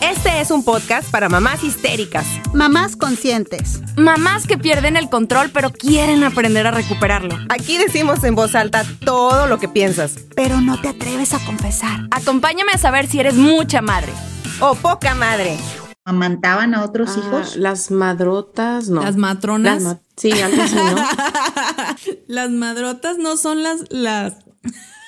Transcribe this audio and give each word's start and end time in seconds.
Este 0.00 0.40
es 0.40 0.50
un 0.50 0.64
podcast 0.64 1.10
para 1.10 1.28
mamás 1.28 1.62
histéricas, 1.62 2.26
Mamás 2.54 2.96
conscientes. 2.96 3.80
Mamás 3.96 4.46
que 4.46 4.56
pierden 4.58 4.96
el 4.96 5.08
control 5.10 5.50
pero 5.52 5.70
quieren 5.70 6.24
aprender 6.24 6.66
a 6.66 6.70
recuperarlo. 6.70 7.36
Aquí 7.48 7.76
decimos 7.78 8.24
en 8.24 8.34
voz 8.34 8.54
alta 8.54 8.84
todo 9.04 9.46
lo 9.46 9.58
que 9.58 9.68
piensas. 9.68 10.16
Pero 10.34 10.60
no 10.60 10.80
te 10.80 10.88
atreves 10.88 11.34
a 11.34 11.38
confesar. 11.44 12.00
Acompáñame 12.10 12.72
a 12.72 12.78
saber 12.78 13.06
si 13.08 13.20
eres 13.20 13.34
mucha 13.34 13.82
madre. 13.82 14.12
O 14.60 14.74
poca 14.74 15.14
madre. 15.14 15.58
¿Amantaban 16.04 16.74
a 16.74 16.82
otros 16.84 17.10
Ah, 17.16 17.20
hijos? 17.20 17.56
Las 17.56 17.90
madrotas, 17.90 18.88
no. 18.88 19.02
Las 19.02 19.16
matronas. 19.16 19.82
Las 19.82 19.94
ma- 19.94 20.00
sí, 20.16 20.32
algo 20.32 20.62
así, 20.62 20.74
¿no? 20.76 20.96
Las 22.26 22.50
madrotas 22.50 23.18
no 23.18 23.36
son 23.36 23.62
las, 23.62 23.80
las. 23.90 24.34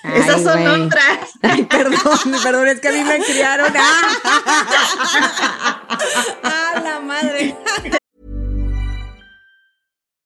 Esas 0.04 0.42
son 0.42 0.62
güey. 0.62 0.86
otras. 0.86 1.30
Ay, 1.42 1.64
perdón, 1.64 2.32
perdón, 2.42 2.68
es 2.68 2.80
que 2.80 2.88
a 2.88 2.92
mí 2.92 3.04
me 3.04 3.24
criaron. 3.24 3.72
¡Ah! 3.76 4.20
¡Ah, 6.42 6.80
la 6.82 7.00
madre! 7.00 7.56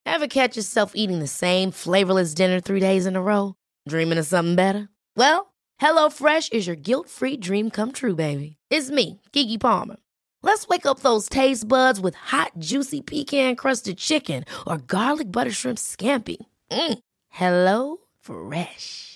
Ever 0.06 0.28
catch 0.28 0.56
yourself 0.56 0.92
eating 0.94 1.18
the 1.18 1.26
same 1.26 1.70
flavorless 1.70 2.32
dinner 2.34 2.60
three 2.60 2.80
days 2.80 3.06
in 3.06 3.16
a 3.16 3.22
row? 3.22 3.54
Dreaming 3.88 4.18
of 4.18 4.26
something 4.26 4.54
better? 4.56 4.88
Well, 5.16 5.52
HelloFresh 5.80 6.52
is 6.52 6.66
your 6.66 6.76
guilt-free 6.76 7.36
dream 7.38 7.70
come 7.70 7.92
true, 7.92 8.14
baby. 8.14 8.56
It's 8.70 8.90
me, 8.90 9.20
Kiki 9.32 9.58
Palmer. 9.58 9.96
Let's 10.42 10.66
wake 10.68 10.86
up 10.86 11.00
those 11.00 11.28
taste 11.28 11.68
buds 11.68 12.00
with 12.00 12.14
hot, 12.14 12.52
juicy 12.58 13.02
pecan-crusted 13.02 13.98
chicken 13.98 14.44
or 14.66 14.78
garlic 14.78 15.30
butter 15.30 15.50
shrimp 15.52 15.78
scampi. 15.78 16.36
Mm. 16.70 16.98
Hello 17.28 17.98
Fresh. 18.20 19.15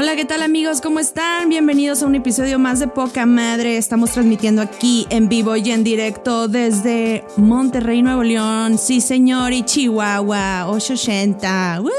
Hola, 0.00 0.14
¿qué 0.14 0.24
tal 0.24 0.44
amigos? 0.44 0.80
¿Cómo 0.80 1.00
están? 1.00 1.48
Bienvenidos 1.48 2.04
a 2.04 2.06
un 2.06 2.14
episodio 2.14 2.60
más 2.60 2.78
de 2.78 2.86
Poca 2.86 3.26
Madre. 3.26 3.76
Estamos 3.76 4.12
transmitiendo 4.12 4.62
aquí 4.62 5.08
en 5.10 5.28
vivo 5.28 5.56
y 5.56 5.72
en 5.72 5.82
directo 5.82 6.46
desde 6.46 7.24
Monterrey, 7.36 8.00
Nuevo 8.00 8.22
León. 8.22 8.78
Sí, 8.78 9.00
señor, 9.00 9.52
y 9.52 9.64
Chihuahua, 9.64 10.68
880. 10.68 11.80
¡Woo! 11.82 11.90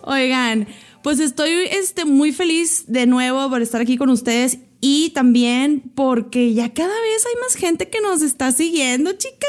Oigan, 0.04 0.68
pues 1.02 1.20
estoy 1.20 1.50
este, 1.70 2.06
muy 2.06 2.32
feliz 2.32 2.84
de 2.86 3.06
nuevo 3.06 3.50
por 3.50 3.60
estar 3.60 3.82
aquí 3.82 3.98
con 3.98 4.08
ustedes 4.08 4.60
y 4.80 5.10
también 5.10 5.92
porque 5.94 6.54
ya 6.54 6.72
cada 6.72 6.88
vez 7.00 7.26
hay 7.26 7.40
más 7.40 7.54
gente 7.56 7.88
que 7.88 8.00
nos 8.00 8.22
está 8.22 8.52
siguiendo, 8.52 9.12
chicas. 9.12 9.48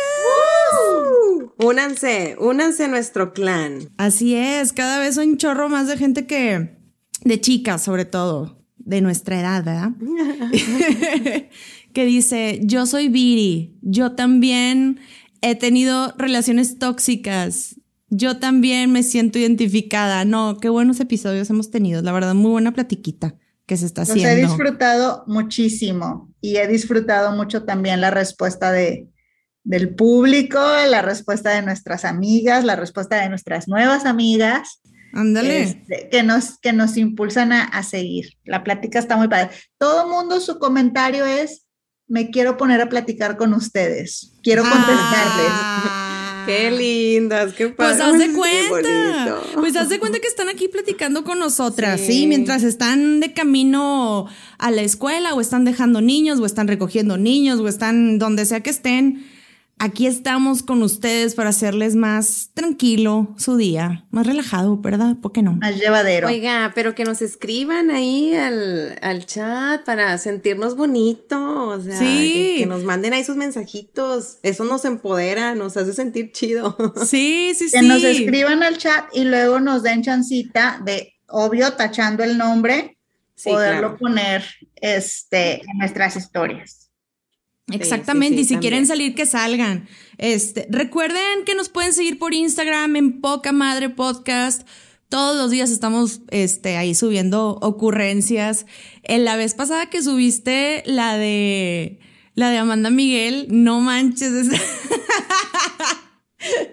Únanse, 1.57 2.35
únanse 2.39 2.85
a 2.85 2.87
nuestro 2.87 3.33
clan. 3.33 3.89
Así 3.97 4.33
es, 4.33 4.73
cada 4.73 4.99
vez 4.99 5.17
hay 5.17 5.27
un 5.27 5.37
chorro 5.37 5.69
más 5.69 5.87
de 5.87 5.97
gente 5.97 6.25
que, 6.25 6.77
de 7.23 7.41
chicas 7.41 7.83
sobre 7.83 8.05
todo, 8.05 8.63
de 8.77 9.01
nuestra 9.01 9.39
edad, 9.39 9.63
¿verdad? 9.63 9.91
que 11.93 12.05
dice, 12.05 12.59
yo 12.63 12.87
soy 12.87 13.09
Viri, 13.09 13.77
yo 13.81 14.13
también 14.13 14.99
he 15.41 15.55
tenido 15.55 16.13
relaciones 16.17 16.79
tóxicas, 16.79 17.75
yo 18.09 18.37
también 18.37 18.91
me 18.91 19.03
siento 19.03 19.37
identificada. 19.37 20.25
No, 20.25 20.57
qué 20.57 20.69
buenos 20.69 20.99
episodios 20.99 21.51
hemos 21.51 21.69
tenido, 21.69 22.01
la 22.01 22.11
verdad, 22.11 22.33
muy 22.33 22.49
buena 22.49 22.73
platiquita 22.73 23.35
que 23.69 23.77
se 23.77 23.85
está 23.85 24.01
Los 24.01 24.09
haciendo. 24.09 24.31
he 24.31 24.35
disfrutado 24.47 25.23
muchísimo 25.27 26.33
y 26.41 26.57
he 26.57 26.67
disfrutado 26.67 27.31
mucho 27.33 27.65
también 27.65 28.01
la 28.01 28.09
respuesta 28.09 28.71
de, 28.71 29.07
del 29.63 29.93
público, 29.93 30.59
la 30.87 31.03
respuesta 31.03 31.51
de 31.51 31.61
nuestras 31.61 32.03
amigas, 32.03 32.65
la 32.65 32.75
respuesta 32.75 33.17
de 33.21 33.29
nuestras 33.29 33.67
nuevas 33.67 34.05
amigas. 34.05 34.81
Ándale. 35.13 35.61
este, 35.61 36.09
que, 36.09 36.23
nos, 36.23 36.57
que 36.57 36.73
nos 36.73 36.97
impulsan 36.97 37.53
a, 37.53 37.65
a 37.65 37.83
seguir. 37.83 38.33
La 38.43 38.63
plática 38.63 38.97
está 38.97 39.17
muy 39.17 39.27
padre. 39.27 39.51
Todo 39.77 40.09
mundo 40.09 40.39
su 40.39 40.57
comentario 40.57 41.27
es, 41.27 41.67
me 42.07 42.31
quiero 42.31 42.57
poner 42.57 42.81
a 42.81 42.89
platicar 42.89 43.37
con 43.37 43.53
ustedes, 43.53 44.33
quiero 44.41 44.63
contestarles. 44.63 45.51
Ah. 45.51 46.08
Qué 46.49 46.71
lindas, 46.71 47.53
qué 47.53 47.67
Pues 47.69 47.97
padre. 47.97 48.03
haz 48.03 48.17
de 48.17 48.33
cuenta. 48.33 49.37
Pues 49.55 49.75
haz 49.75 49.89
de 49.89 49.99
cuenta 49.99 50.19
que 50.19 50.27
están 50.27 50.49
aquí 50.49 50.67
platicando 50.67 51.23
con 51.23 51.37
nosotras, 51.39 51.99
¿sí? 52.01 52.11
Sí. 52.13 52.27
Mientras 52.27 52.63
están 52.63 53.19
de 53.19 53.33
camino 53.33 54.27
a 54.57 54.71
la 54.71 54.81
escuela 54.81 55.33
o 55.35 55.41
están 55.41 55.63
dejando 55.63 56.01
niños 56.01 56.39
o 56.39 56.45
están 56.45 56.67
recogiendo 56.67 57.17
niños 57.17 57.59
o 57.59 57.67
están 57.67 58.17
donde 58.19 58.45
sea 58.45 58.61
que 58.61 58.71
estén. 58.71 59.25
Aquí 59.81 60.07
estamos 60.07 60.61
con 60.61 60.83
ustedes 60.83 61.35
para 61.35 61.51
hacerles 61.51 61.95
más 61.95 62.51
tranquilo 62.53 63.33
su 63.37 63.55
día, 63.55 64.05
más 64.11 64.27
relajado, 64.27 64.75
¿verdad? 64.75 65.15
¿Por 65.21 65.31
qué 65.31 65.41
no? 65.41 65.53
Más 65.53 65.77
llevadero. 65.79 66.27
Oiga, 66.27 66.73
pero 66.75 66.95
que 66.95 67.05
nos 67.05 67.21
escriban 67.21 67.89
ahí 67.89 68.35
al, 68.35 68.99
al 69.01 69.25
chat 69.25 69.85
para 69.85 70.17
sentirnos 70.17 70.75
bonito, 70.75 71.69
o 71.69 71.79
sea, 71.81 71.97
Sí. 71.97 72.05
que, 72.33 72.55
que 72.59 72.65
nos 72.65 72.83
manden 72.83 73.13
ahí 73.13 73.23
sus 73.23 73.37
mensajitos. 73.37 74.39
Eso 74.43 74.65
nos 74.65 74.83
empodera, 74.83 75.55
nos 75.55 75.77
hace 75.77 75.93
sentir 75.93 76.33
chido. 76.33 76.75
Sí, 77.05 77.53
sí, 77.55 77.71
que 77.71 77.79
sí. 77.79 77.87
nos 77.87 78.03
escriban 78.03 78.61
al 78.63 78.77
chat 78.77 79.05
y 79.13 79.23
luego 79.23 79.61
nos 79.61 79.81
den 79.81 80.03
chancita 80.03 80.81
de, 80.83 81.13
obvio, 81.29 81.71
tachando 81.73 82.25
el 82.25 82.37
nombre, 82.37 82.97
Sí, 83.35 83.49
poderlo 83.49 83.79
claro. 83.79 83.97
poner 83.97 84.43
este, 84.75 85.61
en 85.61 85.77
nuestras 85.77 86.17
historias. 86.17 86.78
Exactamente, 87.71 88.37
sí, 88.37 88.41
y 88.41 88.43
si 88.45 88.53
también. 88.53 88.71
quieren 88.71 88.87
salir, 88.87 89.15
que 89.15 89.25
salgan. 89.25 89.87
Este, 90.17 90.67
recuerden 90.69 91.45
que 91.45 91.55
nos 91.55 91.69
pueden 91.69 91.93
seguir 91.93 92.19
por 92.19 92.33
Instagram 92.33 92.95
en 92.95 93.21
Poca 93.21 93.51
Madre 93.51 93.89
Podcast. 93.89 94.67
Todos 95.09 95.35
los 95.37 95.49
días 95.49 95.71
estamos 95.71 96.21
este, 96.29 96.77
ahí 96.77 96.93
subiendo 96.93 97.57
ocurrencias. 97.61 98.65
En 99.03 99.25
la 99.25 99.35
vez 99.35 99.55
pasada 99.55 99.89
que 99.89 100.03
subiste 100.03 100.83
la 100.85 101.17
de 101.17 101.99
la 102.35 102.51
de 102.51 102.57
Amanda 102.57 102.89
Miguel, 102.89 103.47
no 103.49 103.79
manches. 103.81 104.47
es- 106.39 106.67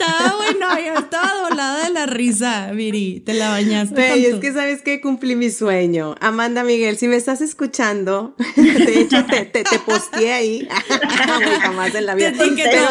estaba 0.00 0.36
bueno, 0.36 0.66
yo 0.78 0.94
estaba 1.00 1.32
doblada 1.48 1.84
de 1.84 1.90
la 1.92 2.06
risa, 2.06 2.70
Viri. 2.72 3.20
Te 3.20 3.34
la 3.34 3.50
bañaste. 3.50 3.94
Con 4.08 4.18
es 4.18 4.34
que 4.36 4.52
sabes 4.52 4.82
que 4.82 5.00
cumplí 5.00 5.34
mi 5.36 5.50
sueño. 5.50 6.14
Amanda 6.20 6.62
Miguel, 6.64 6.96
si 6.96 7.08
me 7.08 7.16
estás 7.16 7.40
escuchando, 7.40 8.34
de 8.56 9.00
hecho 9.00 9.24
te, 9.26 9.44
te, 9.44 9.64
te 9.64 9.78
posteé 9.80 10.32
ahí. 10.32 10.68
Jamás 11.60 11.94
en 11.94 12.06
la 12.06 12.14
vida. 12.14 12.32
Pero 12.36 12.48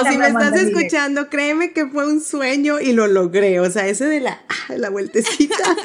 si 0.09 0.17
me 0.17 0.25
Amanda 0.27 0.47
estás 0.47 0.63
Miguel. 0.63 0.77
escuchando, 0.77 1.29
créeme 1.29 1.71
que 1.73 1.87
fue 1.87 2.05
un 2.07 2.21
sueño 2.21 2.79
y 2.79 2.93
lo 2.93 3.07
logré. 3.07 3.59
O 3.59 3.69
sea, 3.69 3.87
ese 3.87 4.05
de 4.05 4.19
la, 4.19 4.41
ah, 4.49 4.73
la 4.77 4.89
vueltecita. 4.89 5.55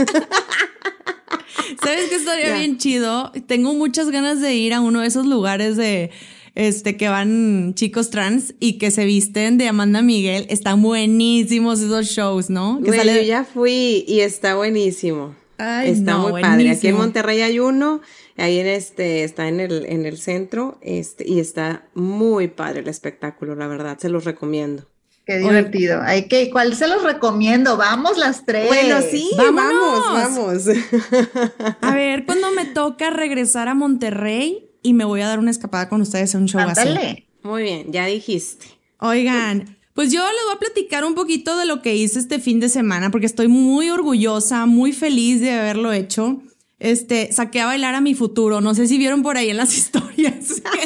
¿Sabes 1.82 2.08
qué 2.08 2.14
estaría 2.16 2.54
bien 2.56 2.78
chido? 2.78 3.32
Tengo 3.46 3.74
muchas 3.74 4.10
ganas 4.10 4.40
de 4.40 4.54
ir 4.54 4.74
a 4.74 4.80
uno 4.80 5.00
de 5.00 5.06
esos 5.08 5.26
lugares 5.26 5.76
de 5.76 6.10
este 6.56 6.96
que 6.96 7.08
van 7.08 7.74
chicos 7.74 8.10
trans 8.10 8.54
y 8.58 8.78
que 8.78 8.90
se 8.90 9.04
visten 9.04 9.56
de 9.58 9.68
Amanda 9.68 10.02
Miguel. 10.02 10.46
Están 10.50 10.82
buenísimos 10.82 11.80
esos 11.80 12.06
shows, 12.06 12.50
¿no? 12.50 12.80
Que 12.82 12.92
sale- 12.92 13.14
yo 13.14 13.22
ya 13.22 13.44
fui 13.44 14.04
y 14.08 14.20
está 14.20 14.56
buenísimo. 14.56 15.36
Ay, 15.58 15.92
está 15.92 16.12
no, 16.12 16.28
muy 16.30 16.42
padre. 16.42 16.70
Aquí 16.70 16.88
en. 16.88 16.96
Monterrey 16.96 17.40
hay 17.40 17.60
uno 17.60 18.02
Ahí 18.38 18.58
en 18.58 18.66
este, 18.66 19.24
está 19.24 19.48
en 19.48 19.60
el, 19.60 19.86
en 19.86 20.04
el 20.04 20.18
centro, 20.18 20.78
este, 20.82 21.26
y 21.26 21.40
está 21.40 21.86
muy 21.94 22.48
padre 22.48 22.80
el 22.80 22.88
espectáculo, 22.88 23.54
la 23.54 23.66
verdad, 23.66 23.98
se 23.98 24.10
los 24.10 24.24
recomiendo. 24.24 24.84
Qué 25.24 25.38
divertido. 25.38 26.02
Hay 26.02 26.28
que, 26.28 26.50
¿cuál 26.50 26.76
se 26.76 26.86
los 26.86 27.02
recomiendo? 27.02 27.76
Vamos 27.76 28.18
las 28.18 28.44
tres. 28.44 28.68
Bueno, 28.68 28.98
sí, 29.10 29.30
vamos, 29.36 30.04
vamos. 30.12 30.64
A 31.80 31.94
ver, 31.94 32.26
cuando 32.26 32.52
me 32.52 32.66
toca 32.66 33.10
regresar 33.10 33.68
a 33.68 33.74
Monterrey 33.74 34.70
y 34.86 34.92
me 34.92 35.04
voy 35.04 35.20
a 35.20 35.26
dar 35.28 35.38
una 35.38 35.50
escapada 35.50 35.88
con 35.88 36.00
ustedes 36.00 36.34
a 36.34 36.38
un 36.38 36.46
show 36.46 36.60
Ándale. 36.60 37.00
así. 37.00 37.24
Muy 37.42 37.62
bien, 37.64 37.92
ya 37.92 38.06
dijiste. 38.06 38.66
Oigan, 39.00 39.76
pues 39.94 40.12
yo 40.12 40.20
les 40.20 40.44
voy 40.44 40.54
a 40.54 40.58
platicar 40.58 41.04
un 41.04 41.14
poquito 41.14 41.56
de 41.56 41.66
lo 41.66 41.82
que 41.82 41.96
hice 41.96 42.18
este 42.18 42.38
fin 42.38 42.60
de 42.60 42.68
semana 42.68 43.10
porque 43.10 43.26
estoy 43.26 43.48
muy 43.48 43.90
orgullosa, 43.90 44.66
muy 44.66 44.92
feliz 44.92 45.40
de 45.40 45.52
haberlo 45.52 45.92
hecho. 45.92 46.40
Este, 46.78 47.32
saqué 47.32 47.60
a 47.60 47.66
bailar 47.66 47.94
a 47.94 48.00
mi 48.00 48.14
futuro. 48.14 48.60
No 48.60 48.74
sé 48.74 48.86
si 48.86 48.98
vieron 48.98 49.22
por 49.22 49.36
ahí 49.36 49.50
en 49.50 49.56
las 49.56 49.76
historias. 49.78 50.35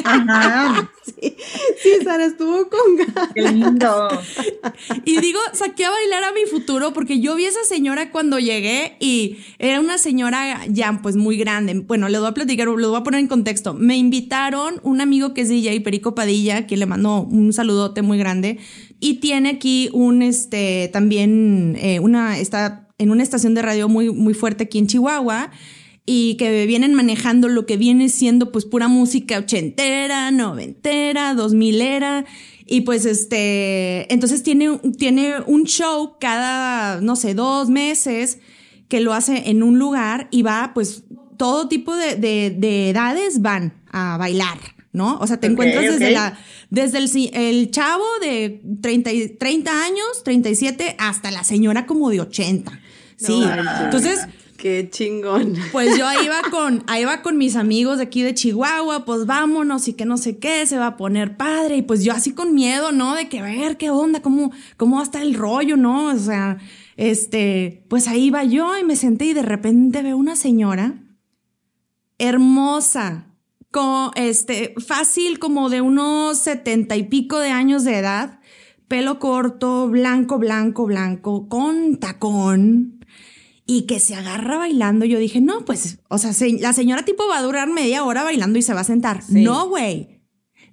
Ajá. 0.03 0.91
Sí, 1.03 1.35
sí, 1.81 1.89
Sara 2.03 2.25
estuvo 2.25 2.69
con 2.69 2.95
ganas. 2.95 3.29
Qué 3.33 3.41
lindo. 3.41 4.07
Y 5.03 5.19
digo, 5.19 5.39
saqué 5.51 5.83
a 5.85 5.89
bailar 5.89 6.23
a 6.23 6.31
mi 6.31 6.45
futuro 6.49 6.93
porque 6.93 7.19
yo 7.19 7.35
vi 7.35 7.45
a 7.45 7.49
esa 7.49 7.63
señora 7.63 8.11
cuando 8.11 8.37
llegué 8.37 8.97
y 8.99 9.37
era 9.57 9.79
una 9.79 9.97
señora 9.97 10.65
ya 10.67 10.99
pues 11.01 11.15
muy 11.15 11.37
grande. 11.37 11.73
Bueno, 11.79 12.07
le 12.07 12.19
voy 12.19 12.27
a 12.27 12.33
platicar, 12.33 12.67
lo 12.67 12.89
voy 12.89 12.99
a 12.99 13.03
poner 13.03 13.19
en 13.19 13.27
contexto. 13.27 13.73
Me 13.73 13.97
invitaron 13.97 14.79
un 14.83 15.01
amigo 15.01 15.33
que 15.33 15.41
es 15.41 15.49
DJ, 15.49 15.81
Perico 15.81 16.13
Padilla, 16.13 16.67
que 16.67 16.77
le 16.77 16.85
mandó 16.85 17.21
un 17.23 17.51
saludote 17.51 18.03
muy 18.03 18.19
grande. 18.19 18.59
Y 18.99 19.15
tiene 19.15 19.49
aquí 19.49 19.89
un, 19.93 20.21
este, 20.21 20.89
también, 20.93 21.77
eh, 21.81 21.99
una, 21.99 22.37
está 22.37 22.87
en 22.99 23.09
una 23.09 23.23
estación 23.23 23.55
de 23.55 23.63
radio 23.63 23.89
muy, 23.89 24.11
muy 24.11 24.35
fuerte 24.35 24.65
aquí 24.65 24.77
en 24.77 24.85
Chihuahua 24.85 25.49
y 26.05 26.35
que 26.35 26.65
vienen 26.65 26.93
manejando 26.93 27.47
lo 27.47 27.65
que 27.65 27.77
viene 27.77 28.09
siendo 28.09 28.51
pues 28.51 28.65
pura 28.65 28.87
música 28.87 29.37
ochentera, 29.37 30.31
noventera, 30.31 31.33
dos 31.33 31.53
milera. 31.53 32.25
Y 32.65 32.81
pues 32.81 33.05
este, 33.05 34.11
entonces 34.13 34.43
tiene, 34.43 34.79
tiene 34.97 35.35
un 35.45 35.65
show 35.65 36.13
cada, 36.19 37.01
no 37.01 37.15
sé, 37.15 37.33
dos 37.33 37.69
meses 37.69 38.39
que 38.87 38.99
lo 39.01 39.13
hace 39.13 39.49
en 39.49 39.63
un 39.63 39.77
lugar 39.77 40.27
y 40.31 40.41
va 40.41 40.71
pues 40.73 41.03
todo 41.37 41.67
tipo 41.67 41.95
de, 41.95 42.15
de, 42.15 42.55
de 42.57 42.89
edades 42.89 43.41
van 43.41 43.73
a 43.91 44.17
bailar. 44.17 44.57
¿No? 44.93 45.19
O 45.19 45.27
sea, 45.27 45.39
te 45.39 45.47
encuentras 45.47 45.85
desde 45.85 46.11
la, 46.11 46.37
desde 46.69 46.97
el, 46.97 47.71
chavo 47.71 48.03
de 48.19 48.61
30, 48.81 49.13
y- 49.13 49.29
30 49.29 49.85
años, 49.85 50.21
37, 50.25 50.97
hasta 50.99 51.31
la 51.31 51.45
señora 51.45 51.85
como 51.85 52.09
de 52.09 52.19
80. 52.19 52.77
Sí. 53.15 53.41
Entonces, 53.85 54.27
Qué 54.61 54.87
chingón. 54.91 55.55
pues 55.71 55.97
yo 55.97 56.05
ahí 56.05 56.25
iba 56.25 56.39
con, 56.51 56.83
ahí 56.85 57.03
con 57.23 57.35
mis 57.39 57.55
amigos 57.55 57.97
de 57.97 58.03
aquí 58.03 58.21
de 58.21 58.35
Chihuahua, 58.35 59.05
pues 59.05 59.25
vámonos 59.25 59.87
y 59.87 59.93
que 59.93 60.05
no 60.05 60.17
sé 60.17 60.37
qué, 60.37 60.67
se 60.67 60.77
va 60.77 60.85
a 60.85 60.97
poner 60.97 61.35
padre. 61.35 61.77
Y 61.77 61.81
pues 61.81 62.03
yo 62.03 62.13
así 62.13 62.33
con 62.33 62.53
miedo, 62.53 62.91
¿no? 62.91 63.15
De 63.15 63.27
que 63.27 63.39
a 63.39 63.43
ver 63.43 63.77
qué 63.77 63.89
onda, 63.89 64.21
cómo, 64.21 64.51
cómo 64.77 64.97
va 64.97 65.01
a 65.01 65.05
estar 65.05 65.23
el 65.23 65.33
rollo, 65.33 65.77
¿no? 65.77 66.13
O 66.13 66.17
sea, 66.19 66.59
este, 66.95 67.85
pues 67.89 68.07
ahí 68.07 68.25
iba 68.25 68.43
yo 68.43 68.77
y 68.77 68.83
me 68.83 68.95
senté 68.95 69.25
y 69.25 69.33
de 69.33 69.41
repente 69.41 70.03
veo 70.03 70.15
una 70.15 70.35
señora 70.35 70.93
hermosa, 72.19 73.25
con, 73.71 74.11
este, 74.13 74.75
fácil 74.77 75.39
como 75.39 75.71
de 75.71 75.81
unos 75.81 76.37
setenta 76.37 76.95
y 76.97 77.03
pico 77.03 77.39
de 77.39 77.49
años 77.49 77.83
de 77.83 77.97
edad, 77.97 78.39
pelo 78.87 79.17
corto, 79.17 79.87
blanco, 79.87 80.37
blanco, 80.37 80.85
blanco, 80.85 81.49
con 81.49 81.97
tacón 81.97 83.00
y 83.73 83.83
que 83.83 84.01
se 84.01 84.15
agarra 84.15 84.57
bailando. 84.57 85.05
Yo 85.05 85.17
dije, 85.17 85.39
no, 85.39 85.63
pues, 85.63 85.99
o 86.09 86.17
sea, 86.17 86.33
se- 86.33 86.59
la 86.59 86.73
señora 86.73 87.05
tipo 87.05 87.25
va 87.29 87.37
a 87.37 87.41
durar 87.41 87.69
media 87.69 88.03
hora 88.03 88.21
bailando 88.23 88.59
y 88.59 88.61
se 88.61 88.73
va 88.73 88.81
a 88.81 88.83
sentar. 88.83 89.21
Sí. 89.23 89.43
No, 89.43 89.69
güey. 89.69 90.19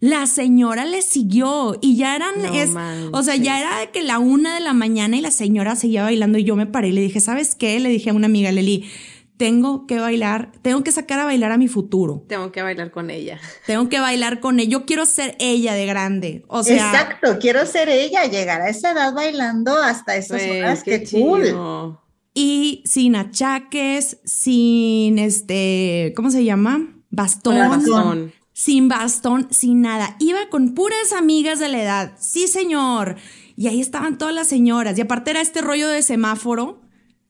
La 0.00 0.26
señora 0.26 0.84
le 0.84 1.02
siguió 1.02 1.78
y 1.80 1.96
ya 1.96 2.16
eran, 2.16 2.42
No 2.42 2.52
es, 2.54 2.70
o 3.12 3.22
sea, 3.22 3.36
ya 3.36 3.60
era 3.60 3.78
de 3.78 3.90
que 3.90 4.02
la 4.02 4.18
una 4.18 4.54
de 4.54 4.60
la 4.60 4.72
mañana 4.72 5.16
y 5.16 5.20
la 5.20 5.30
señora 5.30 5.76
seguía 5.76 6.02
bailando 6.02 6.38
y 6.38 6.44
yo 6.44 6.56
me 6.56 6.66
paré 6.66 6.88
y 6.88 6.92
le 6.92 7.00
dije, 7.00 7.20
¿sabes 7.20 7.54
qué? 7.54 7.78
Le 7.78 7.88
dije 7.88 8.10
a 8.10 8.14
una 8.14 8.26
amiga, 8.26 8.50
Leli, 8.50 8.88
tengo 9.36 9.86
que 9.86 10.00
bailar, 10.00 10.50
tengo 10.62 10.82
que 10.82 10.90
sacar 10.90 11.20
a 11.20 11.24
bailar 11.24 11.52
a 11.52 11.58
mi 11.58 11.68
futuro. 11.68 12.24
Tengo 12.28 12.50
que 12.50 12.62
bailar 12.62 12.90
con 12.90 13.10
ella. 13.10 13.38
Tengo 13.66 13.88
que 13.88 14.00
bailar 14.00 14.40
con 14.40 14.58
ella. 14.58 14.70
Yo 14.70 14.86
quiero 14.86 15.06
ser 15.06 15.36
ella 15.38 15.74
de 15.74 15.86
grande. 15.86 16.44
O 16.48 16.64
sea, 16.64 16.76
Exacto, 16.90 17.38
quiero 17.40 17.64
ser 17.64 17.88
ella, 17.88 18.24
llegar 18.24 18.60
a 18.60 18.68
esa 18.70 18.90
edad 18.90 19.12
bailando 19.14 19.76
hasta 19.78 20.16
esas 20.16 20.42
horas, 20.42 20.82
qué 20.82 21.04
qué, 21.04 21.20
cool. 21.20 21.44
chido. 21.44 22.02
Y 22.38 22.82
sin 22.84 23.16
achaques, 23.16 24.18
sin 24.24 25.18
este, 25.18 26.12
¿cómo 26.16 26.30
se 26.30 26.44
llama? 26.44 26.86
Bastón. 27.10 27.56
Bastón. 27.68 28.32
Sin 28.52 28.88
bastón, 28.88 29.48
sin 29.50 29.82
nada. 29.82 30.16
Iba 30.18 30.48
con 30.50 30.74
puras 30.74 31.12
amigas 31.16 31.58
de 31.58 31.68
la 31.68 31.82
edad. 31.82 32.12
Sí, 32.18 32.48
señor. 32.48 33.16
Y 33.56 33.68
ahí 33.68 33.80
estaban 33.80 34.18
todas 34.18 34.34
las 34.34 34.48
señoras. 34.48 34.98
Y 34.98 35.00
aparte 35.00 35.30
era 35.30 35.40
este 35.40 35.60
rollo 35.62 35.88
de 35.88 36.02
semáforo. 36.02 36.80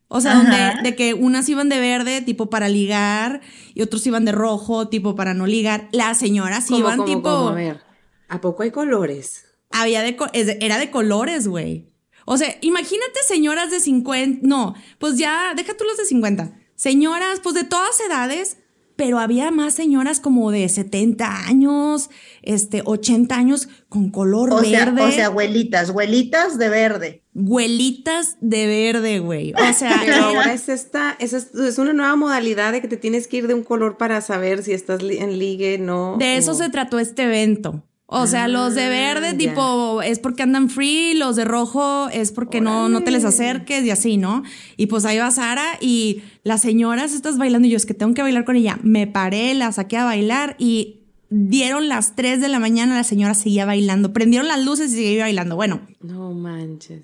O 0.08 0.20
sea, 0.22 0.32
Ajá. 0.32 0.43
donde 0.75 0.90
de 0.90 0.96
que 0.96 1.12
unas 1.12 1.49
iban 1.50 1.69
de 1.69 1.81
verde, 1.81 2.22
tipo 2.22 2.49
para 2.49 2.69
ligar, 2.70 3.43
y 3.75 3.82
otros 3.82 4.06
iban 4.06 4.25
de 4.25 4.32
rojo, 4.32 4.88
tipo 4.88 5.14
para 5.14 5.34
no 5.34 5.46
ligar. 5.46 5.88
Las 5.93 6.19
señoras 6.19 6.64
¿Cómo, 6.66 6.78
iban 6.81 6.96
cómo, 6.99 7.04
tipo. 7.08 7.22
cómo? 7.22 7.49
A 7.49 7.54
ver, 7.54 7.81
¿a 8.28 8.40
poco 8.40 8.62
hay 8.62 8.70
colores? 8.70 9.44
Había 9.70 10.00
de- 10.00 10.16
era 10.62 10.78
de 10.78 10.90
colores, 10.90 11.46
güey. 11.46 11.90
O 12.28 12.36
sea, 12.36 12.54
imagínate 12.60 13.20
señoras 13.26 13.70
de 13.70 13.80
50, 13.80 14.40
no, 14.42 14.75
pues 14.98 15.16
ya, 15.16 15.52
deja 15.56 15.76
tú 15.76 15.84
los 15.84 15.96
de 15.96 16.04
50. 16.04 16.52
Señoras, 16.75 17.40
pues 17.42 17.54
de 17.54 17.64
todas 17.64 17.98
edades, 18.00 18.58
pero 18.96 19.19
había 19.20 19.50
más 19.52 19.75
señoras 19.75 20.19
como 20.20 20.50
de 20.50 20.69
70 20.69 21.46
años, 21.46 22.10
este, 22.42 22.82
80 22.84 23.34
años 23.36 23.69
con 23.88 24.10
color 24.10 24.52
O 24.52 24.60
sea, 24.64 24.86
verde, 24.86 25.02
o 25.02 25.10
sea, 25.12 25.26
abuelitas, 25.26 25.90
abuelitas 25.90 26.58
de 26.58 26.69
verde. 26.69 27.22
güelitas 27.32 28.36
de 28.40 28.66
verde, 28.66 29.19
güey. 29.20 29.52
O 29.54 29.72
sea, 29.72 30.02
Pero 30.04 30.25
ahora 30.25 30.52
es 30.52 30.69
esta, 30.69 31.16
esa 31.20 31.36
es, 31.38 31.54
es 31.54 31.78
una 31.78 31.92
nueva 31.92 32.16
modalidad 32.16 32.72
de 32.72 32.80
que 32.80 32.88
te 32.88 32.96
tienes 32.96 33.26
que 33.28 33.38
ir 33.38 33.46
de 33.46 33.54
un 33.54 33.62
color 33.62 33.96
para 33.96 34.20
saber 34.20 34.62
si 34.62 34.72
estás 34.72 35.02
li- 35.02 35.19
en 35.19 35.38
ligue, 35.38 35.78
no. 35.78 36.16
De 36.19 36.36
eso 36.36 36.52
o- 36.52 36.54
se 36.54 36.69
trató 36.69 36.98
este 36.98 37.22
evento. 37.25 37.84
O 38.10 38.26
sea, 38.26 38.49
los 38.49 38.75
de 38.75 38.88
verde, 38.88 39.28
Ah, 39.28 39.32
ya. 39.32 39.37
tipo, 39.38 40.00
es 40.00 40.19
porque 40.19 40.43
andan 40.43 40.70
free, 40.70 41.12
los 41.12 41.37
de 41.37 41.44
rojo 41.44 42.08
es 42.10 42.32
porque 42.32 42.62
no, 42.62 42.88
no 42.88 43.02
te 43.05 43.10
les 43.10 43.25
acerques 43.26 43.84
y 43.84 43.90
así, 43.90 44.16
¿no? 44.16 44.44
Y 44.78 44.87
pues 44.87 45.05
ahí 45.05 45.19
va 45.19 45.31
Sara 45.31 45.66
y 45.78 46.22
las 46.43 46.62
señoras 46.62 47.12
estás 47.12 47.37
bailando 47.37 47.69
y 47.69 47.72
yo 47.72 47.76
es 47.76 47.84
que 47.84 47.93
tengo 47.93 48.14
que 48.14 48.22
bailar 48.22 48.46
con 48.46 48.56
ella. 48.56 48.78
Me 48.82 49.06
paré, 49.06 49.52
la 49.52 49.72
saqué 49.72 49.99
a 49.99 50.05
bailar 50.05 50.56
y 50.58 51.00
dieron 51.28 51.90
las 51.90 52.16
3 52.16 52.40
de 52.40 52.49
la 52.49 52.59
mañana, 52.59 52.94
la 52.97 53.04
señora 53.04 53.35
seguía 53.35 53.66
bailando. 53.66 54.14
Prendieron 54.14 54.49
las 54.49 54.64
luces 54.64 54.90
y 54.92 54.94
seguía 54.94 55.25
bailando. 55.25 55.54
Bueno, 55.56 55.83
No 56.00 56.33
manches. 56.33 57.02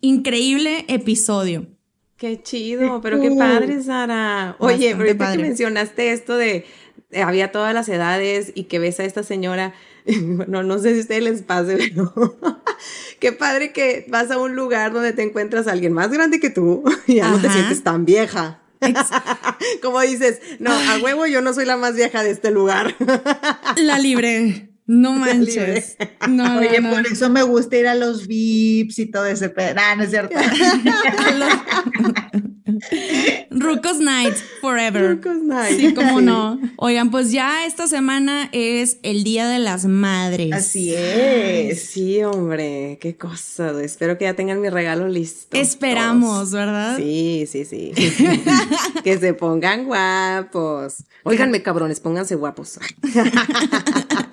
increíble 0.00 0.84
episodio. 0.88 1.66
Qué 2.16 2.40
chido, 2.42 3.00
pero 3.00 3.20
qué 3.20 3.32
padre, 3.32 3.82
Sara. 3.82 4.54
Oye, 4.60 4.92
ahorita 4.92 5.32
que 5.32 5.42
mencionaste 5.42 6.12
esto 6.12 6.36
de 6.36 6.64
eh, 7.10 7.22
había 7.22 7.50
todas 7.50 7.74
las 7.74 7.88
edades 7.88 8.52
y 8.54 8.64
que 8.64 8.78
ves 8.78 9.00
a 9.00 9.04
esta 9.04 9.24
señora, 9.24 9.74
bueno, 10.20 10.62
no 10.62 10.78
sé 10.78 10.92
si 10.92 10.98
a 10.98 11.02
ustedes 11.02 11.22
les 11.22 11.42
pase, 11.42 11.76
pero 11.94 12.36
qué 13.20 13.32
padre 13.32 13.72
que 13.72 14.06
vas 14.08 14.30
a 14.30 14.38
un 14.38 14.54
lugar 14.54 14.92
donde 14.92 15.12
te 15.12 15.22
encuentras 15.22 15.66
a 15.66 15.72
alguien 15.72 15.92
más 15.92 16.10
grande 16.10 16.40
que 16.40 16.50
tú 16.50 16.84
y 17.06 17.16
ya 17.16 17.30
no 17.30 17.40
te 17.40 17.50
sientes 17.50 17.82
tan 17.82 18.04
vieja. 18.04 18.60
Como 19.82 20.00
dices, 20.02 20.40
no, 20.58 20.70
a 20.70 20.98
huevo 20.98 21.26
yo 21.26 21.40
no 21.40 21.54
soy 21.54 21.64
la 21.64 21.78
más 21.78 21.94
vieja 21.94 22.22
de 22.22 22.30
este 22.30 22.50
lugar. 22.50 22.94
La 23.76 23.98
libre. 23.98 24.74
No 24.86 25.14
manches. 25.14 25.96
No, 26.28 26.46
no, 26.46 26.58
Oye, 26.58 26.82
no. 26.82 26.90
por 26.90 27.06
eso 27.06 27.30
me 27.30 27.42
gusta 27.42 27.78
ir 27.78 27.86
a 27.86 27.94
los 27.94 28.26
VIPs 28.26 28.98
y 28.98 29.06
todo 29.06 29.24
ese 29.24 29.48
pedo. 29.48 29.76
Ah, 29.78 29.96
no 29.96 30.02
es 30.02 30.10
cierto. 30.10 30.36
Rucos 33.50 33.98
Night 34.00 34.34
Forever. 34.60 35.16
Rucos 35.16 35.42
Night. 35.42 35.76
Sí, 35.78 35.94
cómo 35.94 36.20
no. 36.20 36.58
Oigan, 36.76 37.10
pues 37.10 37.30
ya 37.30 37.66
esta 37.66 37.86
semana 37.86 38.48
es 38.52 38.96
el 39.02 39.22
Día 39.22 39.46
de 39.48 39.58
las 39.58 39.84
Madres. 39.84 40.52
Así 40.52 40.94
es. 40.94 41.84
Sí, 41.90 42.22
hombre, 42.22 42.98
qué 43.00 43.16
cosa. 43.16 43.70
Espero 43.82 44.16
que 44.16 44.24
ya 44.24 44.34
tengan 44.34 44.60
mi 44.60 44.70
regalo 44.70 45.08
listo. 45.08 45.56
Esperamos, 45.56 46.30
todos. 46.36 46.52
¿verdad? 46.52 46.96
Sí, 46.96 47.46
sí, 47.50 47.64
sí. 47.64 47.92
que 49.04 49.18
se 49.18 49.34
pongan 49.34 49.84
guapos. 49.86 51.04
Óiganme, 51.24 51.62
cabrones, 51.62 52.00
pónganse 52.00 52.34
guapos. 52.34 52.78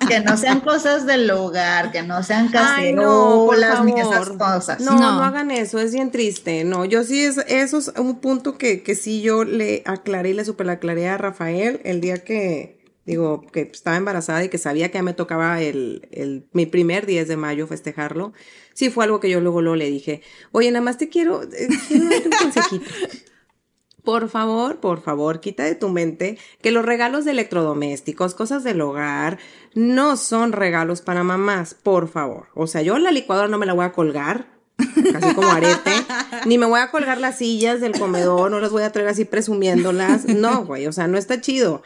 Que 0.08 0.18
no 0.18 0.36
sean 0.36 0.60
cosas 0.60 1.06
del 1.06 1.30
hogar, 1.30 1.92
que 1.92 2.02
no 2.02 2.22
sean 2.24 2.50
Ay, 2.54 2.92
no, 2.92 3.44
por 3.46 3.58
cacerolas 3.60 3.84
ni 3.84 3.92
esas 4.00 4.26
favor. 4.28 4.36
cosas. 4.38 4.80
No, 4.80 4.92
no, 4.94 4.98
No. 4.98 5.22
hagan 5.22 5.50
eso, 5.52 5.78
es 5.78 5.94
bien 5.94 6.10
triste. 6.10 6.64
No, 6.64 6.84
yo 6.84 7.04
sí, 7.04 7.22
es, 7.22 7.38
eso 7.46 7.78
es 7.78 7.92
un 7.96 8.16
punto 8.22 8.56
que, 8.56 8.82
que 8.82 8.94
sí 8.94 9.20
yo 9.20 9.44
le 9.44 9.82
aclaré 9.84 10.30
y 10.30 10.32
le 10.32 10.46
super 10.46 10.70
aclaré 10.70 11.08
a 11.08 11.18
Rafael 11.18 11.82
el 11.84 12.00
día 12.00 12.24
que, 12.24 12.82
digo, 13.04 13.46
que 13.52 13.62
estaba 13.62 13.96
embarazada 13.96 14.42
y 14.42 14.48
que 14.48 14.56
sabía 14.56 14.90
que 14.90 14.98
ya 14.98 15.02
me 15.02 15.12
tocaba 15.12 15.60
el, 15.60 16.08
el, 16.12 16.48
mi 16.52 16.64
primer 16.64 17.04
10 17.04 17.28
de 17.28 17.36
mayo 17.36 17.66
festejarlo. 17.66 18.32
Sí 18.72 18.88
fue 18.88 19.04
algo 19.04 19.20
que 19.20 19.28
yo 19.28 19.40
luego, 19.40 19.60
luego 19.60 19.76
le 19.76 19.90
dije, 19.90 20.22
oye, 20.52 20.70
nada 20.70 20.82
más 20.84 20.96
te 20.96 21.10
quiero, 21.10 21.42
eh, 21.42 21.68
quiero 21.88 22.08
darte 22.08 22.28
un 22.28 22.34
consejito. 22.40 22.90
por 24.02 24.28
favor, 24.30 24.80
por 24.80 25.02
favor, 25.02 25.40
quita 25.40 25.64
de 25.64 25.74
tu 25.74 25.88
mente 25.88 26.38
que 26.62 26.70
los 26.70 26.84
regalos 26.84 27.24
de 27.24 27.32
electrodomésticos, 27.32 28.34
cosas 28.34 28.64
del 28.64 28.80
hogar, 28.80 29.38
no 29.74 30.16
son 30.16 30.52
regalos 30.52 31.02
para 31.02 31.22
mamás, 31.24 31.74
por 31.74 32.08
favor. 32.08 32.48
O 32.54 32.66
sea, 32.66 32.82
yo 32.82 32.98
la 32.98 33.12
licuadora 33.12 33.48
no 33.48 33.58
me 33.58 33.66
la 33.66 33.74
voy 33.74 33.84
a 33.84 33.92
colgar, 33.92 34.51
así 34.78 35.34
como 35.34 35.50
arete, 35.50 35.92
ni 36.46 36.58
me 36.58 36.66
voy 36.66 36.80
a 36.80 36.90
colgar 36.90 37.18
las 37.18 37.38
sillas 37.38 37.80
del 37.80 37.92
comedor, 37.98 38.50
no 38.50 38.60
las 38.60 38.70
voy 38.70 38.82
a 38.82 38.90
traer 38.90 39.08
así 39.08 39.24
presumiéndolas. 39.24 40.26
No, 40.26 40.64
güey, 40.64 40.86
o 40.86 40.92
sea, 40.92 41.08
no 41.08 41.18
está 41.18 41.40
chido. 41.40 41.82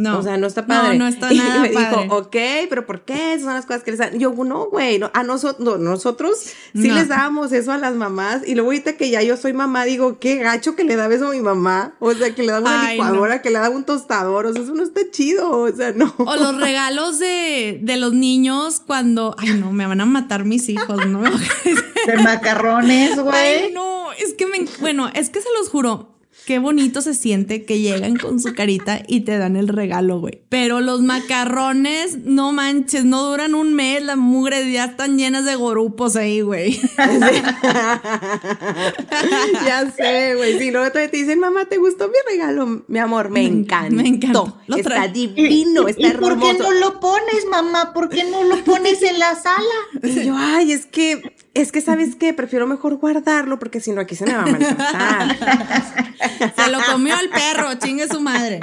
No. 0.00 0.18
O 0.18 0.22
sea, 0.22 0.36
no 0.38 0.46
está 0.46 0.66
padre. 0.66 0.96
No, 0.96 1.04
no 1.04 1.08
está 1.08 1.30
y 1.32 1.36
nada 1.38 1.60
me 1.60 1.68
padre. 1.70 2.02
dijo, 2.04 2.16
ok, 2.16 2.36
pero 2.68 2.86
¿por 2.86 3.02
qué? 3.04 3.34
Esas 3.34 3.44
son 3.44 3.54
las 3.54 3.66
cosas 3.66 3.82
que 3.82 3.90
les 3.90 3.98
dan. 3.98 4.18
Yo, 4.18 4.32
no, 4.32 4.66
güey, 4.70 4.98
no, 4.98 5.10
a 5.12 5.22
nosotros, 5.22 5.78
nosotros 5.78 6.38
sí 6.74 6.88
No. 6.88 6.94
les 6.94 7.08
dábamos 7.08 7.52
eso 7.52 7.72
a 7.72 7.76
las 7.78 7.94
mamás. 7.94 8.42
Y 8.46 8.54
luego 8.54 8.70
ahorita 8.70 8.94
que 8.96 9.10
ya 9.10 9.22
yo 9.22 9.36
soy 9.36 9.52
mamá, 9.52 9.84
digo, 9.84 10.18
qué 10.18 10.36
gacho 10.36 10.74
que 10.74 10.84
le 10.84 10.96
daba 10.96 11.14
eso 11.14 11.28
a 11.28 11.32
mi 11.32 11.40
mamá. 11.40 11.94
O 12.00 12.12
sea, 12.14 12.34
que 12.34 12.42
le 12.42 12.52
daba 12.52 12.60
una 12.70 12.86
Ay, 12.86 12.92
licuadora, 12.96 13.42
que 13.42 13.50
le 13.50 13.58
daba 13.58 13.74
un 13.74 13.84
tostador. 13.84 14.46
O 14.46 14.52
sea, 14.52 14.62
eso 14.62 14.74
no 14.74 14.82
está 14.82 15.02
chido. 15.10 15.50
O 15.50 15.70
sea, 15.70 15.92
no. 15.92 16.14
O 16.18 16.36
los 16.36 16.56
regalos 16.60 17.18
de, 17.18 17.78
de 17.82 17.96
los 17.98 18.12
niños 18.14 18.80
cuando. 18.86 19.34
Ay, 19.38 19.50
no, 19.54 19.70
me 19.72 19.86
van 19.86 20.00
a 20.00 20.06
matar 20.06 20.44
mis 20.44 20.68
hijos, 20.68 21.04
¿no? 21.06 21.22
De 22.06 22.16
macarrones, 22.22 23.18
güey. 23.20 23.34
Ay, 23.36 23.70
no, 23.74 24.10
es 24.12 24.32
que 24.34 24.46
me. 24.46 24.64
Bueno, 24.80 25.10
es 25.14 25.28
que 25.30 25.40
se 25.40 25.48
los 25.58 25.68
juro. 25.68 26.16
Qué 26.50 26.58
bonito 26.58 27.00
se 27.00 27.14
siente 27.14 27.64
que 27.64 27.78
llegan 27.78 28.16
con 28.16 28.40
su 28.40 28.54
carita 28.54 29.04
y 29.06 29.20
te 29.20 29.38
dan 29.38 29.54
el 29.54 29.68
regalo, 29.68 30.18
güey. 30.18 30.42
Pero 30.48 30.80
los 30.80 31.00
macarrones, 31.00 32.24
no 32.24 32.50
manches, 32.50 33.04
no 33.04 33.22
duran 33.22 33.54
un 33.54 33.72
mes, 33.72 34.02
las 34.02 34.16
mugres 34.16 34.66
ya 34.72 34.86
están 34.86 35.16
llenas 35.16 35.44
de 35.44 35.54
gorupos 35.54 36.16
ahí, 36.16 36.40
güey. 36.40 36.72
ya 39.64 39.92
sé, 39.96 40.34
güey. 40.34 40.58
Sí, 40.58 40.72
luego 40.72 40.88
todavía 40.88 41.12
te 41.12 41.18
dicen, 41.18 41.38
mamá, 41.38 41.66
¿te 41.66 41.76
gustó 41.76 42.08
mi 42.08 42.14
regalo? 42.28 42.82
Mi 42.88 42.98
amor, 42.98 43.30
me 43.30 43.44
encantó. 43.44 43.94
me 43.94 44.08
encantó. 44.08 44.58
Lo 44.66 44.74
Está 44.74 45.06
divino, 45.06 45.86
está 45.86 46.08
¿Y 46.08 46.10
por 46.14 46.36
qué 46.40 46.50
hermoso. 46.50 46.64
no 46.64 46.72
lo 46.80 46.98
pones, 46.98 47.46
mamá? 47.48 47.92
¿Por 47.92 48.08
qué 48.08 48.24
no 48.24 48.42
lo 48.42 48.56
pones 48.64 49.00
en 49.04 49.20
la 49.20 49.36
sala? 49.36 49.62
Y 50.02 50.24
yo, 50.24 50.34
ay, 50.36 50.72
es 50.72 50.86
que, 50.86 51.22
es 51.54 51.70
que, 51.70 51.80
¿sabes 51.80 52.16
qué? 52.16 52.34
Prefiero 52.34 52.66
mejor 52.66 52.96
guardarlo 52.96 53.60
porque 53.60 53.78
si 53.78 53.92
no 53.92 54.00
aquí 54.00 54.16
se 54.16 54.26
me 54.26 54.34
va 54.34 54.42
a 54.42 54.46
maltratar. 54.46 55.36
Se 56.56 56.70
lo 56.70 56.78
comió 56.90 57.14
el 57.20 57.28
perro, 57.30 57.74
chingue 57.78 58.08
su 58.08 58.20
madre. 58.20 58.60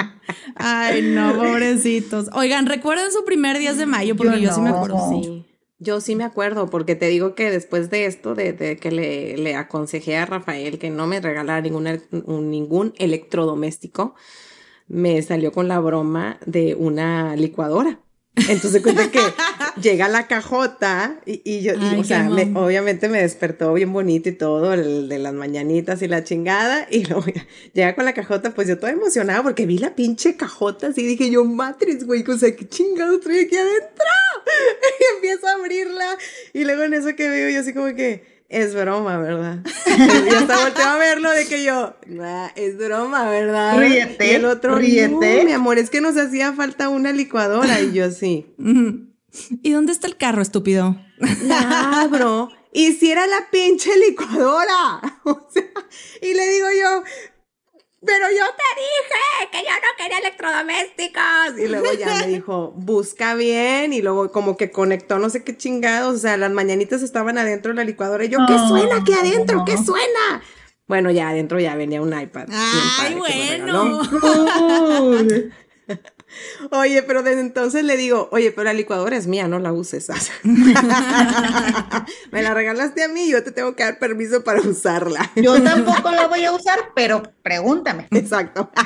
Ay, 0.56 1.02
no, 1.02 1.34
pobrecitos. 1.36 2.28
Oigan, 2.34 2.66
¿recuerdan 2.66 3.12
su 3.12 3.24
primer 3.26 3.58
10 3.58 3.78
de 3.78 3.86
mayo? 3.86 4.16
Porque 4.16 4.42
yo, 4.42 4.50
Yo 4.50 4.56
sí 4.56 4.62
me 4.62 4.70
no. 4.70 4.76
acuerdo. 4.78 5.10
Sí. 5.10 5.46
Yo 5.80 6.02
sí 6.02 6.16
me 6.16 6.24
acuerdo, 6.24 6.70
porque 6.72 6.96
te 6.96 7.08
digo 7.08 7.36
que 7.36 7.52
después 7.52 7.92
de 7.92 8.08
esto, 8.08 8.34
de, 8.34 8.52
de 8.52 8.78
que 8.78 8.92
le, 8.92 9.38
le 9.38 9.56
aconsejé 9.56 10.18
a 10.18 10.26
Rafael 10.26 10.80
que 10.80 10.90
no 10.90 11.06
me 11.06 11.22
regalara 11.22 11.62
ningún, 11.62 11.88
ningún 12.50 12.94
electrodoméstico, 12.98 14.16
me 14.88 15.22
salió 15.22 15.52
con 15.52 15.68
la 15.68 15.80
broma 15.80 16.40
de 16.46 16.74
una 16.74 17.36
licuadora. 17.36 18.00
Entonces 18.50 18.82
cuenta 18.82 19.10
que 19.12 19.20
llega 19.82 20.08
la 20.08 20.28
cajota 20.28 21.20
y, 21.26 21.42
y 21.44 21.62
yo, 21.62 21.74
y, 21.76 22.00
o 22.00 22.04
sea, 22.04 22.24
me- 22.30 22.60
obviamente 22.60 23.10
me 23.10 23.22
despertó 23.22 23.74
bien 23.74 23.92
bonito 23.94 24.30
y 24.30 24.34
todo, 24.34 24.74
el 24.74 25.10
de 25.10 25.20
las 25.20 25.34
mañanitas 25.34 26.02
y 26.02 26.08
la 26.08 26.24
chingada, 26.24 26.88
y 26.90 27.06
luego 27.06 27.26
llega 27.74 27.96
con 27.96 28.06
la 28.06 28.14
cajota, 28.14 28.52
pues 28.54 28.68
yo 28.68 28.78
toda 28.80 28.92
emocionada 28.92 29.44
porque 29.44 29.66
vi 29.66 29.78
la 29.78 29.96
pinche 29.96 30.36
cajota 30.36 30.88
así, 30.88 31.06
dije 31.06 31.30
yo, 31.30 31.44
Matrix, 31.46 32.06
güey, 32.06 32.24
o 32.28 32.38
sea, 32.38 32.56
qué 32.56 32.68
chingado 32.68 33.20
trae 33.20 33.42
aquí 33.46 33.56
adentro. 33.58 34.06
Y 35.00 35.16
empiezo 35.16 35.48
a 35.48 35.54
abrirla, 35.54 36.06
y 36.54 36.64
luego 36.64 36.84
en 36.84 36.94
eso 36.94 37.16
que 37.16 37.30
veo 37.30 37.50
yo 37.50 37.60
así 37.60 37.74
como 37.74 37.94
que, 37.96 38.38
es 38.50 38.74
broma, 38.74 39.18
¿verdad? 39.18 39.58
y 39.88 40.34
hasta 40.34 40.62
volteo 40.64 40.86
a 40.86 40.98
verlo 40.98 41.30
de 41.32 41.46
que 41.48 41.64
yo, 41.66 41.96
"Nah, 42.08 42.48
es 42.56 42.78
broma, 42.78 43.30
¿verdad? 43.30 43.78
Ríete, 43.78 44.26
y 44.32 44.36
el 44.36 44.46
otro, 44.46 44.76
ríete. 44.78 45.10
no, 45.10 45.44
mi 45.44 45.52
amor, 45.52 45.78
es 45.80 45.90
que 45.90 46.00
nos 46.00 46.16
hacía 46.18 46.54
falta 46.54 46.88
una 46.88 47.12
licuadora, 47.12 47.82
y 47.82 47.92
yo 47.92 48.06
así. 48.06 48.46
¿Y 49.64 49.72
dónde 49.72 49.92
está 49.92 50.08
el 50.08 50.18
carro, 50.18 50.42
estúpido? 50.42 50.96
La 51.44 51.92
abro 52.02 52.50
y 52.74 52.94
si 52.94 53.12
era 53.12 53.28
la 53.28 53.50
pinche 53.52 53.92
licuadora. 53.98 55.02
O 55.24 55.48
sea, 55.52 55.64
y 56.22 56.34
le 56.34 56.48
digo 56.48 56.68
yo, 56.80 57.04
pero 58.06 58.28
yo 58.30 58.46
te 58.46 58.82
dije 58.82 59.50
que 59.52 59.58
yo 59.64 59.72
no 59.74 59.90
quería 59.98 60.20
electrodomésticos. 60.20 61.60
Y 61.60 61.68
luego 61.68 61.92
ya 61.94 62.16
me 62.20 62.28
dijo, 62.28 62.72
busca 62.78 63.36
bien. 63.36 63.92
Y 63.92 64.02
luego 64.02 64.32
como 64.32 64.56
que 64.56 64.72
conectó 64.72 65.20
no 65.20 65.30
sé 65.30 65.44
qué 65.44 65.58
chingados. 65.58 66.16
O 66.16 66.20
sea, 66.20 66.38
las 66.38 66.52
mañanitas 66.52 67.02
estaban 67.02 67.38
adentro 67.38 67.72
de 67.72 67.76
la 67.78 67.84
licuadora. 67.84 68.24
Y 68.24 68.30
yo, 68.30 68.38
¿qué 68.48 68.54
No. 68.54 68.68
suena 68.70 68.98
aquí 68.98 69.12
adentro? 69.14 69.66
¿Qué 69.66 69.76
suena? 69.78 70.42
Bueno, 70.88 71.12
ya 71.12 71.30
adentro 71.30 71.60
ya 71.60 71.76
venía 71.76 72.02
un 72.02 72.18
iPad. 72.18 72.48
Ay, 72.52 73.16
bueno. 73.16 74.02
Oye, 76.72 77.04
pero 77.04 77.24
desde 77.24 77.42
entonces 77.42 77.84
le 77.84 77.98
digo, 77.98 78.30
oye, 78.32 78.52
pero 78.52 78.66
la 78.66 78.74
licuadora 78.74 79.16
es 79.16 79.28
mía, 79.28 79.48
no 79.48 79.60
la 79.60 79.72
uses. 79.72 80.10
Me 82.32 82.44
la 82.44 82.54
regalaste 82.54 83.04
a 83.04 83.08
mí 83.08 83.24
y 83.24 83.32
yo 83.32 83.44
te 83.44 83.52
tengo 83.52 83.76
que 83.76 83.84
dar 83.84 84.00
permiso 84.00 84.44
para 84.44 84.62
usarla. 84.62 85.32
Yo 85.36 85.62
tampoco 85.64 86.12
la 86.12 86.28
voy 86.28 86.44
a 86.46 86.52
usar, 86.52 86.92
pero 86.96 87.24
pregúntame. 87.44 88.08
Exacto. 88.12 88.72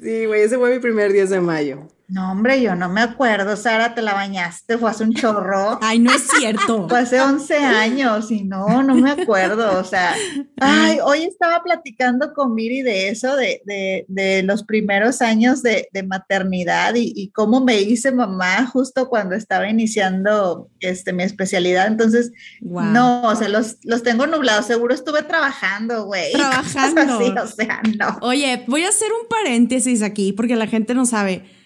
Sí, 0.00 0.26
güey, 0.26 0.42
ese 0.42 0.58
fue 0.58 0.70
mi 0.72 0.78
primer 0.78 1.12
10 1.12 1.30
de 1.30 1.40
mayo. 1.40 1.88
No, 2.10 2.32
hombre, 2.32 2.62
yo 2.62 2.74
no 2.74 2.88
me 2.88 3.02
acuerdo. 3.02 3.54
Sara, 3.54 3.94
te 3.94 4.00
la 4.00 4.14
bañaste, 4.14 4.78
fue 4.78 4.90
hace 4.90 5.04
un 5.04 5.12
chorro. 5.12 5.78
Ay, 5.82 5.98
no 5.98 6.10
es 6.10 6.26
cierto. 6.26 6.88
Fue 6.88 7.00
hace 7.00 7.20
11 7.20 7.56
años 7.58 8.30
y 8.30 8.44
no, 8.44 8.82
no 8.82 8.94
me 8.94 9.10
acuerdo. 9.10 9.78
O 9.78 9.84
sea, 9.84 10.14
ay, 10.60 10.98
hoy 11.04 11.24
estaba 11.24 11.62
platicando 11.62 12.32
con 12.32 12.54
Miri 12.54 12.80
de 12.80 13.10
eso, 13.10 13.36
de, 13.36 13.60
de, 13.66 14.06
de 14.08 14.42
los 14.42 14.64
primeros 14.64 15.20
años 15.20 15.62
de, 15.62 15.88
de 15.92 16.02
maternidad 16.02 16.94
y, 16.94 17.12
y 17.14 17.30
cómo 17.30 17.60
me 17.62 17.80
hice 17.82 18.10
mamá 18.10 18.66
justo 18.66 19.08
cuando 19.10 19.34
estaba 19.34 19.68
iniciando 19.68 20.70
este, 20.80 21.12
mi 21.12 21.24
especialidad. 21.24 21.88
Entonces, 21.88 22.32
no, 22.62 23.22
o 23.22 23.36
sea, 23.36 23.50
los, 23.50 23.76
los 23.82 24.02
tengo 24.02 24.26
nublados. 24.26 24.66
Seguro 24.66 24.94
estuve 24.94 25.24
trabajando, 25.24 26.06
güey. 26.06 26.32
Trabajando. 26.32 27.00
así, 27.02 27.34
o 27.38 27.46
sea, 27.46 27.82
no. 27.98 28.18
Oye, 28.22 28.64
voy 28.66 28.84
a 28.84 28.88
hacer 28.88 29.08
un 29.12 29.28
paréntesis 29.28 30.00
aquí 30.00 30.32
porque 30.32 30.56
la 30.56 30.66
gente 30.66 30.94
no 30.94 31.04
sabe. 31.04 31.57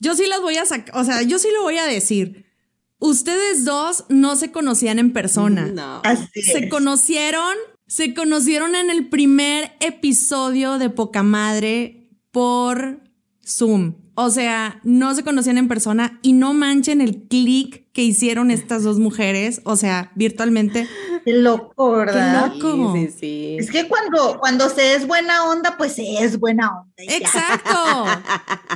Yo 0.00 0.14
sí 0.14 0.26
las 0.26 0.40
voy 0.40 0.56
a 0.56 0.64
sacar, 0.66 0.96
o 0.96 1.04
sea, 1.04 1.22
yo 1.22 1.38
sí 1.38 1.48
lo 1.52 1.62
voy 1.62 1.78
a 1.78 1.84
decir. 1.86 2.46
Ustedes 3.00 3.64
dos 3.64 4.04
no 4.08 4.34
se 4.36 4.50
conocían 4.50 4.98
en 4.98 5.12
persona. 5.12 5.66
No. 5.66 6.00
Así 6.04 6.42
Se 6.42 6.64
es. 6.64 6.70
conocieron, 6.70 7.54
se 7.86 8.12
conocieron 8.14 8.74
en 8.74 8.90
el 8.90 9.08
primer 9.08 9.72
episodio 9.80 10.78
de 10.78 10.90
Poca 10.90 11.22
Madre 11.22 12.10
por 12.32 13.00
Zoom. 13.46 13.94
O 14.14 14.30
sea, 14.30 14.80
no 14.82 15.14
se 15.14 15.22
conocían 15.22 15.58
en 15.58 15.68
persona 15.68 16.18
y 16.22 16.32
no 16.32 16.54
manchen 16.54 17.00
el 17.00 17.22
clic 17.28 17.87
que 17.98 18.04
hicieron 18.04 18.52
estas 18.52 18.84
dos 18.84 19.00
mujeres, 19.00 19.60
o 19.64 19.74
sea, 19.74 20.12
virtualmente. 20.14 20.86
Qué 21.24 21.32
loco, 21.32 21.90
¿verdad? 21.90 22.52
Qué 22.52 22.58
loco. 22.60 22.94
Sí, 22.94 23.08
sí, 23.08 23.16
sí. 23.18 23.56
Es 23.58 23.72
que 23.72 23.88
cuando, 23.88 24.38
cuando 24.38 24.68
se 24.68 24.94
es 24.94 25.04
buena 25.04 25.42
onda, 25.50 25.74
pues 25.76 25.96
se 25.96 26.22
es 26.22 26.38
buena 26.38 26.70
onda. 26.78 26.92
y. 26.96 27.12
Exacto, 27.12 28.06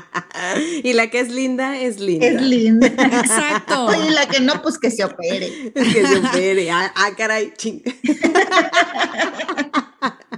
Y 0.82 0.92
la 0.94 1.08
que 1.08 1.20
es 1.20 1.30
linda 1.30 1.78
es 1.78 2.00
linda. 2.00 2.26
Es 2.26 2.42
linda. 2.42 2.88
exacto. 2.88 3.86
Oye, 3.86 4.10
la 4.10 4.26
que 4.26 4.40
no, 4.40 4.60
pues 4.60 4.76
que 4.76 4.90
se 4.90 5.04
opere. 5.04 5.70
Es 5.72 5.72
que 5.94 6.04
se 6.04 6.18
opere. 6.18 6.72
Ah, 6.72 6.92
ah, 6.96 7.10
caray, 7.16 7.52
ching. 7.56 7.80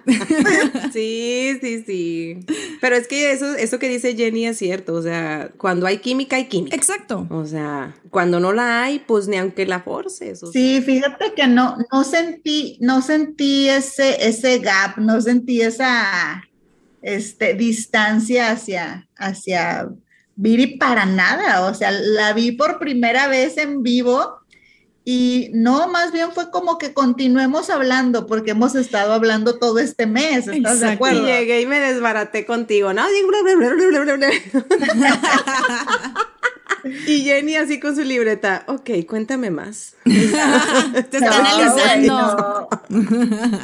Sí, 0.92 1.58
sí, 1.60 1.84
sí. 1.86 2.40
Pero 2.80 2.96
es 2.96 3.08
que 3.08 3.32
eso, 3.32 3.54
eso 3.54 3.78
que 3.78 3.88
dice 3.88 4.14
Jenny 4.14 4.46
es 4.46 4.58
cierto. 4.58 4.94
O 4.94 5.02
sea, 5.02 5.50
cuando 5.56 5.86
hay 5.86 5.98
química, 5.98 6.36
hay 6.36 6.46
química. 6.46 6.76
Exacto. 6.76 7.26
O 7.30 7.44
sea, 7.44 7.94
cuando 8.10 8.40
no 8.40 8.52
la 8.52 8.82
hay, 8.84 9.00
pues 9.00 9.28
ni 9.28 9.36
aunque 9.36 9.66
la 9.66 9.80
forces. 9.80 10.42
o 10.42 10.46
sea. 10.46 10.52
Sí, 10.52 10.82
fíjate 10.82 11.32
que 11.34 11.46
no, 11.46 11.76
no 11.92 12.04
sentí, 12.04 12.78
no 12.80 13.02
sentí 13.02 13.68
ese, 13.68 14.26
ese 14.26 14.58
gap, 14.58 14.98
no 14.98 15.20
sentí 15.20 15.62
esa 15.62 16.44
este, 17.02 17.54
distancia 17.54 18.50
hacia, 18.50 19.08
hacia 19.16 19.88
Viri 20.36 20.78
para 20.78 21.06
nada. 21.06 21.66
O 21.66 21.74
sea, 21.74 21.90
la 21.90 22.32
vi 22.32 22.52
por 22.52 22.78
primera 22.78 23.28
vez 23.28 23.56
en 23.56 23.82
vivo 23.82 24.40
y 25.04 25.50
no, 25.52 25.86
más 25.88 26.12
bien 26.12 26.32
fue 26.32 26.50
como 26.50 26.78
que 26.78 26.94
continuemos 26.94 27.68
hablando 27.68 28.26
porque 28.26 28.52
hemos 28.52 28.74
estado 28.74 29.12
hablando 29.12 29.58
todo 29.58 29.78
este 29.78 30.06
mes, 30.06 30.48
¿estás 30.48 30.52
de 30.52 30.58
Exacto. 30.58 30.86
Y 30.86 30.94
acuerdo? 30.94 31.26
llegué 31.26 31.60
y 31.60 31.66
me 31.66 31.78
desbaraté 31.78 32.46
contigo, 32.46 32.92
¿no? 32.94 33.02
Y 37.06 37.22
Jenny 37.22 37.56
así 37.56 37.80
con 37.80 37.96
su 37.96 38.02
libreta, 38.02 38.64
ok, 38.68 38.90
cuéntame 39.08 39.50
más. 39.50 39.94
Te 40.04 40.12
está 41.16 41.20
No, 41.20 41.32
analizando. 41.32 42.68
No. 42.90 43.60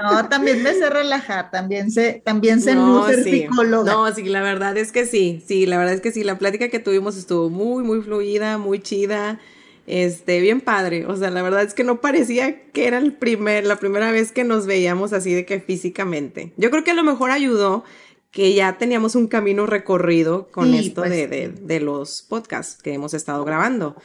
No, 0.00 0.28
también 0.28 0.62
me 0.62 0.74
sé 0.74 0.90
relajar, 0.90 1.50
también 1.50 1.90
sé, 1.90 2.22
también 2.24 2.60
sé 2.60 2.74
no, 2.76 3.00
No, 3.00 3.06
ser 3.06 3.24
sí. 3.24 3.30
psicóloga. 3.42 3.92
No, 3.92 4.14
sí, 4.14 4.24
la 4.24 4.42
verdad 4.42 4.76
es 4.76 4.92
que 4.92 5.06
sí, 5.06 5.42
sí, 5.46 5.66
la 5.66 5.76
verdad 5.76 5.94
es 5.94 6.00
que 6.00 6.12
sí, 6.12 6.22
la 6.22 6.38
plática 6.38 6.68
que 6.68 6.78
tuvimos 6.78 7.16
estuvo 7.16 7.50
muy, 7.50 7.82
muy 7.82 8.00
fluida, 8.00 8.58
muy 8.58 8.80
chida. 8.80 9.40
Este, 9.86 10.40
bien 10.40 10.60
padre. 10.60 11.06
O 11.06 11.16
sea, 11.16 11.30
la 11.30 11.42
verdad 11.42 11.62
es 11.62 11.74
que 11.74 11.84
no 11.84 12.00
parecía 12.00 12.70
que 12.72 12.86
era 12.86 12.98
el 12.98 13.12
primer, 13.12 13.66
la 13.66 13.76
primera 13.76 14.10
vez 14.10 14.32
que 14.32 14.44
nos 14.44 14.66
veíamos 14.66 15.12
así 15.12 15.34
de 15.34 15.44
que 15.44 15.60
físicamente. 15.60 16.52
Yo 16.56 16.70
creo 16.70 16.84
que 16.84 16.92
a 16.92 16.94
lo 16.94 17.04
mejor 17.04 17.30
ayudó 17.30 17.84
que 18.30 18.54
ya 18.54 18.78
teníamos 18.78 19.14
un 19.14 19.28
camino 19.28 19.66
recorrido 19.66 20.50
con 20.50 20.70
Sí, 20.70 20.78
esto 20.88 21.02
pues, 21.02 21.10
de, 21.10 21.28
de, 21.28 21.48
de 21.48 21.80
los 21.80 22.22
podcasts 22.22 22.82
que 22.82 22.92
hemos 22.92 23.14
estado 23.14 23.44
grabando. 23.44 23.96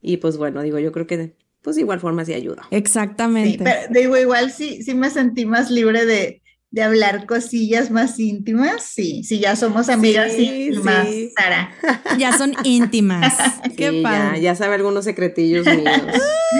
Y 0.00 0.18
pues 0.18 0.36
bueno, 0.36 0.62
digo, 0.62 0.78
yo 0.78 0.92
creo 0.92 1.06
que 1.06 1.34
pues 1.62 1.76
de 1.76 1.82
igual 1.82 1.98
forma 1.98 2.24
sí 2.24 2.34
ayuda. 2.34 2.66
Exactamente. 2.70 3.52
Sí, 3.52 3.58
pero 3.58 3.80
digo, 3.90 4.16
igual 4.18 4.52
sí, 4.52 4.82
sí 4.82 4.94
me 4.94 5.10
sentí 5.10 5.46
más 5.46 5.70
libre 5.70 6.04
de, 6.04 6.42
de 6.74 6.82
hablar 6.82 7.24
cosillas 7.26 7.92
más 7.92 8.18
íntimas. 8.18 8.82
Sí, 8.82 9.22
sí, 9.22 9.38
ya 9.38 9.54
somos 9.54 9.88
amigas 9.88 10.32
Sí, 10.32 10.66
íntimas, 10.66 11.06
sí. 11.06 11.32
Sara. 11.36 11.70
Ya 12.18 12.36
son 12.36 12.52
íntimas. 12.64 13.32
Qué 13.76 13.90
Sí, 13.90 14.02
ya, 14.02 14.08
padre. 14.08 14.40
ya 14.40 14.54
sabe 14.56 14.74
algunos 14.74 15.04
secretillos 15.04 15.66
míos. 15.66 16.02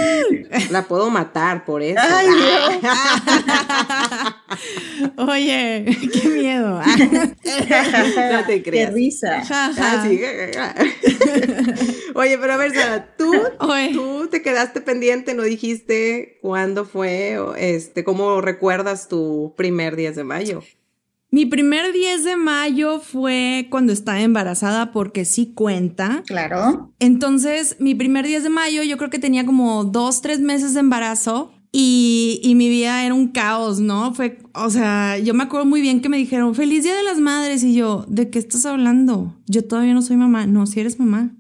la 0.71 0.83
puedo 0.87 1.11
matar 1.11 1.64
por 1.64 1.83
eso. 1.83 1.99
Ay, 2.00 2.26
Dios. 2.28 2.92
Oye, 5.16 5.85
qué 6.12 6.28
miedo. 6.28 6.80
no 6.80 8.44
te 8.47 8.62
Qué 8.62 8.62
creas. 8.62 8.92
risa. 8.94 9.44
Ja, 9.44 9.73
ja. 9.75 9.75
Ah, 9.78 10.06
sí. 10.09 10.21
Oye, 12.14 12.38
pero 12.38 12.52
a 12.54 12.56
ver, 12.56 12.73
Sara, 12.73 13.14
tú, 13.16 13.33
tú 13.92 14.28
te 14.30 14.42
quedaste 14.42 14.80
pendiente, 14.80 15.35
no 15.35 15.42
dijiste 15.42 16.38
cuándo 16.40 16.85
fue, 16.85 17.38
o, 17.38 17.54
este, 17.56 18.04
cómo 18.04 18.40
recuerdas 18.40 19.09
tu 19.09 19.52
primer 19.56 19.97
10 19.97 20.16
de 20.16 20.25
mayo. 20.25 20.62
Mi 21.30 21.47
primer 21.47 21.92
10 21.92 22.23
de 22.23 22.37
mayo 22.37 23.00
fue 23.00 23.66
cuando 23.68 23.92
estaba 23.92 24.21
embarazada 24.21 24.92
porque 24.92 25.25
sí 25.25 25.52
cuenta. 25.52 26.23
Claro. 26.26 26.94
Entonces, 27.00 27.76
mi 27.80 27.97
primer 27.97 28.25
10 28.25 28.44
de 28.44 28.50
mayo 28.50 28.85
yo 28.85 28.97
creo 28.97 29.11
que 29.11 29.18
tenía 29.18 29.44
como 29.44 29.83
dos, 29.83 30.23
tres 30.23 30.38
meses 30.38 30.75
de 30.75 30.80
embarazo 30.80 31.52
y, 31.73 32.38
y 32.44 32.54
mi 32.54 32.68
vida 32.68 33.04
era 33.04 33.14
un 33.14 33.26
caos, 33.26 33.80
¿no? 33.80 34.14
Fue, 34.14 34.38
o 34.54 34.71
sea, 34.71 35.18
yo 35.18 35.35
me 35.35 35.42
acuerdo 35.42 35.66
muy 35.66 35.80
bien 35.80 36.00
que 36.00 36.09
me 36.09 36.18
dijeron, 36.18 36.54
feliz 36.54 36.85
Día 36.85 36.94
de 36.94 37.02
las 37.02 37.18
Madres 37.18 37.64
y 37.64 37.75
yo, 37.75 38.06
¿de 38.06 38.30
qué 38.30 38.38
estás 38.38 38.64
hablando? 38.64 39.37
Yo 39.49 39.64
todavía 39.64 39.92
no 39.92 40.02
soy 40.02 40.16
mamá, 40.16 40.47
no, 40.47 40.66
si 40.66 40.78
eres 40.78 41.00
mamá. 41.00 41.33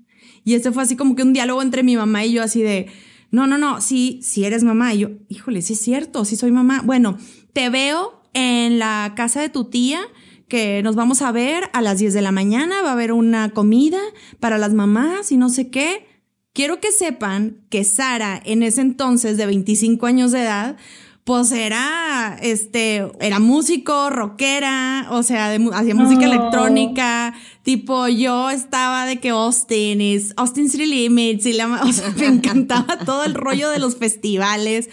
Y 0.44 0.54
este 0.54 0.72
fue 0.72 0.82
así 0.82 0.96
como 0.96 1.16
que 1.16 1.22
un 1.22 1.32
diálogo 1.32 1.62
entre 1.62 1.82
mi 1.82 1.96
mamá 1.96 2.24
y 2.24 2.32
yo 2.32 2.42
así 2.42 2.62
de, 2.62 2.86
no, 3.30 3.46
no, 3.46 3.58
no, 3.58 3.80
sí, 3.80 4.20
sí 4.22 4.44
eres 4.44 4.62
mamá. 4.62 4.94
Y 4.94 4.98
yo, 4.98 5.08
híjole, 5.28 5.62
sí 5.62 5.72
es 5.72 5.80
cierto, 5.80 6.24
sí 6.24 6.36
soy 6.36 6.52
mamá. 6.52 6.82
Bueno, 6.84 7.18
te 7.52 7.68
veo 7.70 8.22
en 8.34 8.78
la 8.78 9.14
casa 9.16 9.40
de 9.40 9.48
tu 9.48 9.64
tía 9.64 10.00
que 10.48 10.82
nos 10.82 10.94
vamos 10.94 11.22
a 11.22 11.32
ver 11.32 11.64
a 11.72 11.80
las 11.80 11.98
10 11.98 12.14
de 12.14 12.22
la 12.22 12.32
mañana, 12.32 12.82
va 12.82 12.90
a 12.90 12.92
haber 12.92 13.12
una 13.12 13.50
comida 13.50 13.98
para 14.40 14.58
las 14.58 14.74
mamás 14.74 15.32
y 15.32 15.36
no 15.36 15.48
sé 15.48 15.70
qué. 15.70 16.06
Quiero 16.52 16.80
que 16.80 16.92
sepan 16.92 17.64
que 17.70 17.82
Sara, 17.82 18.40
en 18.44 18.62
ese 18.62 18.82
entonces 18.82 19.36
de 19.36 19.46
25 19.46 20.06
años 20.06 20.30
de 20.30 20.42
edad, 20.42 20.76
pues 21.24 21.50
era, 21.52 22.36
este, 22.42 23.10
era 23.18 23.38
músico, 23.38 24.10
rockera, 24.10 25.06
o 25.10 25.22
sea, 25.22 25.48
de 25.48 25.70
hacía 25.72 25.94
música 25.94 26.20
Oh. 26.22 26.32
electrónica, 26.32 27.34
tipo 27.62 28.08
yo 28.08 28.50
estaba 28.50 29.06
de 29.06 29.18
que 29.20 29.30
Austin 29.30 30.02
is, 30.02 30.34
Austin 30.36 30.68
City 30.68 30.84
Limits 30.86 31.46
y 31.46 31.54
la, 31.54 31.66
o 31.82 31.92
sea, 31.92 32.10
me 32.10 32.26
encantaba 32.26 32.98
todo 33.06 33.24
el 33.24 33.32
rollo 33.34 33.70
de 33.70 33.78
los 33.78 33.96
festivales. 33.96 34.90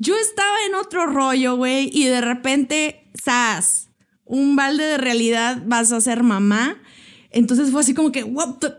Yo 0.00 0.16
estaba 0.16 0.56
en 0.68 0.74
otro 0.74 1.06
rollo, 1.06 1.56
güey, 1.56 1.90
y 1.92 2.04
de 2.06 2.20
repente, 2.20 3.08
sas, 3.22 3.88
un 4.24 4.56
balde 4.56 4.84
de 4.84 4.98
realidad, 4.98 5.62
vas 5.66 5.92
a 5.92 6.00
ser 6.00 6.22
mamá. 6.24 6.76
Entonces 7.30 7.70
fue 7.70 7.82
así 7.82 7.94
como 7.94 8.10
que, 8.10 8.24
what 8.24 8.54
the- 8.60 8.74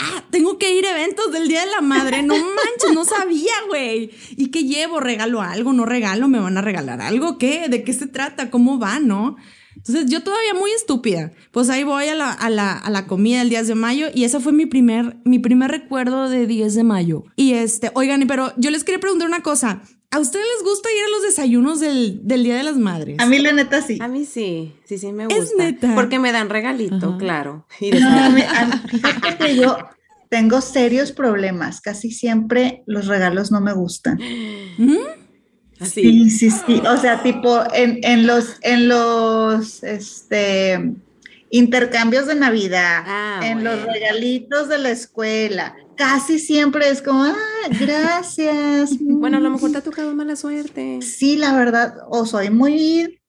ah, 0.00 0.24
tengo 0.30 0.58
que 0.58 0.74
ir 0.74 0.86
a 0.86 0.90
eventos 0.90 1.32
del 1.32 1.48
Día 1.48 1.60
de 1.60 1.70
la 1.70 1.80
Madre. 1.80 2.22
No 2.22 2.34
manches, 2.34 2.92
no 2.94 3.04
sabía, 3.04 3.52
güey. 3.68 4.10
¿Y 4.36 4.50
qué 4.50 4.64
llevo? 4.64 5.00
¿Regalo 5.00 5.40
algo? 5.42 5.72
¿No 5.72 5.86
regalo? 5.86 6.28
¿Me 6.28 6.40
van 6.40 6.56
a 6.58 6.62
regalar 6.62 7.00
algo? 7.00 7.38
¿Qué? 7.38 7.68
¿De 7.68 7.84
qué 7.84 7.92
se 7.92 8.06
trata? 8.06 8.50
¿Cómo 8.50 8.78
va? 8.78 8.98
¿No? 8.98 9.36
Entonces 9.76 10.10
yo 10.10 10.22
todavía 10.22 10.54
muy 10.54 10.70
estúpida. 10.72 11.32
Pues 11.52 11.70
ahí 11.70 11.84
voy 11.84 12.06
a 12.06 12.14
la, 12.14 12.32
a 12.32 12.50
la, 12.50 12.72
a 12.72 12.90
la 12.90 13.06
comida 13.06 13.38
del 13.38 13.48
10 13.48 13.68
de 13.68 13.74
mayo 13.74 14.08
y 14.14 14.24
ese 14.24 14.40
fue 14.40 14.52
mi 14.52 14.66
primer, 14.66 15.16
mi 15.24 15.38
primer 15.38 15.70
recuerdo 15.70 16.28
de 16.28 16.46
10 16.46 16.74
de 16.74 16.84
mayo. 16.84 17.24
Y 17.36 17.54
este, 17.54 17.90
oigan, 17.94 18.24
pero 18.26 18.52
yo 18.56 18.70
les 18.70 18.84
quería 18.84 19.00
preguntar 19.00 19.28
una 19.28 19.42
cosa. 19.42 19.82
¿A 20.12 20.18
ustedes 20.18 20.44
les 20.56 20.64
gusta 20.68 20.88
ir 20.90 21.04
a 21.04 21.08
los 21.10 21.22
desayunos 21.22 21.78
del, 21.78 22.20
del 22.26 22.42
Día 22.42 22.56
de 22.56 22.64
las 22.64 22.76
Madres? 22.76 23.16
A 23.20 23.26
mí 23.26 23.38
la 23.38 23.52
neta 23.52 23.80
sí. 23.80 23.98
A 24.00 24.08
mí 24.08 24.24
sí, 24.24 24.74
sí, 24.84 24.98
sí 24.98 25.12
me 25.12 25.24
Es 25.24 25.28
gusta. 25.50 25.62
neta. 25.64 25.94
Porque 25.94 26.18
me 26.18 26.32
dan 26.32 26.48
regalito, 26.50 27.10
Ajá. 27.10 27.18
claro. 27.18 27.66
Y 27.80 27.92
de- 27.92 28.00
No, 28.00 28.08
a 28.08 28.28
mí- 28.30 28.42
a 28.42 28.66
mí- 28.66 28.72
fíjate 28.90 29.36
que 29.38 29.56
yo 29.56 29.78
tengo 30.28 30.60
serios 30.60 31.12
problemas. 31.12 31.80
Casi 31.80 32.10
siempre 32.10 32.82
los 32.86 33.06
regalos 33.06 33.52
no 33.52 33.60
me 33.60 33.72
gustan. 33.72 34.18
¿Mm? 34.78 34.96
así. 35.78 36.02
Sí, 36.02 36.30
sí, 36.30 36.50
sí. 36.50 36.82
O 36.92 36.96
sea, 36.96 37.22
tipo 37.22 37.62
en, 37.72 38.00
en 38.02 38.26
los, 38.26 38.56
en 38.62 38.88
los 38.88 39.82
este, 39.84 40.92
intercambios 41.50 42.26
de 42.26 42.34
Navidad, 42.34 43.04
Ah, 43.06 43.40
en 43.44 43.62
los 43.64 43.80
regalitos 43.84 44.68
de 44.68 44.78
la 44.78 44.90
escuela, 44.90 45.74
casi 46.00 46.38
siempre 46.38 46.88
es 46.88 47.02
como, 47.02 47.24
ah, 47.24 47.36
gracias. 47.78 48.92
Bueno, 49.20 49.36
a 49.36 49.40
lo 49.40 49.50
mejor 49.50 49.70
te 49.70 49.76
ha 49.76 49.82
tocado 49.82 50.14
mala 50.14 50.34
suerte. 50.34 51.00
Sí, 51.02 51.36
la 51.36 51.52
verdad, 51.52 51.94
o 52.08 52.24
soy 52.24 52.48
muy 52.48 53.20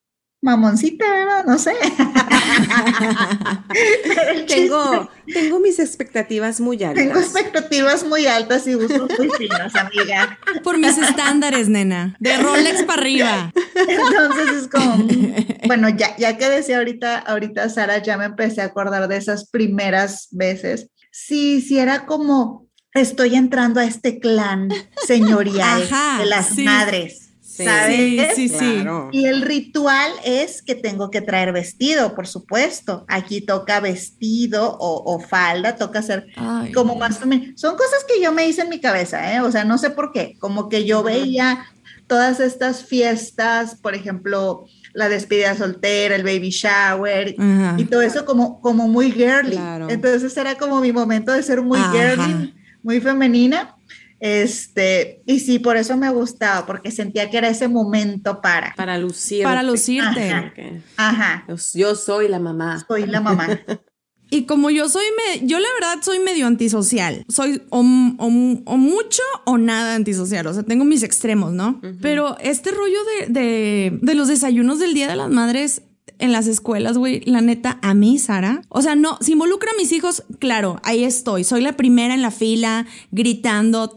mamoncita, 0.41 1.03
¿verdad? 1.09 1.43
No 1.45 1.59
sé. 1.59 1.73
Tengo, 4.47 5.09
tengo 5.33 5.59
mis 5.59 5.79
expectativas 5.79 6.61
muy 6.61 6.81
altas. 6.83 7.03
tengo 7.03 7.19
expectativas 7.19 8.05
muy 8.05 8.27
altas 8.27 8.67
y 8.67 8.73
gustos 8.73 9.09
muy 9.17 9.29
finos, 9.37 9.75
amiga. 9.75 10.37
Por 10.63 10.77
mis 10.77 10.97
estándares, 10.97 11.67
nena. 11.67 12.15
De 12.19 12.37
Rolex 12.37 12.83
para 12.83 13.01
arriba. 13.01 13.51
Entonces 13.75 14.63
es 14.63 14.67
como, 14.67 14.97
mm, 14.97 15.35
bueno, 15.67 15.89
ya, 15.89 16.15
ya 16.17 16.37
que 16.37 16.49
decía 16.49 16.77
ahorita, 16.77 17.19
ahorita 17.19 17.69
Sara, 17.69 17.97
ya 17.99 18.17
me 18.17 18.25
empecé 18.25 18.61
a 18.61 18.65
acordar 18.65 19.07
de 19.07 19.17
esas 19.17 19.49
primeras 19.49 20.27
veces. 20.31 20.89
Sí, 21.11 21.61
sí, 21.61 21.77
era 21.77 22.05
como, 22.05 22.67
estoy 22.93 23.35
entrando 23.35 23.79
a 23.79 23.85
este 23.85 24.19
clan 24.19 24.69
señorial 25.05 25.83
Ajá, 25.91 26.19
de 26.19 26.25
las 26.25 26.47
sí. 26.49 26.63
madres, 26.63 27.27
Sí, 27.41 27.65
¿sabes? 27.65 27.97
Sí, 27.97 28.47
sí, 28.47 28.49
sí. 28.49 28.79
Claro. 28.81 29.09
Y 29.11 29.25
el 29.25 29.41
ritual 29.41 30.09
es 30.23 30.61
que 30.61 30.73
tengo 30.73 31.11
que 31.11 31.19
traer 31.19 31.51
vestido, 31.51 32.15
por 32.15 32.25
supuesto. 32.25 33.03
Aquí 33.09 33.41
toca 33.41 33.81
vestido 33.81 34.77
o, 34.79 35.03
o 35.13 35.19
falda, 35.19 35.75
toca 35.75 35.99
hacer 35.99 36.27
Ay, 36.37 36.71
como 36.71 36.95
más 36.95 37.19
femenino. 37.19 37.51
Son 37.57 37.75
cosas 37.75 38.05
que 38.07 38.21
yo 38.23 38.31
me 38.31 38.47
hice 38.47 38.61
en 38.61 38.69
mi 38.69 38.79
cabeza, 38.79 39.33
¿eh? 39.35 39.41
O 39.41 39.51
sea, 39.51 39.65
no 39.65 39.77
sé 39.77 39.89
por 39.89 40.13
qué. 40.13 40.37
Como 40.39 40.69
que 40.69 40.85
yo 40.85 41.03
veía 41.03 41.65
todas 42.07 42.39
estas 42.39 42.85
fiestas, 42.85 43.75
por 43.75 43.95
ejemplo, 43.95 44.65
la 44.93 45.09
despedida 45.09 45.55
soltera, 45.55 46.15
el 46.15 46.23
baby 46.23 46.49
shower 46.49 47.35
Ajá. 47.37 47.75
y 47.77 47.85
todo 47.85 48.01
eso 48.01 48.25
como, 48.25 48.59
como 48.61 48.87
muy 48.87 49.11
girly. 49.11 49.51
Claro. 49.51 49.89
Entonces 49.89 50.35
era 50.37 50.55
como 50.55 50.81
mi 50.81 50.91
momento 50.91 51.31
de 51.31 51.43
ser 51.43 51.61
muy 51.61 51.79
Ajá. 51.79 51.91
girly, 51.91 52.53
muy 52.83 52.99
femenina. 52.99 53.75
Este, 54.19 55.23
y 55.25 55.39
sí, 55.39 55.57
por 55.57 55.77
eso 55.77 55.97
me 55.97 56.09
gustaba, 56.11 56.67
porque 56.67 56.91
sentía 56.91 57.29
que 57.31 57.37
era 57.37 57.49
ese 57.49 57.67
momento 57.67 58.39
para. 58.39 58.75
Para 58.75 58.97
lucir. 58.99 59.43
Para 59.43 59.63
lucirte. 59.63 60.29
Ajá. 60.31 60.53
Ajá, 60.97 61.45
yo 61.73 61.95
soy 61.95 62.27
la 62.27 62.39
mamá. 62.39 62.85
soy 62.87 63.07
la 63.07 63.19
mamá. 63.19 63.47
Y 64.33 64.45
como 64.45 64.69
yo 64.71 64.87
soy, 64.89 65.03
me- 65.17 65.45
yo 65.45 65.59
la 65.59 65.67
verdad 65.79 66.01
soy 66.01 66.19
medio 66.19 66.47
antisocial. 66.47 67.23
Soy 67.27 67.61
o, 67.69 67.79
o- 67.81 68.61
o 68.65 68.77
mucho 68.77 69.21
o 69.45 69.57
nada 69.57 69.93
antisocial. 69.95 70.47
O 70.47 70.53
sea, 70.53 70.63
tengo 70.63 70.85
mis 70.85 71.03
extremos, 71.03 71.51
¿no? 71.51 71.79
Pero 72.01 72.37
este 72.39 72.71
rollo 72.71 72.97
de, 73.19 73.27
de, 73.27 73.99
de 74.01 74.15
los 74.15 74.29
desayunos 74.29 74.79
del 74.79 74.93
Día 74.93 75.07
de 75.09 75.17
las 75.17 75.29
Madres 75.29 75.81
en 76.21 76.31
las 76.31 76.47
escuelas, 76.47 76.97
güey, 76.97 77.21
la 77.25 77.41
neta, 77.41 77.77
a 77.81 77.93
mí, 77.93 78.17
Sara. 78.19 78.61
O 78.69 78.81
sea, 78.81 78.95
no, 78.95 79.17
si 79.21 79.33
involucra 79.33 79.71
a 79.71 79.77
mis 79.77 79.91
hijos, 79.91 80.23
claro, 80.39 80.79
ahí 80.83 81.03
estoy. 81.03 81.43
Soy 81.43 81.61
la 81.61 81.73
primera 81.73 82.13
en 82.13 82.21
la 82.21 82.31
fila 82.31 82.85
gritando. 83.11 83.93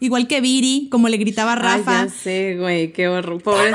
Igual 0.00 0.26
que 0.28 0.40
Viri, 0.40 0.88
como 0.90 1.08
le 1.08 1.16
gritaba 1.16 1.52
a 1.52 1.56
Rafa. 1.56 2.00
Ay, 2.02 2.08
ya 2.08 2.14
sé, 2.14 2.56
güey, 2.58 2.92
qué 2.92 3.08
horror. 3.08 3.42
Pobre. 3.42 3.72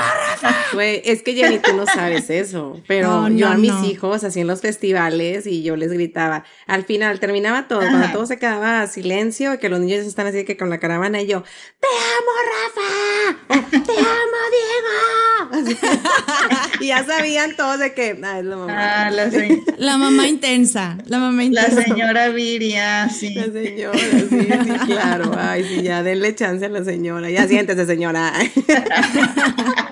Güey, 0.73 1.01
es 1.05 1.21
que 1.23 1.33
Jenny, 1.33 1.59
tú 1.59 1.73
no 1.75 1.85
sabes 1.85 2.29
eso. 2.29 2.79
Pero 2.87 3.29
No, 3.29 3.35
yo 3.37 3.47
a 3.47 3.55
mis 3.55 3.73
no. 3.73 3.85
hijos, 3.85 4.23
así 4.23 4.39
en 4.39 4.47
los 4.47 4.61
festivales, 4.61 5.45
y 5.47 5.63
yo 5.63 5.75
les 5.75 5.91
gritaba. 5.91 6.43
Al 6.67 6.83
final 6.85 7.19
terminaba 7.19 7.67
todo, 7.67 7.79
cuando 7.81 8.07
todo 8.11 8.25
se 8.25 8.37
quedaba 8.39 8.87
silencio, 8.87 9.59
que 9.59 9.69
los 9.69 9.79
niños 9.79 10.05
están 10.05 10.27
así 10.27 10.43
que 10.45 10.57
con 10.57 10.69
la 10.69 10.79
caravana, 10.79 11.21
y 11.21 11.27
yo, 11.27 11.43
¡Te 11.79 11.87
amo, 11.87 12.31
Rafa! 12.51 13.69
¡Te 13.69 13.91
amo, 13.91 14.39
Diego! 14.51 15.71
Y 16.79 16.87
ya 16.87 17.05
sabían 17.05 17.50
todos 17.55 17.79
de 17.79 17.93
que, 17.93 18.19
ah, 18.23 18.39
es 18.39 18.45
la 18.45 18.55
mamá. 18.55 18.73
Ah, 19.07 19.11
la, 19.11 19.29
se- 19.31 19.61
La 19.77 19.97
mamá 19.97 20.27
intensa, 20.27 20.97
la 21.07 21.19
mamá 21.19 21.37
la 21.37 21.43
intensa. 21.45 21.81
señora 21.83 22.29
Viria, 22.29 23.09
sí. 23.09 23.33
La 23.33 23.45
señora, 23.51 23.97
sí, 23.99 24.27
sí, 24.29 24.85
claro. 24.85 25.31
Ay, 25.37 25.63
sí, 25.67 25.81
ya 25.83 26.03
denle 26.03 26.33
chance 26.35 26.65
a 26.65 26.69
la 26.69 26.83
señora. 26.83 27.29
Ya 27.29 27.47
siéntese, 27.47 27.85
señora. 27.85 28.33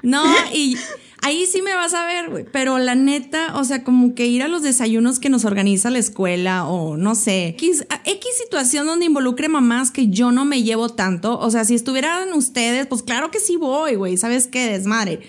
No, 0.01 0.23
y 0.53 0.77
Ahí 1.21 1.45
sí 1.45 1.61
me 1.61 1.73
vas 1.73 1.93
a 1.93 2.05
ver, 2.05 2.29
güey. 2.29 2.45
Pero 2.51 2.77
la 2.79 2.95
neta, 2.95 3.57
o 3.57 3.63
sea, 3.63 3.83
como 3.83 4.15
que 4.15 4.27
ir 4.27 4.41
a 4.41 4.47
los 4.47 4.63
desayunos 4.63 5.19
que 5.19 5.29
nos 5.29 5.43
organiza 5.43 5.89
la 5.89 5.99
escuela 5.99 6.65
o 6.65 6.97
no 6.97 7.15
sé. 7.15 7.49
X, 7.49 7.85
X 8.05 8.25
situación 8.41 8.87
donde 8.87 9.05
involucre 9.05 9.49
mamás 9.49 9.91
que 9.91 10.07
yo 10.07 10.31
no 10.31 10.45
me 10.45 10.63
llevo 10.63 10.89
tanto. 10.89 11.37
O 11.39 11.51
sea, 11.51 11.65
si 11.65 11.75
estuvieran 11.75 12.31
ustedes, 12.33 12.87
pues 12.87 13.03
claro 13.03 13.31
que 13.31 13.39
sí 13.39 13.57
voy, 13.57 13.95
güey. 13.95 14.17
¿Sabes 14.17 14.47
qué? 14.47 14.71
Desmadre. 14.71 15.21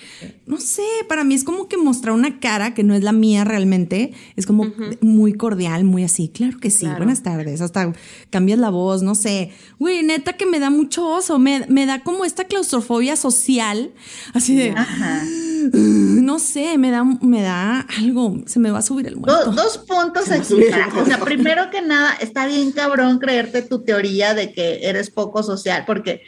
No 0.46 0.60
sé, 0.60 0.82
para 1.08 1.24
mí 1.24 1.34
es 1.34 1.44
como 1.44 1.68
que 1.68 1.76
mostrar 1.76 2.14
una 2.14 2.38
cara 2.40 2.72
que 2.74 2.82
no 2.84 2.94
es 2.94 3.02
la 3.02 3.12
mía 3.12 3.44
realmente. 3.44 4.12
Es 4.36 4.46
como 4.46 4.72
muy 5.00 5.34
cordial, 5.34 5.84
muy 5.84 6.04
así. 6.04 6.28
Claro 6.28 6.58
que 6.58 6.70
sí. 6.70 6.86
Buenas 6.96 7.22
tardes. 7.22 7.60
Hasta 7.60 7.92
cambias 8.30 8.58
la 8.58 8.70
voz, 8.70 9.02
no 9.02 9.14
sé. 9.14 9.50
Güey, 9.78 10.02
neta 10.02 10.34
que 10.34 10.46
me 10.46 10.60
da 10.60 10.70
mucho 10.70 11.06
oso. 11.08 11.38
Me, 11.38 11.66
me 11.68 11.86
da 11.86 12.02
como 12.02 12.24
esta 12.24 12.44
claustrofobia 12.44 13.16
social. 13.16 13.92
Así 14.34 14.54
de. 14.54 14.74
No 16.30 16.38
sé, 16.38 16.78
me 16.78 16.90
da, 16.90 17.02
me 17.04 17.42
da 17.42 17.80
algo. 17.98 18.36
Se 18.46 18.58
me 18.60 18.70
va 18.70 18.78
a 18.78 18.82
subir 18.82 19.06
el 19.06 19.16
muerto. 19.16 19.50
dos 19.52 19.78
puntos 19.78 20.30
aquí. 20.30 20.54
O 20.96 21.04
sea, 21.04 21.18
primero 21.18 21.70
que 21.70 21.82
nada, 21.82 22.14
está 22.20 22.46
bien 22.46 22.72
cabrón 22.72 23.18
creerte 23.18 23.62
tu 23.62 23.82
teoría 23.82 24.34
de 24.34 24.52
que 24.52 24.88
eres 24.88 25.10
poco 25.10 25.42
social, 25.42 25.84
porque 25.86 26.22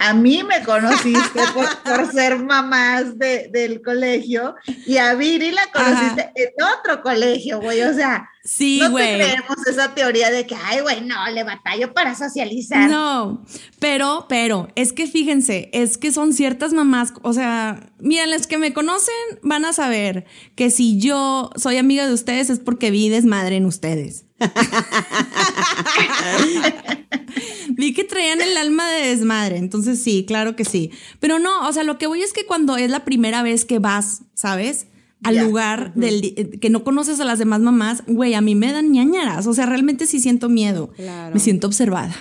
a 0.00 0.14
mí 0.14 0.42
me 0.42 0.64
conociste 0.64 1.40
por, 1.84 2.10
ser 2.12 2.42
mamás 2.42 3.18
de, 3.18 3.50
del 3.52 3.82
colegio 3.82 4.54
y 4.86 4.96
a 4.96 5.14
Viri 5.14 5.50
la 5.50 5.66
conociste 5.70 6.32
en 6.34 6.48
otro 6.78 7.02
colegio, 7.02 7.60
güey. 7.60 7.82
O 7.82 7.92
sea, 7.92 8.26
sí, 8.42 8.80
no 8.80 8.92
güey. 8.92 9.16
creemos 9.16 9.66
esa 9.66 9.94
teoría 9.94 10.30
de 10.30 10.46
que, 10.46 10.54
ay, 10.54 10.80
güey, 10.80 11.02
no, 11.02 11.28
le 11.30 11.44
batallo 11.44 11.92
para 11.92 12.14
socializar. 12.14 12.88
No, 12.88 13.44
pero, 13.78 14.24
pero, 14.26 14.68
es 14.74 14.94
que 14.94 15.06
fíjense, 15.06 15.68
es 15.74 15.98
que 15.98 16.12
son 16.12 16.32
ciertas 16.32 16.72
mamás, 16.72 17.12
o 17.20 17.34
sea, 17.34 17.92
miren, 17.98 18.30
las 18.30 18.46
que 18.46 18.56
me 18.56 18.72
conocen 18.72 19.14
van 19.42 19.66
a 19.66 19.74
saber 19.74 20.24
que 20.56 20.70
si 20.70 20.98
yo 20.98 21.50
soy 21.56 21.76
amiga 21.76 22.06
de 22.06 22.14
ustedes 22.14 22.48
es 22.48 22.58
porque 22.58 22.90
vi 22.90 23.10
desmadre 23.10 23.56
en 23.56 23.66
ustedes. 23.66 24.24
Vi 27.70 27.94
que 27.94 28.04
traían 28.04 28.40
el 28.40 28.56
alma 28.56 28.88
de 28.90 29.08
desmadre, 29.08 29.58
entonces 29.58 30.02
sí, 30.02 30.24
claro 30.26 30.56
que 30.56 30.64
sí. 30.64 30.90
Pero 31.18 31.38
no, 31.38 31.68
o 31.68 31.72
sea, 31.72 31.84
lo 31.84 31.98
que 31.98 32.06
voy 32.06 32.22
es 32.22 32.32
que 32.32 32.46
cuando 32.46 32.76
es 32.76 32.90
la 32.90 33.04
primera 33.04 33.42
vez 33.42 33.64
que 33.64 33.78
vas, 33.78 34.22
¿sabes? 34.34 34.86
Al 35.22 35.36
lugar 35.36 35.92
del 35.94 36.24
eh, 36.24 36.58
que 36.60 36.70
no 36.70 36.82
conoces 36.82 37.20
a 37.20 37.26
las 37.26 37.38
demás 37.38 37.60
mamás, 37.60 38.02
güey, 38.06 38.32
a 38.32 38.40
mí 38.40 38.54
me 38.54 38.72
dan 38.72 38.90
ñañaras, 38.90 39.46
o 39.46 39.52
sea, 39.52 39.66
realmente 39.66 40.06
sí 40.06 40.18
siento 40.18 40.48
miedo. 40.48 40.92
Me 41.32 41.38
siento 41.38 41.66
observada. 41.66 42.14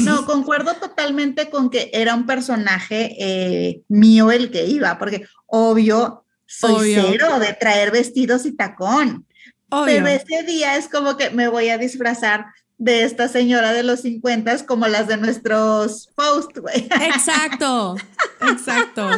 No, 0.00 0.26
concuerdo 0.26 0.74
totalmente 0.74 1.48
con 1.48 1.70
que 1.70 1.90
era 1.92 2.16
un 2.16 2.26
personaje 2.26 3.14
eh, 3.20 3.84
mío 3.88 4.32
el 4.32 4.50
que 4.50 4.66
iba, 4.66 4.98
porque 4.98 5.24
obvio, 5.46 6.24
soy 6.44 6.94
cero 6.94 7.38
de 7.38 7.52
traer 7.52 7.92
vestidos 7.92 8.46
y 8.46 8.56
tacón. 8.56 9.26
Pero 9.70 10.06
ese 10.06 10.42
día 10.44 10.76
es 10.76 10.88
como 10.88 11.16
que 11.16 11.30
me 11.30 11.48
voy 11.48 11.68
a 11.68 11.78
disfrazar 11.78 12.46
de 12.78 13.04
esta 13.04 13.28
señora 13.28 13.72
de 13.72 13.82
los 13.82 14.00
50 14.00 14.66
como 14.66 14.86
las 14.88 15.08
de 15.08 15.16
nuestros 15.16 16.08
posts, 16.14 16.60
güey. 16.60 16.88
Exacto, 17.06 17.96
exacto. 18.40 19.08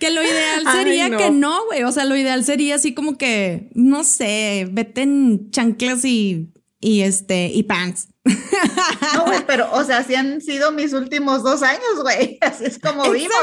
Que 0.00 0.10
lo 0.10 0.22
ideal 0.22 0.64
sería 0.72 1.16
que 1.16 1.30
no, 1.30 1.66
güey. 1.66 1.84
O 1.84 1.92
sea, 1.92 2.04
lo 2.04 2.16
ideal 2.16 2.44
sería 2.44 2.76
así 2.76 2.94
como 2.94 3.16
que, 3.16 3.70
no 3.74 4.04
sé, 4.04 4.68
vete 4.70 5.02
en 5.02 5.50
chanclas 5.50 6.04
y, 6.04 6.52
y 6.80 7.02
este, 7.02 7.46
y 7.46 7.62
pants. 7.64 8.08
No, 9.14 9.26
güey, 9.26 9.44
pero, 9.46 9.70
o 9.72 9.84
sea, 9.84 9.98
así 9.98 10.14
han 10.14 10.40
sido 10.40 10.72
mis 10.72 10.92
últimos 10.92 11.42
dos 11.42 11.62
años, 11.62 12.02
güey. 12.02 12.38
Así 12.40 12.64
es 12.64 12.78
como 12.78 13.10
vivo. 13.10 13.34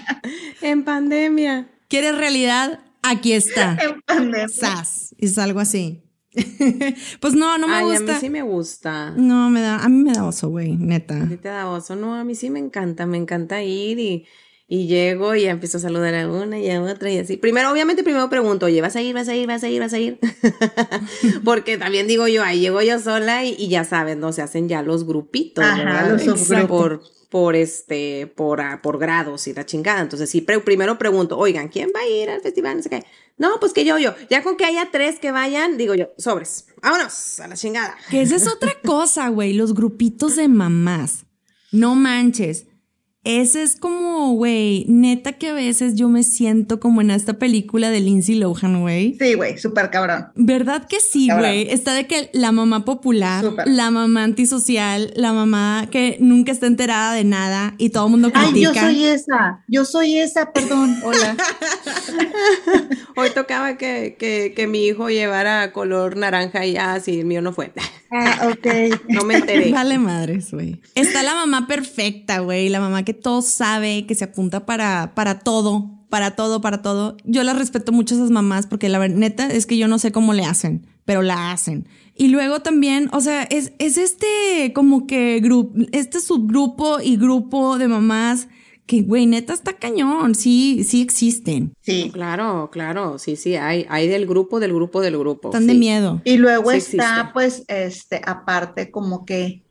en 0.62 0.84
pandemia. 0.84 1.68
¿Quieres 1.88 2.16
realidad? 2.16 2.80
Aquí 3.02 3.32
está. 3.32 3.76
En 3.82 4.00
pandemia. 4.02 4.48
Sas. 4.48 5.14
Es 5.18 5.38
algo 5.38 5.60
así. 5.60 6.02
pues 7.20 7.34
no, 7.34 7.58
no 7.58 7.66
me 7.66 7.74
Ay, 7.74 7.84
gusta. 7.84 8.12
A 8.12 8.14
mí 8.14 8.20
sí 8.20 8.30
me 8.30 8.42
gusta. 8.42 9.10
No, 9.10 9.50
me 9.50 9.60
da, 9.60 9.78
a 9.78 9.88
mí 9.88 10.02
me 10.02 10.12
da 10.12 10.24
oso, 10.24 10.48
güey, 10.48 10.76
neta. 10.76 11.22
A 11.22 11.28
ti 11.28 11.36
te 11.36 11.48
da 11.48 11.68
oso. 11.68 11.96
No, 11.96 12.14
a 12.14 12.24
mí 12.24 12.34
sí 12.34 12.50
me 12.50 12.60
encanta, 12.60 13.06
me 13.06 13.16
encanta 13.16 13.62
ir 13.62 13.98
y, 13.98 14.26
y 14.68 14.86
llego 14.86 15.34
y 15.34 15.46
empiezo 15.46 15.78
a 15.78 15.80
saludar 15.80 16.14
a 16.14 16.28
una 16.28 16.58
y 16.60 16.70
a 16.70 16.80
otra 16.80 17.10
y 17.10 17.18
así. 17.18 17.36
Primero, 17.36 17.72
obviamente, 17.72 18.04
primero 18.04 18.30
pregunto, 18.30 18.66
oye, 18.66 18.80
¿vas 18.80 18.94
a 18.94 19.02
ir, 19.02 19.12
vas 19.12 19.28
a 19.28 19.34
ir, 19.34 19.48
vas 19.48 19.64
a 19.64 19.68
ir, 19.68 19.80
vas 19.80 19.92
a 19.92 19.98
ir? 19.98 20.20
Porque 21.44 21.76
también 21.76 22.06
digo 22.06 22.28
yo, 22.28 22.44
ahí 22.44 22.60
llego 22.60 22.80
yo 22.80 23.00
sola 23.00 23.44
y, 23.44 23.68
ya 23.68 23.82
saben, 23.82 24.20
¿no? 24.20 24.32
Se 24.32 24.42
hacen 24.42 24.68
ya 24.68 24.82
los 24.82 25.04
grupitos, 25.04 25.64
¿verdad? 25.64 26.20
Los 26.24 26.48
por, 26.68 27.02
por 27.30 27.54
este, 27.54 28.26
por, 28.26 28.60
por 28.82 28.98
grados 28.98 29.46
y 29.46 29.54
la 29.54 29.64
chingada. 29.64 30.00
Entonces, 30.00 30.28
sí, 30.28 30.40
primero 30.40 30.98
pregunto, 30.98 31.38
oigan, 31.38 31.68
¿quién 31.68 31.90
va 31.94 32.00
a 32.00 32.08
ir 32.08 32.28
al 32.28 32.40
festival? 32.40 32.76
No 32.76 32.82
sé 32.82 32.90
qué. 32.90 33.04
No, 33.38 33.58
pues 33.58 33.72
que 33.72 33.84
yo, 33.84 33.96
yo. 33.96 34.14
Ya 34.28 34.42
con 34.42 34.56
que 34.56 34.66
haya 34.66 34.90
tres 34.92 35.18
que 35.18 35.30
vayan, 35.30 35.78
digo 35.78 35.94
yo, 35.94 36.10
sobres. 36.18 36.66
Vámonos 36.82 37.40
a 37.40 37.48
la 37.48 37.56
chingada. 37.56 37.96
Que 38.10 38.20
esa 38.20 38.36
es 38.36 38.46
otra 38.48 38.72
cosa, 38.84 39.28
güey. 39.28 39.54
Los 39.54 39.74
grupitos 39.74 40.36
de 40.36 40.48
mamás. 40.48 41.24
No 41.72 41.94
manches. 41.94 42.66
Ese 43.22 43.62
es 43.62 43.76
como, 43.76 44.32
güey, 44.32 44.86
neta 44.88 45.32
que 45.32 45.48
a 45.48 45.52
veces 45.52 45.94
yo 45.94 46.08
me 46.08 46.22
siento 46.22 46.80
como 46.80 47.02
en 47.02 47.10
esta 47.10 47.34
película 47.34 47.90
de 47.90 48.00
Lindsay 48.00 48.36
Lohan, 48.36 48.80
güey. 48.80 49.18
Sí, 49.20 49.34
güey, 49.34 49.58
súper 49.58 49.90
cabrón. 49.90 50.28
¿Verdad 50.36 50.86
que 50.88 51.00
sí, 51.00 51.28
güey? 51.30 51.70
Está 51.70 51.92
de 51.92 52.06
que 52.06 52.30
la 52.32 52.50
mamá 52.50 52.86
popular, 52.86 53.44
la 53.66 53.90
mamá 53.90 54.24
antisocial, 54.24 55.12
la 55.16 55.34
mamá 55.34 55.86
que 55.90 56.16
nunca 56.18 56.50
está 56.50 56.66
enterada 56.66 57.12
de 57.12 57.24
nada 57.24 57.74
y 57.76 57.90
todo 57.90 58.06
el 58.06 58.10
mundo 58.12 58.32
critica. 58.32 58.48
Ay, 58.54 58.62
yo 58.62 58.72
soy 58.72 59.04
esa, 59.04 59.64
yo 59.68 59.84
soy 59.84 60.18
esa, 60.18 60.52
perdón, 60.52 60.96
hola. 61.04 61.36
Hoy 63.16 63.28
tocaba 63.34 63.76
que, 63.76 64.16
que, 64.18 64.54
que, 64.56 64.66
mi 64.66 64.86
hijo 64.86 65.10
llevara 65.10 65.72
color 65.72 66.16
naranja 66.16 66.64
y 66.64 66.72
ya, 66.72 66.98
sí, 67.00 67.20
el 67.20 67.26
mío 67.26 67.42
no 67.42 67.52
fue. 67.52 67.70
Ah, 68.10 68.48
ok. 68.50 68.66
No 69.08 69.24
me 69.24 69.34
enteré. 69.34 69.72
Vale 69.72 69.98
madres, 69.98 70.52
güey. 70.52 70.80
Está 70.94 71.22
la 71.22 71.34
mamá 71.34 71.66
perfecta, 71.66 72.38
güey, 72.38 72.68
la 72.68 72.80
mamá 72.80 73.04
que 73.04 73.09
todo 73.14 73.42
sabe, 73.42 74.06
que 74.06 74.14
se 74.14 74.24
apunta 74.24 74.66
para, 74.66 75.14
para 75.14 75.40
todo, 75.40 75.90
para 76.08 76.32
todo, 76.32 76.60
para 76.60 76.82
todo. 76.82 77.16
Yo 77.24 77.42
la 77.42 77.54
respeto 77.54 77.92
mucho 77.92 78.14
a 78.14 78.18
esas 78.18 78.30
mamás 78.30 78.66
porque 78.66 78.88
la 78.88 79.06
neta 79.08 79.46
es 79.46 79.66
que 79.66 79.78
yo 79.78 79.88
no 79.88 79.98
sé 79.98 80.12
cómo 80.12 80.32
le 80.32 80.44
hacen, 80.44 80.86
pero 81.04 81.22
la 81.22 81.52
hacen. 81.52 81.86
Y 82.14 82.28
luego 82.28 82.60
también, 82.60 83.08
o 83.12 83.20
sea, 83.20 83.44
es, 83.44 83.72
es 83.78 83.96
este 83.96 84.72
como 84.74 85.06
que 85.06 85.40
grupo, 85.40 85.72
este 85.92 86.20
subgrupo 86.20 87.00
y 87.00 87.16
grupo 87.16 87.78
de 87.78 87.88
mamás 87.88 88.48
que, 88.90 89.02
güey, 89.02 89.24
neta 89.24 89.52
está 89.52 89.74
cañón, 89.74 90.34
sí, 90.34 90.82
sí 90.82 91.00
existen. 91.00 91.72
Sí. 91.80 92.10
Claro, 92.12 92.70
claro, 92.72 93.20
sí, 93.20 93.36
sí, 93.36 93.54
hay, 93.54 93.86
hay 93.88 94.08
del 94.08 94.26
grupo, 94.26 94.58
del 94.58 94.74
grupo, 94.74 95.00
del 95.00 95.16
grupo. 95.16 95.50
Están 95.50 95.68
de 95.68 95.74
miedo. 95.74 96.20
Y 96.24 96.38
luego 96.38 96.72
está, 96.72 97.30
pues, 97.32 97.62
este, 97.68 98.20
aparte 98.26 98.90
como 98.90 99.24
que 99.24 99.62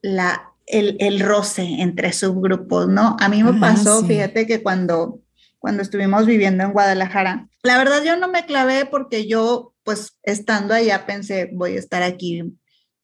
la, 0.00 0.51
el, 0.66 1.20
roce 1.20 1.62
entre 1.62 2.12
subgrupos, 2.12 2.88
¿no? 2.88 3.16
A 3.20 3.28
mí 3.28 3.42
me 3.42 3.54
pasó, 3.54 4.04
fíjate 4.04 4.46
que 4.46 4.62
cuando, 4.62 5.20
cuando 5.58 5.82
estuvimos 5.82 6.26
viviendo 6.26 6.64
en 6.64 6.72
Guadalajara, 6.72 7.48
la 7.62 7.78
verdad 7.78 8.02
yo 8.04 8.16
no 8.16 8.28
me 8.28 8.46
clavé 8.46 8.86
porque 8.86 9.26
yo, 9.26 9.74
pues 9.84 10.18
estando 10.22 10.74
allá 10.74 11.06
pensé, 11.06 11.50
voy 11.52 11.76
a 11.76 11.78
estar 11.78 12.02
aquí 12.02 12.42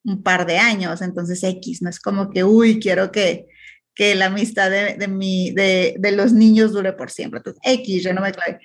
un 0.03 0.23
par 0.23 0.45
de 0.45 0.57
años, 0.57 1.01
entonces 1.01 1.43
X, 1.43 1.81
no 1.81 1.89
es 1.89 1.99
como 1.99 2.29
que, 2.31 2.43
uy, 2.43 2.79
quiero 2.79 3.11
que, 3.11 3.47
que 3.93 4.15
la 4.15 4.25
amistad 4.25 4.69
de, 4.71 4.95
de, 4.95 5.07
mi, 5.07 5.51
de, 5.51 5.95
de 5.99 6.11
los 6.11 6.33
niños 6.33 6.71
dure 6.71 6.93
por 6.93 7.11
siempre, 7.11 7.39
entonces 7.39 7.61
X, 7.63 8.03
yo 8.03 8.13
no 8.13 8.21
me 8.21 8.31
clavé. 8.31 8.59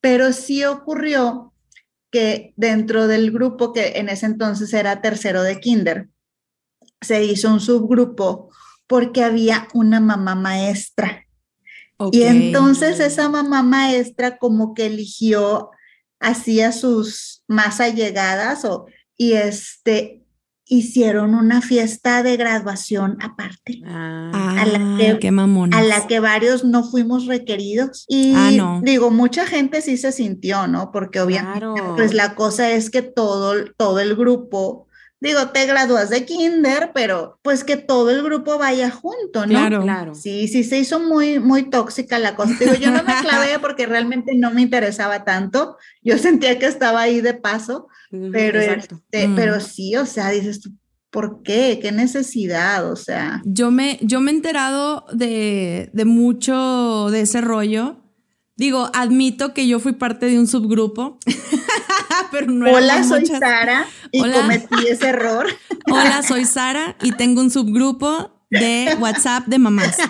Pero 0.00 0.32
sí 0.32 0.64
ocurrió 0.64 1.54
que 2.10 2.52
dentro 2.56 3.08
del 3.08 3.32
grupo 3.32 3.72
que 3.72 3.94
en 3.96 4.08
ese 4.08 4.26
entonces 4.26 4.72
era 4.72 5.02
tercero 5.02 5.42
de 5.42 5.58
kinder, 5.58 6.08
se 7.04 7.24
hizo 7.24 7.52
un 7.52 7.60
subgrupo 7.60 8.50
porque 8.86 9.22
había 9.22 9.68
una 9.74 10.00
mamá 10.00 10.34
maestra. 10.34 11.24
Y 12.10 12.22
entonces 12.22 13.00
esa 13.00 13.28
mamá 13.28 13.62
maestra 13.62 14.36
como 14.38 14.74
que 14.74 14.86
eligió 14.86 15.70
así 16.18 16.60
a 16.60 16.72
sus 16.72 17.44
más 17.46 17.80
allegadas 17.80 18.64
o, 18.64 18.86
y 19.16 19.34
este, 19.34 20.24
hicieron 20.66 21.34
una 21.34 21.60
fiesta 21.60 22.22
de 22.22 22.36
graduación 22.36 23.18
aparte. 23.20 23.80
Ah, 23.86 24.56
a 24.58 24.66
la 24.66 24.96
que, 24.98 25.18
qué 25.18 25.28
A 25.28 25.82
la 25.82 26.06
que 26.06 26.20
varios 26.20 26.64
no 26.64 26.84
fuimos 26.84 27.26
requeridos. 27.26 28.04
Y 28.08 28.32
ah, 28.34 28.80
digo, 28.82 29.10
mucha 29.10 29.46
gente 29.46 29.82
sí 29.82 29.96
se 29.96 30.12
sintió, 30.12 30.66
¿no? 30.66 30.90
Porque 30.90 31.20
obviamente, 31.20 31.82
pues 31.96 32.14
la 32.14 32.34
cosa 32.34 32.70
es 32.70 32.90
que 32.90 33.02
todo, 33.02 33.54
todo 33.76 34.00
el 34.00 34.16
grupo 34.16 34.88
digo, 35.28 35.48
te 35.48 35.66
gradúas 35.66 36.10
de 36.10 36.24
kinder, 36.24 36.90
pero 36.94 37.38
pues 37.42 37.64
que 37.64 37.76
todo 37.76 38.10
el 38.10 38.22
grupo 38.22 38.58
vaya 38.58 38.90
junto, 38.90 39.46
¿no? 39.46 39.52
Claro, 39.52 39.82
claro. 39.82 40.14
Sí, 40.14 40.48
sí, 40.48 40.64
se 40.64 40.78
hizo 40.78 41.00
muy, 41.00 41.38
muy 41.38 41.70
tóxica 41.70 42.18
la 42.18 42.36
cosa. 42.36 42.54
Digo, 42.60 42.74
yo 42.74 42.90
no 42.90 43.02
me 43.02 43.14
clavé 43.22 43.58
porque 43.58 43.86
realmente 43.86 44.34
no 44.34 44.50
me 44.50 44.62
interesaba 44.62 45.24
tanto. 45.24 45.76
Yo 46.02 46.18
sentía 46.18 46.58
que 46.58 46.66
estaba 46.66 47.02
ahí 47.02 47.20
de 47.20 47.34
paso, 47.34 47.88
pero, 48.32 48.60
este, 48.60 49.28
mm. 49.28 49.34
pero 49.34 49.60
sí, 49.60 49.96
o 49.96 50.06
sea, 50.06 50.30
dices 50.30 50.60
tú, 50.60 50.70
¿por 51.10 51.42
qué? 51.42 51.78
¿Qué 51.80 51.90
necesidad? 51.90 52.90
O 52.90 52.96
sea. 52.96 53.40
Yo 53.44 53.70
me, 53.70 53.98
yo 54.02 54.20
me 54.20 54.30
he 54.30 54.34
enterado 54.34 55.06
de, 55.12 55.90
de 55.92 56.04
mucho 56.04 57.08
de 57.10 57.22
ese 57.22 57.40
rollo 57.40 58.04
Digo, 58.56 58.88
admito 58.94 59.52
que 59.52 59.66
yo 59.66 59.80
fui 59.80 59.94
parte 59.94 60.26
de 60.26 60.38
un 60.38 60.46
subgrupo, 60.46 61.18
pero 62.34 62.50
no 62.50 62.68
Hola, 62.70 63.04
soy 63.04 63.20
muchas. 63.20 63.38
Sara 63.38 63.86
y 64.10 64.20
Hola. 64.20 64.34
cometí 64.40 64.88
ese 64.88 65.08
error. 65.10 65.46
Hola, 65.90 66.22
soy 66.22 66.44
Sara 66.44 66.96
y 67.02 67.12
tengo 67.12 67.40
un 67.40 67.50
subgrupo 67.50 68.32
de 68.50 68.96
WhatsApp 69.00 69.46
de 69.46 69.58
mamás. 69.58 69.96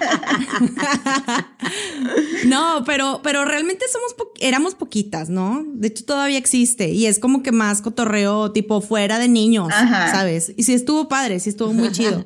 No, 2.46 2.82
pero, 2.84 3.20
pero 3.22 3.44
realmente 3.46 3.87
somos 3.90 4.12
po- 4.14 4.32
éramos 4.38 4.74
poquitas, 4.74 5.30
¿no? 5.30 5.64
De 5.66 5.88
hecho, 5.88 6.04
todavía 6.04 6.37
existe 6.37 6.90
y 6.90 7.06
es 7.06 7.18
como 7.18 7.42
que 7.42 7.52
más 7.52 7.80
cotorreo 7.80 8.52
tipo 8.52 8.80
fuera 8.82 9.18
de 9.18 9.28
niños, 9.28 9.68
Ajá. 9.72 10.10
¿sabes? 10.10 10.52
Y 10.56 10.64
sí 10.64 10.74
estuvo 10.74 11.08
padre, 11.08 11.40
sí 11.40 11.48
estuvo 11.50 11.72
muy 11.72 11.90
chido. 11.90 12.22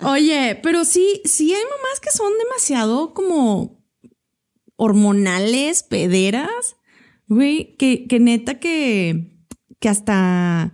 Oye, 0.00 0.58
pero 0.62 0.84
sí, 0.84 1.22
sí 1.24 1.54
hay 1.54 1.62
mamás 1.62 2.00
que 2.02 2.10
son 2.10 2.32
demasiado 2.38 3.14
como 3.14 3.80
hormonales, 4.76 5.82
pederas, 5.84 6.76
güey, 7.30 7.76
que, 7.78 8.06
que 8.06 8.20
neta 8.20 8.58
que, 8.58 9.30
que 9.78 9.88
hasta, 9.88 10.72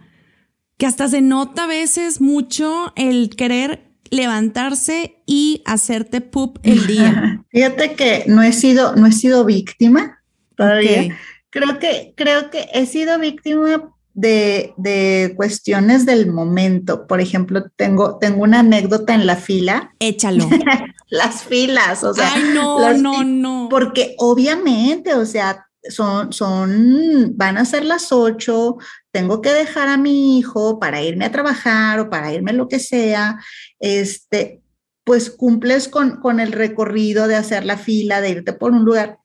que 0.78 0.86
hasta 0.86 1.06
se 1.06 1.20
nota 1.20 1.64
a 1.64 1.68
veces 1.68 2.20
mucho 2.20 2.92
el 2.96 3.30
querer 3.36 3.92
levantarse 4.10 5.22
y 5.26 5.62
hacerte 5.66 6.22
poop 6.22 6.58
el 6.62 6.86
día. 6.88 7.44
Fíjate 7.50 7.92
que 7.92 8.24
no 8.26 8.42
he 8.42 8.52
sido, 8.52 8.96
no 8.96 9.06
he 9.06 9.12
sido 9.12 9.44
víctima 9.44 10.22
todavía. 10.56 11.16
Creo 11.50 11.78
que, 11.78 12.14
creo 12.16 12.50
que 12.50 12.68
he 12.72 12.86
sido 12.86 13.18
víctima 13.18 13.92
de, 14.14 14.72
de 14.78 15.34
cuestiones 15.36 16.06
del 16.06 16.32
momento. 16.32 17.06
Por 17.06 17.20
ejemplo, 17.20 17.64
tengo, 17.76 18.16
tengo 18.16 18.42
una 18.42 18.60
anécdota 18.60 19.14
en 19.14 19.26
la 19.26 19.36
fila. 19.36 19.94
Échalo. 20.00 20.48
Las 21.08 21.44
filas, 21.44 22.02
o 22.02 22.14
sea. 22.14 22.32
Ay, 22.34 22.50
no, 22.52 22.94
no, 22.94 23.22
no. 23.22 23.68
Porque 23.70 24.16
obviamente, 24.18 25.14
o 25.14 25.24
sea, 25.24 25.65
son, 25.90 26.32
son, 26.32 27.32
van 27.36 27.58
a 27.58 27.64
ser 27.64 27.84
las 27.84 28.12
ocho, 28.12 28.76
tengo 29.10 29.40
que 29.40 29.52
dejar 29.52 29.88
a 29.88 29.96
mi 29.96 30.38
hijo 30.38 30.78
para 30.78 31.02
irme 31.02 31.24
a 31.24 31.32
trabajar 31.32 32.00
o 32.00 32.10
para 32.10 32.32
irme 32.32 32.52
lo 32.52 32.68
que 32.68 32.78
sea, 32.78 33.38
este, 33.78 34.62
pues 35.04 35.30
cumples 35.30 35.88
con, 35.88 36.20
con 36.20 36.40
el 36.40 36.52
recorrido 36.52 37.28
de 37.28 37.36
hacer 37.36 37.64
la 37.64 37.78
fila, 37.78 38.20
de 38.20 38.30
irte 38.30 38.52
por 38.52 38.72
un 38.72 38.84
lugar, 38.84 39.18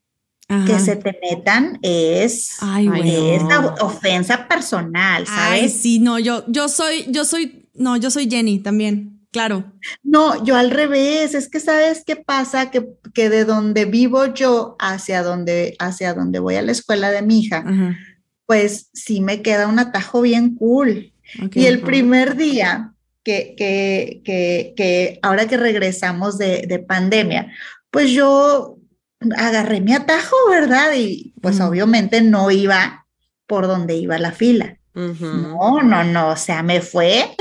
que 0.67 0.79
se 0.79 0.97
te 0.97 1.17
metan 1.21 1.79
es, 1.81 2.57
Ay, 2.59 2.89
es 3.05 3.43
la 3.43 3.73
ofensa 3.79 4.49
personal, 4.49 5.23
Ay, 5.29 5.59
¿sabes? 5.59 5.81
sí, 5.81 5.99
no, 5.99 6.19
yo, 6.19 6.43
yo 6.47 6.67
soy, 6.67 7.05
yo 7.07 7.23
soy, 7.23 7.69
no, 7.73 7.95
yo 7.95 8.11
soy 8.11 8.29
Jenny 8.29 8.59
también, 8.59 9.20
claro. 9.31 9.73
No, 10.03 10.43
yo 10.43 10.55
al 10.55 10.71
revés, 10.71 11.33
es 11.33 11.49
que 11.49 11.59
sabes 11.59 12.03
qué 12.05 12.15
pasa, 12.15 12.71
que, 12.71 12.85
que 13.13 13.29
de 13.29 13.45
donde 13.45 13.85
vivo 13.85 14.27
yo 14.33 14.75
hacia 14.79 15.23
donde, 15.23 15.75
hacia 15.79 16.13
donde 16.13 16.39
voy 16.39 16.55
a 16.55 16.61
la 16.61 16.71
escuela 16.71 17.11
de 17.11 17.21
mi 17.21 17.39
hija, 17.39 17.63
Ajá. 17.65 17.97
pues 18.45 18.89
sí 18.93 19.21
me 19.21 19.41
queda 19.41 19.67
un 19.67 19.79
atajo 19.79 20.21
bien 20.21 20.55
cool. 20.55 21.13
ok. 21.43 21.55
Y 21.55 21.65
el 21.65 21.81
primer 21.81 22.35
día 22.35 22.93
que, 23.23 23.55
que, 23.57 24.21
que, 24.25 24.73
que 24.75 25.19
ahora 25.21 25.47
que 25.47 25.57
regresamos 25.57 26.37
de, 26.37 26.65
de 26.67 26.79
pandemia, 26.79 27.51
pues 27.89 28.11
yo 28.11 28.77
agarré 29.37 29.81
mi 29.81 29.93
atajo, 29.93 30.35
¿verdad? 30.49 30.93
Y 30.95 31.33
pues 31.41 31.59
obviamente 31.59 32.21
no 32.21 32.49
iba 32.51 33.05
por 33.45 33.67
donde 33.67 33.95
iba 33.95 34.17
la 34.17 34.31
fila. 34.31 34.77
No, 34.93 35.81
no, 35.81 36.03
no, 36.03 36.29
o 36.29 36.35
sea, 36.35 36.63
me 36.63 36.81
fue. 36.81 37.35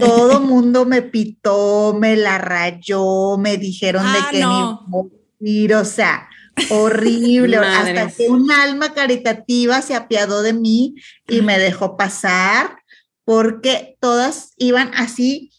Todo 0.00 0.40
mundo 0.40 0.84
me 0.86 1.02
pitó, 1.02 1.96
me 1.98 2.16
la 2.16 2.38
rayó, 2.38 3.36
me 3.38 3.56
dijeron 3.56 4.04
Ah, 4.06 4.28
de 4.30 4.36
que 4.38 4.42
no. 4.42 4.80
ni 4.82 4.88
morir, 4.88 5.74
o 5.74 5.84
sea, 5.84 6.28
horrible. 6.70 7.56
Hasta 7.56 8.10
que 8.10 8.28
un 8.28 8.50
alma 8.50 8.94
caritativa 8.94 9.82
se 9.82 9.94
apiadó 9.94 10.42
de 10.42 10.52
mí 10.52 10.94
y 11.28 11.42
me 11.42 11.58
dejó 11.58 11.96
pasar 11.96 12.78
porque 13.24 13.96
todas 14.00 14.52
iban 14.56 14.92
así 14.94 15.50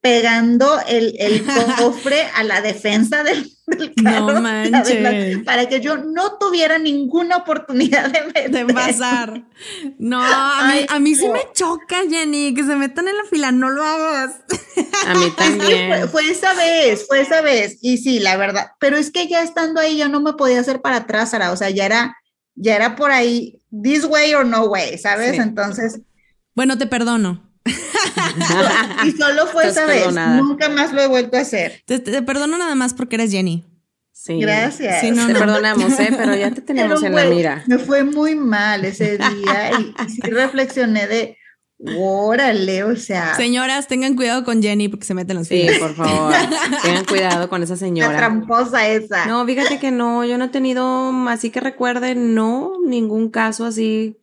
pegando 0.00 0.78
el, 0.86 1.14
el 1.18 1.44
cofre 1.78 2.22
a 2.34 2.44
la 2.44 2.60
defensa 2.60 3.24
del, 3.24 3.50
del 3.78 3.94
No 3.96 4.02
carro 4.02 4.34
de 4.34 4.40
manches. 4.40 4.74
adelante, 4.74 5.38
para 5.44 5.68
que 5.68 5.80
yo 5.80 5.96
no 5.98 6.38
tuviera 6.38 6.78
ninguna 6.78 7.38
oportunidad 7.38 8.10
de 8.50 8.66
pasar. 8.66 9.44
No, 9.98 10.20
a 10.52 10.62
mí, 10.64 10.80
Ay, 10.80 10.86
a 10.88 10.98
mí 10.98 11.14
sí 11.14 11.28
no. 11.28 11.32
me 11.32 11.40
choca, 11.52 12.02
Jenny, 12.08 12.54
que 12.54 12.64
se 12.64 12.76
metan 12.76 13.08
en 13.08 13.16
la 13.16 13.24
fila, 13.24 13.52
no 13.52 13.70
lo 13.70 13.82
hagas. 13.84 14.42
A 15.02 15.14
mí 15.14 15.30
también. 15.36 15.86
fue, 15.86 16.08
fue 16.08 16.30
esa 16.30 16.54
vez, 16.54 17.06
fue 17.06 17.20
esa 17.20 17.40
vez. 17.42 17.78
Y 17.82 17.98
sí, 17.98 18.20
la 18.20 18.36
verdad. 18.36 18.72
Pero 18.80 18.96
es 18.96 19.10
que 19.10 19.28
ya 19.28 19.42
estando 19.42 19.80
ahí, 19.80 19.98
ya 19.98 20.08
no 20.08 20.20
me 20.20 20.34
podía 20.34 20.60
hacer 20.60 20.80
para 20.82 20.96
atrás, 20.98 21.30
Sara. 21.30 21.52
O 21.52 21.56
sea, 21.56 21.70
ya 21.70 21.86
era, 21.86 22.16
ya 22.54 22.76
era 22.76 22.96
por 22.96 23.10
ahí, 23.12 23.60
this 23.82 24.04
way 24.04 24.34
or 24.34 24.46
no 24.46 24.64
way, 24.66 24.98
¿sabes? 24.98 25.36
Sí. 25.36 25.38
Entonces, 25.38 26.00
Bueno, 26.54 26.78
te 26.78 26.86
perdono. 26.86 27.53
Y 29.04 29.10
solo 29.12 29.46
fue 29.46 29.68
Estás 29.68 29.88
esa 29.88 30.10
vez. 30.10 30.14
Nunca 30.42 30.68
más 30.68 30.92
lo 30.92 31.00
he 31.02 31.06
vuelto 31.06 31.36
a 31.36 31.40
hacer. 31.40 31.82
Te, 31.86 31.98
te 31.98 32.22
perdono 32.22 32.58
nada 32.58 32.74
más 32.74 32.94
porque 32.94 33.16
eres 33.16 33.30
Jenny. 33.30 33.64
Sí. 34.12 34.38
Gracias. 34.40 35.00
Sí, 35.00 35.10
no, 35.10 35.26
Te 35.26 35.32
no. 35.34 35.38
perdonamos, 35.38 35.98
¿eh? 36.00 36.08
Pero 36.16 36.34
ya 36.34 36.50
te 36.50 36.62
tenemos 36.62 37.00
Pero, 37.02 37.18
en 37.18 37.28
la 37.28 37.34
mira. 37.34 37.64
Me 37.66 37.78
fue 37.78 38.04
muy 38.04 38.34
mal 38.34 38.84
ese 38.84 39.18
día 39.18 39.70
y, 39.78 39.94
y 40.06 40.08
sí 40.08 40.20
reflexioné 40.22 41.06
de, 41.06 41.36
órale, 41.98 42.84
o 42.84 42.96
sea, 42.96 43.34
Señoras, 43.34 43.86
tengan 43.86 44.16
cuidado 44.16 44.44
con 44.44 44.62
Jenny 44.62 44.88
porque 44.88 45.04
se 45.04 45.12
meten 45.12 45.32
en 45.36 45.40
las 45.40 45.48
Sí, 45.48 45.66
por 45.78 45.94
favor. 45.94 46.32
Tengan 46.82 47.04
cuidado 47.04 47.48
con 47.50 47.62
esa 47.62 47.74
la 47.74 47.78
señora. 47.78 48.16
tramposa 48.16 48.88
esa. 48.88 49.26
No, 49.26 49.44
fíjate 49.44 49.78
que 49.78 49.90
no, 49.90 50.24
yo 50.24 50.38
no 50.38 50.46
he 50.46 50.48
tenido, 50.48 51.10
así 51.28 51.50
que 51.50 51.60
recuerde, 51.60 52.14
no, 52.14 52.72
ningún 52.86 53.28
caso 53.30 53.66
así 53.66 54.16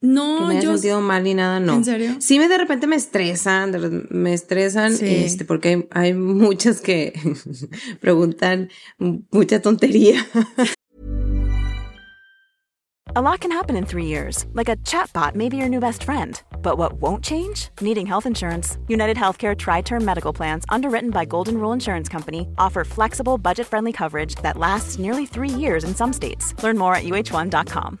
que 0.00 0.06
No, 0.06 0.46
me 0.46 0.54
haya 0.58 0.62
yo. 0.62 0.72
sentido 0.74 1.00
mal 1.00 1.24
ni 1.24 1.34
nada, 1.34 1.58
no. 1.60 1.74
¿En 1.74 1.84
serio? 1.84 2.16
Sí, 2.20 2.38
me 2.38 2.48
de 2.48 2.58
repente 2.58 2.86
me 2.86 2.96
estresan, 2.96 3.72
de 3.72 4.06
me 4.10 4.34
estresan, 4.34 4.94
Sí. 4.96 5.24
este, 5.24 5.44
porque 5.44 5.68
hay, 5.68 5.88
hay 5.90 6.14
muchas 6.14 6.80
que 6.80 7.12
preguntan 8.00 8.68
mucha 9.30 9.60
tontería. 9.62 10.24
A 13.14 13.22
lot 13.22 13.40
can 13.40 13.50
happen 13.52 13.76
in 13.76 13.86
three 13.86 14.04
years, 14.04 14.44
like 14.52 14.68
a 14.68 14.76
chatbot 14.84 15.34
may 15.34 15.48
be 15.48 15.56
your 15.56 15.68
new 15.70 15.80
best 15.80 16.02
friend. 16.04 16.42
But 16.60 16.76
what 16.76 16.94
won't 17.00 17.24
change? 17.24 17.70
Needing 17.80 18.04
health 18.04 18.26
insurance. 18.26 18.76
United 18.88 19.16
Healthcare 19.16 19.56
Tri 19.56 19.80
Term 19.80 20.04
Medical 20.04 20.34
Plans, 20.34 20.64
underwritten 20.68 21.10
by 21.10 21.24
Golden 21.24 21.56
Rule 21.56 21.72
Insurance 21.72 22.10
Company, 22.10 22.46
offer 22.58 22.84
flexible, 22.84 23.38
budget 23.38 23.66
friendly 23.66 23.92
coverage 23.92 24.34
that 24.42 24.58
lasts 24.58 24.98
nearly 24.98 25.24
three 25.24 25.48
years 25.48 25.84
in 25.84 25.94
some 25.94 26.12
states. 26.12 26.52
Learn 26.62 26.76
more 26.76 26.94
at 26.94 27.04
uh1.com. 27.04 28.00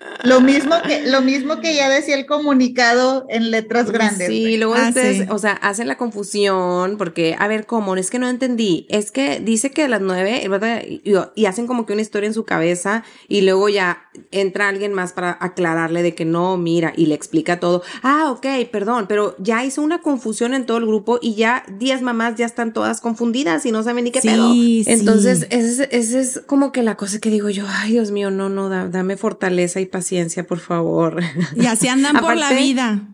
Lo 0.23 0.39
mismo 0.39 0.75
que, 0.85 1.07
lo 1.09 1.21
mismo 1.21 1.59
que 1.61 1.75
ya 1.75 1.89
decía 1.89 2.15
el 2.15 2.25
comunicado 2.27 3.25
en 3.29 3.49
letras 3.49 3.89
grandes. 3.91 4.27
Sí, 4.27 4.55
luego 4.57 4.75
Ah, 4.75 4.89
ustedes, 4.89 5.17
sí. 5.17 5.23
o 5.29 5.37
sea, 5.39 5.53
hacen 5.53 5.87
la 5.87 5.97
confusión 5.97 6.97
porque, 6.97 7.35
a 7.39 7.47
ver, 7.47 7.65
¿cómo? 7.65 7.95
Es 7.95 8.09
que 8.11 8.19
no 8.19 8.29
entendí. 8.29 8.85
Es 8.89 9.11
que 9.11 9.39
dice 9.39 9.71
que 9.71 9.83
a 9.83 9.87
las 9.87 10.01
nueve, 10.01 10.45
¿verdad? 10.47 10.83
y, 10.87 11.01
y 11.35 11.45
hacen 11.45 11.65
como 11.67 11.85
que 11.85 11.93
una 11.93 12.01
historia 12.03 12.27
en 12.27 12.33
su 12.33 12.45
cabeza 12.45 13.03
y 13.27 13.41
luego 13.41 13.67
ya 13.69 14.03
entra 14.31 14.67
alguien 14.69 14.93
más 14.93 15.13
para 15.13 15.37
aclararle 15.39 16.03
de 16.03 16.13
que 16.13 16.25
no, 16.25 16.55
mira, 16.57 16.93
y 16.95 17.07
le 17.07 17.15
explica 17.15 17.59
todo. 17.59 17.81
Ah, 18.03 18.29
ok, 18.31 18.45
perdón, 18.71 19.05
pero 19.07 19.35
ya 19.39 19.65
hizo 19.65 19.81
una 19.81 20.01
confusión 20.01 20.53
en 20.53 20.65
todo 20.65 20.77
el 20.77 20.85
grupo 20.85 21.17
y 21.21 21.33
ya 21.35 21.63
diez 21.79 22.01
mamás 22.01 22.35
ya 22.35 22.45
están 22.45 22.73
todas 22.73 23.01
confundidas 23.01 23.65
y 23.65 23.71
no 23.71 23.81
saben 23.83 24.03
ni 24.03 24.11
qué 24.11 24.21
Sí, 24.21 24.27
pedo. 24.27 24.51
sí. 24.53 24.83
Entonces, 24.87 25.47
esa 25.49 25.83
es, 25.85 25.89
esa 25.91 26.19
es 26.19 26.41
como 26.45 26.71
que 26.71 26.83
la 26.83 26.95
cosa 26.95 27.19
que 27.19 27.29
digo 27.29 27.49
yo, 27.49 27.65
ay, 27.67 27.93
Dios 27.93 28.11
mío, 28.11 28.29
no, 28.31 28.49
no, 28.49 28.69
da- 28.69 28.87
dame 28.87 29.17
fortaleza 29.17 29.79
y 29.79 29.85
paciencia, 29.91 30.47
por 30.47 30.59
favor. 30.59 31.21
Y 31.55 31.65
así 31.67 31.87
andan 31.87 32.17
por 32.17 32.35
la 32.35 32.51
vida. 32.53 33.07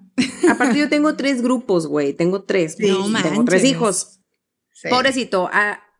Aparte 0.49 0.79
yo 0.79 0.89
tengo 0.89 1.15
tres 1.15 1.41
grupos, 1.41 1.87
güey, 1.87 2.13
tengo 2.13 2.43
tres, 2.43 2.77
No 2.79 2.85
y 2.85 3.13
tengo 3.21 3.43
tres 3.45 3.61
manches. 3.61 3.63
hijos. 3.65 4.19
Sí. 4.73 4.87
Pobrecito, 4.89 5.49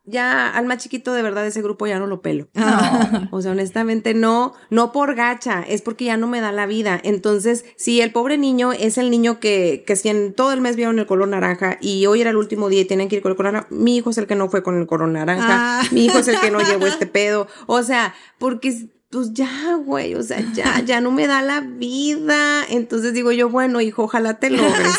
ya 0.04 0.48
al 0.48 0.64
más 0.64 0.78
chiquito 0.78 1.12
de 1.12 1.20
verdad 1.22 1.42
de 1.42 1.48
ese 1.48 1.60
grupo 1.60 1.86
ya 1.86 1.98
no 1.98 2.06
lo 2.06 2.22
pelo. 2.22 2.48
No. 2.54 3.28
O 3.30 3.42
sea, 3.42 3.50
honestamente 3.52 4.14
no, 4.14 4.54
no 4.70 4.90
por 4.90 5.14
gacha, 5.14 5.62
es 5.68 5.82
porque 5.82 6.06
ya 6.06 6.16
no 6.16 6.26
me 6.26 6.40
da 6.40 6.50
la 6.50 6.64
vida. 6.66 6.98
Entonces, 7.04 7.64
si 7.76 8.00
el 8.00 8.10
pobre 8.10 8.38
niño 8.38 8.72
es 8.72 8.96
el 8.98 9.10
niño 9.10 9.38
que, 9.38 9.84
que 9.86 9.96
si 9.96 10.08
en 10.08 10.32
todo 10.32 10.52
el 10.52 10.60
mes 10.62 10.76
vieron 10.76 10.98
el 10.98 11.06
color 11.06 11.28
naranja 11.28 11.76
y 11.80 12.06
hoy 12.06 12.22
era 12.22 12.30
el 12.30 12.36
último 12.36 12.68
día 12.70 12.80
y 12.80 12.84
tienen 12.86 13.08
que 13.08 13.16
ir 13.16 13.22
con 13.22 13.32
el 13.32 13.36
color 13.36 13.52
naranja, 13.52 13.68
mi 13.74 13.96
hijo 13.98 14.10
es 14.10 14.18
el 14.18 14.26
que 14.26 14.34
no 14.34 14.48
fue 14.48 14.62
con 14.62 14.78
el 14.80 14.86
color 14.86 15.08
naranja, 15.08 15.80
Ah. 15.80 15.82
mi 15.92 16.06
hijo 16.06 16.18
es 16.18 16.28
el 16.28 16.40
que 16.40 16.50
no 16.50 16.60
llevó 16.60 16.86
este 16.86 17.06
pedo. 17.06 17.46
O 17.66 17.82
sea, 17.82 18.14
porque 18.38 18.88
pues 19.10 19.32
ya, 19.32 19.74
güey, 19.84 20.14
o 20.14 20.22
sea, 20.22 20.44
ya, 20.54 20.80
ya 20.84 21.00
no 21.00 21.10
me 21.10 21.26
da 21.26 21.42
la 21.42 21.60
vida. 21.60 22.64
Entonces 22.68 23.12
digo 23.14 23.32
yo, 23.32 23.48
bueno, 23.48 23.80
hijo, 23.80 24.04
ojalá 24.04 24.38
te 24.38 24.50
logres. 24.50 24.94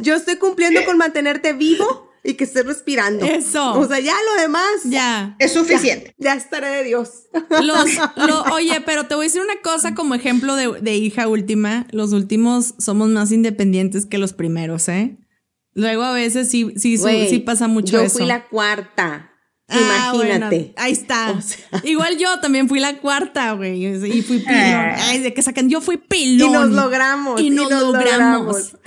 yo 0.00 0.14
estoy 0.14 0.36
cumpliendo 0.36 0.84
con 0.84 0.98
mantenerte 0.98 1.52
vivo 1.52 2.10
y 2.22 2.34
que 2.34 2.44
estés 2.44 2.64
respirando. 2.64 3.26
Eso. 3.26 3.78
O 3.78 3.86
sea, 3.86 4.00
ya 4.00 4.14
lo 4.34 4.40
demás. 4.40 4.64
Ya. 4.84 5.36
Es 5.38 5.52
suficiente. 5.52 6.14
Ya, 6.18 6.34
ya 6.34 6.40
estaré 6.40 6.68
de 6.68 6.84
Dios. 6.84 7.24
Los, 7.62 7.86
lo- 8.16 8.42
oye, 8.54 8.80
pero 8.86 9.06
te 9.06 9.14
voy 9.14 9.26
a 9.26 9.28
decir 9.28 9.42
una 9.42 9.60
cosa 9.62 9.94
como 9.94 10.14
ejemplo 10.14 10.56
de, 10.56 10.80
de 10.80 10.96
hija 10.96 11.28
última. 11.28 11.86
Los 11.90 12.12
últimos 12.12 12.74
somos 12.78 13.08
más 13.10 13.30
independientes 13.32 14.06
que 14.06 14.16
los 14.18 14.32
primeros, 14.32 14.88
¿eh? 14.88 15.18
Luego 15.74 16.02
a 16.04 16.12
veces 16.12 16.48
sí, 16.50 16.72
sí, 16.76 17.42
pasa 17.44 17.66
mucho 17.68 17.92
yo 17.94 18.02
eso. 18.02 18.18
fui 18.18 18.26
la 18.26 18.46
cuarta. 18.48 19.32
Ah, 19.74 20.12
Imagínate. 20.14 20.56
bueno, 20.56 20.72
ahí 20.76 20.92
está. 20.92 21.32
O 21.32 21.40
sea. 21.40 21.58
Igual 21.82 22.18
yo 22.18 22.40
también 22.40 22.68
fui 22.68 22.80
la 22.80 22.96
cuarta, 22.98 23.52
güey. 23.52 23.84
Y 23.84 24.22
fui 24.22 24.38
pilón. 24.38 24.54
Ay, 24.54 25.20
de 25.20 25.34
que 25.34 25.42
sacan, 25.42 25.68
yo 25.68 25.80
fui 25.80 25.96
pilón. 25.96 26.48
Y 26.48 26.52
nos 26.52 26.70
logramos. 26.70 27.40
Y 27.40 27.50
nos, 27.50 27.70
logramos. 27.70 28.76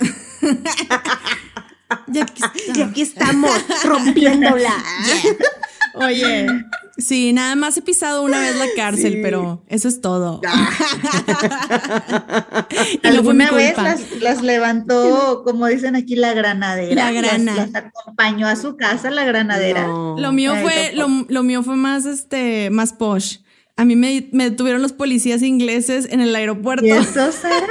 Ya 2.06 2.22
aquí 2.22 2.42
Y 2.74 2.82
aquí 2.82 3.00
estamos 3.00 3.50
rompiéndola. 3.82 4.72
Oye, 6.00 6.46
sí, 6.96 7.32
nada 7.32 7.56
más 7.56 7.76
he 7.76 7.82
pisado 7.82 8.22
una 8.22 8.40
vez 8.40 8.56
la 8.56 8.66
cárcel, 8.76 9.20
pero 9.22 9.62
eso 9.68 9.88
es 9.88 10.00
todo. 10.00 10.40
y 13.02 13.06
Alguna 13.06 13.50
vez 13.50 13.76
las, 13.76 14.00
las 14.20 14.42
levantó, 14.42 15.42
como 15.44 15.66
dicen 15.66 15.96
aquí, 15.96 16.16
la 16.16 16.34
granadera. 16.34 16.94
La 16.94 17.12
grana. 17.12 17.54
Las, 17.54 17.70
las 17.70 17.84
acompañó 17.84 18.46
a 18.46 18.56
su 18.56 18.76
casa 18.76 19.10
la 19.10 19.24
granadera. 19.24 19.86
No. 19.86 20.16
Lo 20.18 20.32
mío 20.32 20.52
Ay, 20.54 20.62
fue, 20.62 20.92
lo, 20.94 21.08
lo 21.28 21.42
mío 21.42 21.62
fue 21.62 21.76
más, 21.76 22.06
este, 22.06 22.70
más 22.70 22.92
posh. 22.92 23.38
A 23.78 23.84
mí 23.86 23.96
me, 23.96 24.28
me 24.32 24.50
detuvieron 24.50 24.82
los 24.82 24.92
policías 24.92 25.40
ingleses 25.42 26.08
en 26.10 26.20
el 26.20 26.34
aeropuerto. 26.36 26.84
¿Y 26.84 26.90
eso, 26.90 27.32
Sara? 27.32 27.66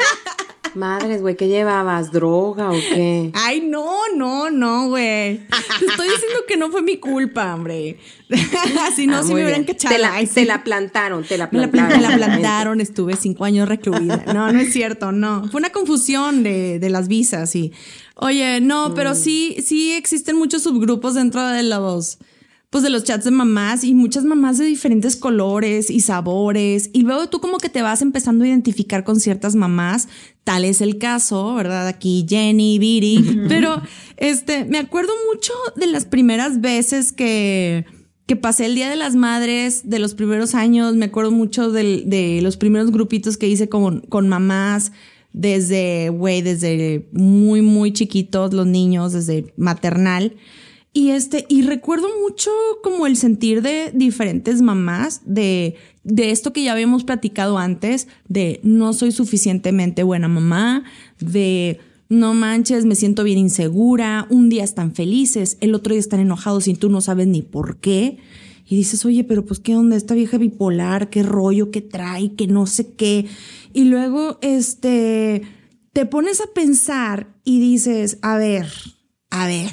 Madres, 0.76 1.22
güey, 1.22 1.36
¿qué 1.36 1.48
llevabas? 1.48 2.12
¿Droga 2.12 2.70
o 2.70 2.74
qué? 2.74 3.32
Ay, 3.34 3.62
no, 3.62 3.94
no, 4.16 4.52
no, 4.52 4.90
güey. 4.90 5.40
Te 5.80 5.86
estoy 5.88 6.08
diciendo 6.08 6.40
que 6.48 6.56
no 6.56 6.70
fue 6.70 6.84
mi 6.84 6.98
culpa, 6.98 7.56
hombre. 7.56 7.98
si 8.96 9.08
no, 9.08 9.18
Ah, 9.18 9.24
si 9.24 9.34
me 9.34 9.44
hubieran 9.44 9.64
cachado. 9.64 9.96
Te 9.96 10.00
la, 10.02 10.14
Ay, 10.14 10.28
te 10.28 10.42
sí. 10.42 10.46
la 10.46 10.64
plantaron, 10.64 11.24
te 11.24 11.38
la 11.38 11.50
Me 11.52 11.60
la, 11.62 11.72
plantaron. 11.72 12.02
me 12.04 12.18
la 12.18 12.26
plantaron, 12.28 12.82
estuve 12.82 13.16
cinco 13.16 13.44
años 13.46 13.68
recluida. 13.68 14.24
No, 14.34 14.52
no 14.52 14.60
es 14.60 14.72
cierto, 14.72 15.12
no. 15.12 15.48
Fue 15.50 15.60
una 15.60 15.72
confusión 15.72 16.44
de, 16.44 16.78
de 16.80 16.90
las 16.90 17.08
visas 17.08 17.56
y. 17.56 17.72
Oye, 18.16 18.62
no, 18.62 18.94
pero 18.94 19.16
sí, 19.16 19.58
sí 19.66 19.94
existen 19.94 20.36
muchos 20.38 20.64
subgrupos 20.64 21.16
dentro 21.16 21.46
de 21.48 21.64
los. 21.64 22.20
Pues 22.70 22.84
de 22.84 22.90
los 22.90 23.06
chats 23.06 23.24
de 23.24 23.32
mamás 23.32 23.86
y 23.86 23.94
muchas 23.94 24.26
mamás 24.26 24.58
de 24.58 24.66
diferentes 24.66 25.16
colores 25.16 25.90
y 25.90 26.02
sabores. 26.02 26.90
Y 26.92 27.04
luego 27.04 27.28
tú 27.30 27.40
como 27.40 27.60
que 27.60 27.70
te 27.70 27.82
vas 27.82 28.02
empezando 28.02 28.44
a 28.44 28.48
identificar 28.50 29.06
con 29.06 29.22
ciertas 29.22 29.56
mamás. 29.56 30.10
Tal 30.44 30.66
es 30.66 30.82
el 30.82 30.98
caso, 30.98 31.56
¿verdad? 31.56 31.88
Aquí 31.88 32.26
Jenny, 32.28 32.78
Viri. 32.78 33.40
Pero 33.48 33.82
este, 34.18 34.66
me 34.66 34.80
acuerdo 34.80 35.14
mucho 35.34 35.54
de 35.78 35.88
las 35.88 36.06
primeras 36.06 36.60
veces 36.60 37.14
que, 37.14 37.86
que 38.26 38.36
pasé 38.36 38.66
el 38.66 38.76
Día 38.76 38.90
de 38.90 38.98
las 38.98 39.16
Madres 39.16 39.90
de 39.90 40.00
los 40.00 40.14
primeros 40.14 40.54
años, 40.54 40.94
me 40.98 41.06
acuerdo 41.06 41.32
mucho 41.32 41.72
del- 41.72 42.10
de 42.10 42.42
los 42.42 42.58
primeros 42.58 42.92
grupitos 42.92 43.38
que 43.38 43.48
hice 43.48 43.70
con, 43.70 44.02
con 44.02 44.28
mamás, 44.28 44.92
desde, 45.32 46.10
güey, 46.10 46.42
desde 46.42 47.08
muy, 47.14 47.62
muy 47.62 47.94
chiquitos, 47.94 48.54
los 48.54 48.68
niños, 48.68 49.14
desde 49.14 49.54
maternal. 49.56 50.36
Y 50.98 51.12
este, 51.12 51.46
y 51.48 51.62
recuerdo 51.62 52.08
mucho 52.24 52.50
como 52.82 53.06
el 53.06 53.18
sentir 53.18 53.62
de 53.62 53.92
diferentes 53.94 54.64
mamás, 54.64 55.22
de, 55.26 55.76
de 56.04 56.32
esto 56.32 56.54
que 56.54 56.64
ya 56.64 56.72
habíamos 56.72 57.04
platicado 57.04 57.60
antes, 57.60 58.08
de 58.28 58.60
no 58.64 58.94
soy 58.94 59.12
suficientemente 59.12 60.02
buena 60.02 60.28
mamá, 60.28 60.86
de 61.20 61.80
no 62.10 62.34
manches, 62.34 62.86
me 62.86 62.96
siento 62.96 63.24
bien 63.24 63.38
insegura, 63.38 64.26
un 64.32 64.50
día 64.50 64.64
están 64.64 64.96
felices, 64.96 65.58
el 65.62 65.76
otro 65.76 65.92
día 65.92 66.00
están 66.00 66.20
enojados 66.20 66.68
y 66.68 66.74
tú 66.74 66.90
no 66.90 67.00
sabes 67.00 67.28
ni 67.28 67.44
por 67.44 67.78
qué. 67.78 68.18
Y 68.66 68.76
dices, 68.76 69.06
oye, 69.06 69.24
pero 69.24 69.46
pues 69.46 69.60
qué 69.60 69.76
onda, 69.76 69.96
esta 69.98 70.16
vieja 70.16 70.40
bipolar, 70.40 71.12
qué 71.12 71.22
rollo, 71.22 71.70
qué 71.70 71.82
trae, 71.82 72.34
que 72.34 72.48
no 72.48 72.66
sé 72.66 72.94
qué. 72.94 73.28
Y 73.72 73.84
luego, 73.84 74.40
este, 74.42 75.44
te 75.94 76.08
pones 76.08 76.42
a 76.42 76.48
pensar 76.56 77.36
y 77.44 77.60
dices, 77.60 78.18
a 78.24 78.40
ver, 78.40 78.68
a 79.30 79.46
ver, 79.46 79.72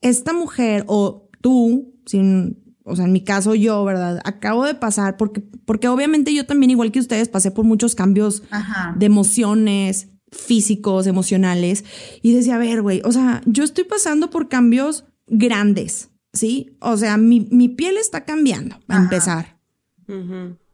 esta 0.00 0.32
mujer 0.32 0.84
o 0.86 1.28
tú, 1.40 1.94
sin, 2.06 2.62
o 2.84 2.96
sea, 2.96 3.06
en 3.06 3.12
mi 3.12 3.22
caso 3.24 3.54
yo, 3.54 3.84
¿verdad? 3.84 4.20
Acabo 4.24 4.64
de 4.64 4.74
pasar 4.74 5.16
porque, 5.16 5.40
porque 5.64 5.88
obviamente 5.88 6.34
yo 6.34 6.46
también, 6.46 6.70
igual 6.70 6.92
que 6.92 7.00
ustedes, 7.00 7.28
pasé 7.28 7.50
por 7.50 7.64
muchos 7.64 7.94
cambios 7.94 8.42
Ajá. 8.50 8.94
de 8.96 9.06
emociones 9.06 10.08
físicos, 10.30 11.06
emocionales. 11.06 11.84
Y 12.22 12.34
decía, 12.34 12.56
a 12.56 12.58
ver, 12.58 12.82
güey, 12.82 13.00
o 13.04 13.12
sea, 13.12 13.42
yo 13.46 13.64
estoy 13.64 13.84
pasando 13.84 14.30
por 14.30 14.48
cambios 14.48 15.04
grandes, 15.26 16.10
¿sí? 16.32 16.76
O 16.80 16.96
sea, 16.96 17.16
mi, 17.16 17.48
mi 17.50 17.68
piel 17.68 17.96
está 17.96 18.24
cambiando, 18.24 18.76
Ajá. 18.88 19.02
empezar. 19.02 19.56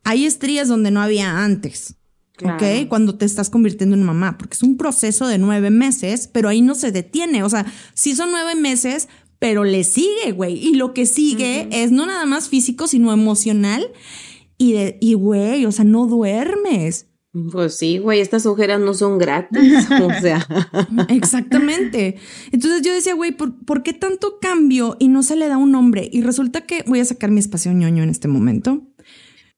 Hay 0.04 0.26
estrías 0.26 0.68
donde 0.68 0.90
no 0.90 1.00
había 1.00 1.44
antes. 1.44 1.96
Claro. 2.42 2.56
¿Ok? 2.56 2.88
Cuando 2.88 3.14
te 3.16 3.24
estás 3.24 3.50
convirtiendo 3.50 3.94
en 3.96 4.02
mamá, 4.02 4.36
porque 4.38 4.54
es 4.54 4.62
un 4.62 4.76
proceso 4.76 5.26
de 5.26 5.38
nueve 5.38 5.70
meses, 5.70 6.28
pero 6.32 6.48
ahí 6.48 6.60
no 6.60 6.74
se 6.74 6.92
detiene. 6.92 7.42
O 7.42 7.48
sea, 7.48 7.66
sí 7.94 8.14
son 8.14 8.30
nueve 8.30 8.54
meses, 8.54 9.08
pero 9.38 9.64
le 9.64 9.84
sigue, 9.84 10.32
güey. 10.32 10.54
Y 10.54 10.74
lo 10.74 10.94
que 10.94 11.06
sigue 11.06 11.68
es 11.70 11.90
no 11.90 12.06
nada 12.06 12.26
más 12.26 12.48
físico, 12.48 12.86
sino 12.86 13.12
emocional. 13.12 13.90
Y, 14.58 14.72
de, 14.74 14.98
y 15.00 15.14
güey, 15.14 15.66
o 15.66 15.72
sea, 15.72 15.84
no 15.84 16.06
duermes. 16.06 17.08
Pues 17.50 17.78
sí, 17.78 17.96
güey, 17.96 18.20
estas 18.20 18.44
ojeras 18.44 18.78
no 18.78 18.92
son 18.92 19.16
gratis. 19.18 19.88
O 20.02 20.10
sea, 20.20 20.46
Exactamente. 21.08 22.16
Entonces 22.52 22.82
yo 22.82 22.92
decía, 22.92 23.14
güey, 23.14 23.32
¿por, 23.32 23.64
por 23.64 23.82
qué 23.82 23.94
tanto 23.94 24.38
cambio 24.40 24.96
y 24.98 25.08
no 25.08 25.22
se 25.22 25.36
le 25.36 25.48
da 25.48 25.56
un 25.56 25.72
nombre? 25.72 26.08
Y 26.12 26.20
resulta 26.20 26.60
que 26.60 26.84
voy 26.86 27.00
a 27.00 27.04
sacar 27.04 27.30
mi 27.30 27.40
espacio 27.40 27.72
ñoño 27.72 28.02
en 28.02 28.10
este 28.10 28.28
momento. 28.28 28.82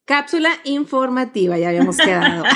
Cápsula 0.05 0.51
informativa, 0.65 1.59
ya 1.59 1.69
habíamos 1.71 1.97
quedado. 1.97 2.45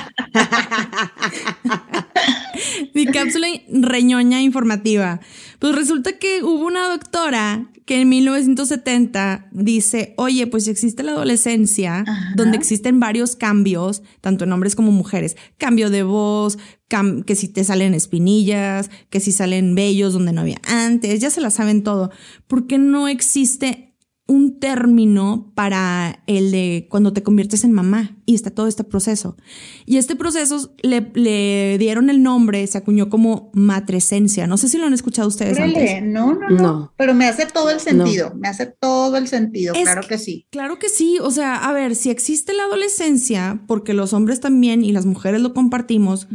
Mi 2.94 3.06
cápsula 3.06 3.46
reñoña 3.70 4.40
informativa. 4.42 5.20
Pues 5.58 5.74
resulta 5.74 6.18
que 6.18 6.42
hubo 6.42 6.66
una 6.66 6.88
doctora 6.88 7.70
que 7.86 8.00
en 8.02 8.08
1970 8.10 9.48
dice, 9.52 10.12
oye, 10.18 10.46
pues 10.46 10.64
si 10.64 10.70
existe 10.70 11.02
la 11.02 11.12
adolescencia, 11.12 12.04
donde 12.36 12.56
existen 12.58 13.00
varios 13.00 13.34
cambios, 13.34 14.02
tanto 14.20 14.44
en 14.44 14.52
hombres 14.52 14.76
como 14.76 14.92
mujeres, 14.92 15.36
cambio 15.56 15.88
de 15.88 16.02
voz, 16.02 16.58
cam- 16.90 17.24
que 17.24 17.34
si 17.34 17.48
te 17.48 17.64
salen 17.64 17.94
espinillas, 17.94 18.90
que 19.08 19.20
si 19.20 19.32
salen 19.32 19.74
vellos 19.74 20.12
donde 20.12 20.32
no 20.32 20.42
había 20.42 20.60
antes, 20.66 21.20
ya 21.20 21.30
se 21.30 21.40
la 21.40 21.50
saben 21.50 21.82
todo, 21.82 22.10
¿por 22.46 22.66
qué 22.66 22.76
no 22.78 23.08
existe 23.08 23.87
un 24.30 24.60
término 24.60 25.50
para 25.54 26.22
el 26.26 26.50
de 26.50 26.86
cuando 26.90 27.14
te 27.14 27.22
conviertes 27.22 27.64
en 27.64 27.72
mamá 27.72 28.18
y 28.26 28.34
está 28.34 28.50
todo 28.50 28.66
este 28.66 28.84
proceso. 28.84 29.38
Y 29.86 29.96
este 29.96 30.16
proceso 30.16 30.74
le, 30.82 31.10
le 31.14 31.78
dieron 31.78 32.10
el 32.10 32.22
nombre, 32.22 32.66
se 32.66 32.76
acuñó 32.76 33.08
como 33.08 33.50
matresencia. 33.54 34.46
No 34.46 34.58
sé 34.58 34.68
si 34.68 34.76
lo 34.76 34.84
han 34.86 34.92
escuchado 34.92 35.28
ustedes 35.28 35.58
antes. 35.58 36.02
no, 36.02 36.34
no, 36.34 36.50
no, 36.50 36.56
No. 36.62 36.92
Pero 36.98 37.14
me 37.14 37.24
hace 37.26 37.46
todo 37.46 37.70
el 37.70 37.80
sentido. 37.80 38.34
Me 38.36 38.48
hace 38.48 38.66
todo 38.66 39.16
el 39.16 39.28
sentido. 39.28 39.74
Es 39.74 39.84
claro 39.84 40.02
que- 40.02 40.08
que 40.08 40.18
sí. 40.18 40.46
Claro 40.50 40.78
que 40.78 40.90
sí, 40.90 41.16
o 41.22 41.30
sea, 41.30 41.56
a 41.56 41.72
ver, 41.72 41.94
si 41.96 42.10
existe 42.10 42.52
la 42.52 42.64
adolescencia, 42.64 43.62
porque 43.66 43.94
los 43.94 44.12
hombres 44.12 44.40
también 44.40 44.84
y 44.84 44.92
las 44.92 45.06
mujeres 45.06 45.40
lo 45.40 45.54
compartimos, 45.54 46.28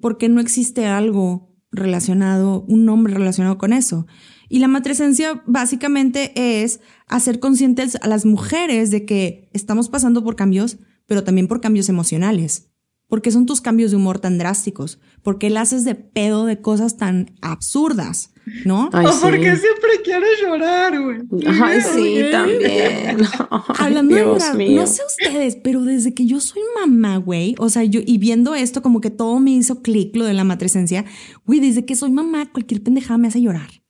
¿por 0.00 0.16
qué 0.16 0.30
no 0.30 0.40
existe 0.40 0.86
algo 0.86 1.50
relacionado, 1.72 2.64
un 2.68 2.86
nombre 2.86 3.12
relacionado 3.12 3.58
con 3.58 3.74
eso? 3.74 4.06
Y 4.48 4.58
la 4.58 4.68
matresencia 4.68 5.42
básicamente 5.46 6.32
es 6.34 6.80
hacer 7.06 7.40
conscientes 7.40 7.96
a 8.00 8.08
las 8.08 8.26
mujeres 8.26 8.90
de 8.90 9.04
que 9.04 9.48
estamos 9.52 9.88
pasando 9.88 10.22
por 10.22 10.36
cambios, 10.36 10.78
pero 11.06 11.24
también 11.24 11.48
por 11.48 11.60
cambios 11.60 11.88
emocionales. 11.88 12.70
¿Por 13.08 13.22
qué 13.22 13.30
son 13.30 13.46
tus 13.46 13.60
cambios 13.60 13.90
de 13.90 13.98
humor 13.98 14.18
tan 14.18 14.38
drásticos? 14.38 14.98
¿Por 15.22 15.38
qué 15.38 15.50
la 15.50 15.60
haces 15.60 15.84
de 15.84 15.94
pedo 15.94 16.46
de 16.46 16.60
cosas 16.60 16.96
tan 16.96 17.30
absurdas? 17.42 18.30
¿No? 18.64 18.90
Ay, 18.92 19.06
sí. 19.06 19.20
siempre 19.20 20.02
quieres 20.02 20.40
llorar, 20.42 21.00
güey. 21.00 21.18
Ay, 21.46 21.80
sí, 21.80 22.18
también. 22.30 23.18
Ay, 23.50 23.60
Hablando 23.78 24.14
de 24.14 24.22
Dios 24.22 24.38
llorar, 24.42 24.56
mío. 24.56 24.80
no 24.80 24.86
sé 24.86 25.02
ustedes, 25.06 25.56
pero 25.62 25.82
desde 25.82 26.12
que 26.12 26.26
yo 26.26 26.40
soy 26.40 26.62
mamá, 26.80 27.18
güey, 27.18 27.54
o 27.58 27.68
sea, 27.68 27.84
yo 27.84 28.00
y 28.04 28.18
viendo 28.18 28.54
esto 28.54 28.82
como 28.82 29.00
que 29.00 29.10
todo 29.10 29.38
me 29.38 29.52
hizo 29.52 29.80
clic 29.80 30.16
lo 30.16 30.24
de 30.24 30.34
la 30.34 30.44
matresencia, 30.44 31.04
güey, 31.46 31.60
desde 31.60 31.84
que 31.84 31.96
soy 31.96 32.10
mamá 32.10 32.50
cualquier 32.52 32.82
pendejada 32.82 33.18
me 33.18 33.28
hace 33.28 33.40
llorar. 33.40 33.83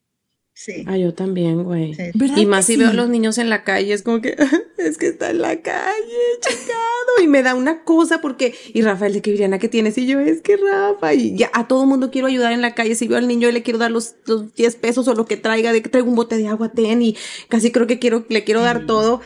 Sí. 0.65 0.85
Ah, 0.87 0.97
yo 0.97 1.13
también, 1.13 1.63
güey. 1.63 1.93
Sí. 1.95 2.05
¿Verdad 2.15 2.37
Y 2.39 2.47
más 2.47 2.65
si 2.65 2.77
veo 2.77 2.89
a 2.89 2.93
los 2.95 3.09
niños 3.11 3.37
en 3.37 3.51
la 3.51 3.65
calle, 3.65 3.93
es 3.93 4.03
como 4.03 4.23
que 4.23 4.35
es 4.79 4.97
que 4.97 5.09
está 5.09 5.31
en 5.31 5.43
la 5.43 5.61
calle, 5.61 6.23
chingado. 6.41 7.23
Y 7.23 7.29
me 7.29 7.43
da 7.43 7.55
una 7.55 7.85
cosa 7.85 8.21
porque, 8.23 8.55
y 8.73 8.81
Rafael, 8.81 9.13
de 9.13 9.21
que 9.21 9.31
Viriana, 9.31 9.59
¿qué 9.59 9.69
tienes? 9.69 9.99
Y 9.99 10.07
yo, 10.07 10.21
es 10.21 10.41
que 10.41 10.57
Rafa, 10.57 11.13
y 11.13 11.37
ya 11.37 11.51
a 11.53 11.69
todo 11.69 11.85
mundo 11.85 12.11
quiero 12.11 12.29
ayudar 12.29 12.53
en 12.53 12.63
la 12.63 12.75
calle. 12.75 12.95
Si 12.95 13.07
veo 13.09 13.19
al 13.19 13.29
niño 13.29 13.49
y 13.49 13.53
le 13.53 13.63
quiero 13.63 13.79
dar 13.79 13.91
los, 13.91 14.15
los 14.27 14.55
10 14.55 14.77
pesos 14.77 15.07
o 15.09 15.15
lo 15.15 15.27
que 15.27 15.37
traiga, 15.37 15.73
de 15.73 15.83
que 15.83 15.91
traigo 15.91 16.09
un 16.09 16.17
bote 16.17 16.37
de 16.39 16.49
agua, 16.49 16.71
ten, 16.73 17.03
y 17.03 17.17
casi 17.49 17.71
creo 17.71 17.87
que 17.87 17.99
quiero, 17.99 18.25
le 18.31 18.45
quiero 18.45 18.63
dar 18.63 18.87
todo. 18.87 19.21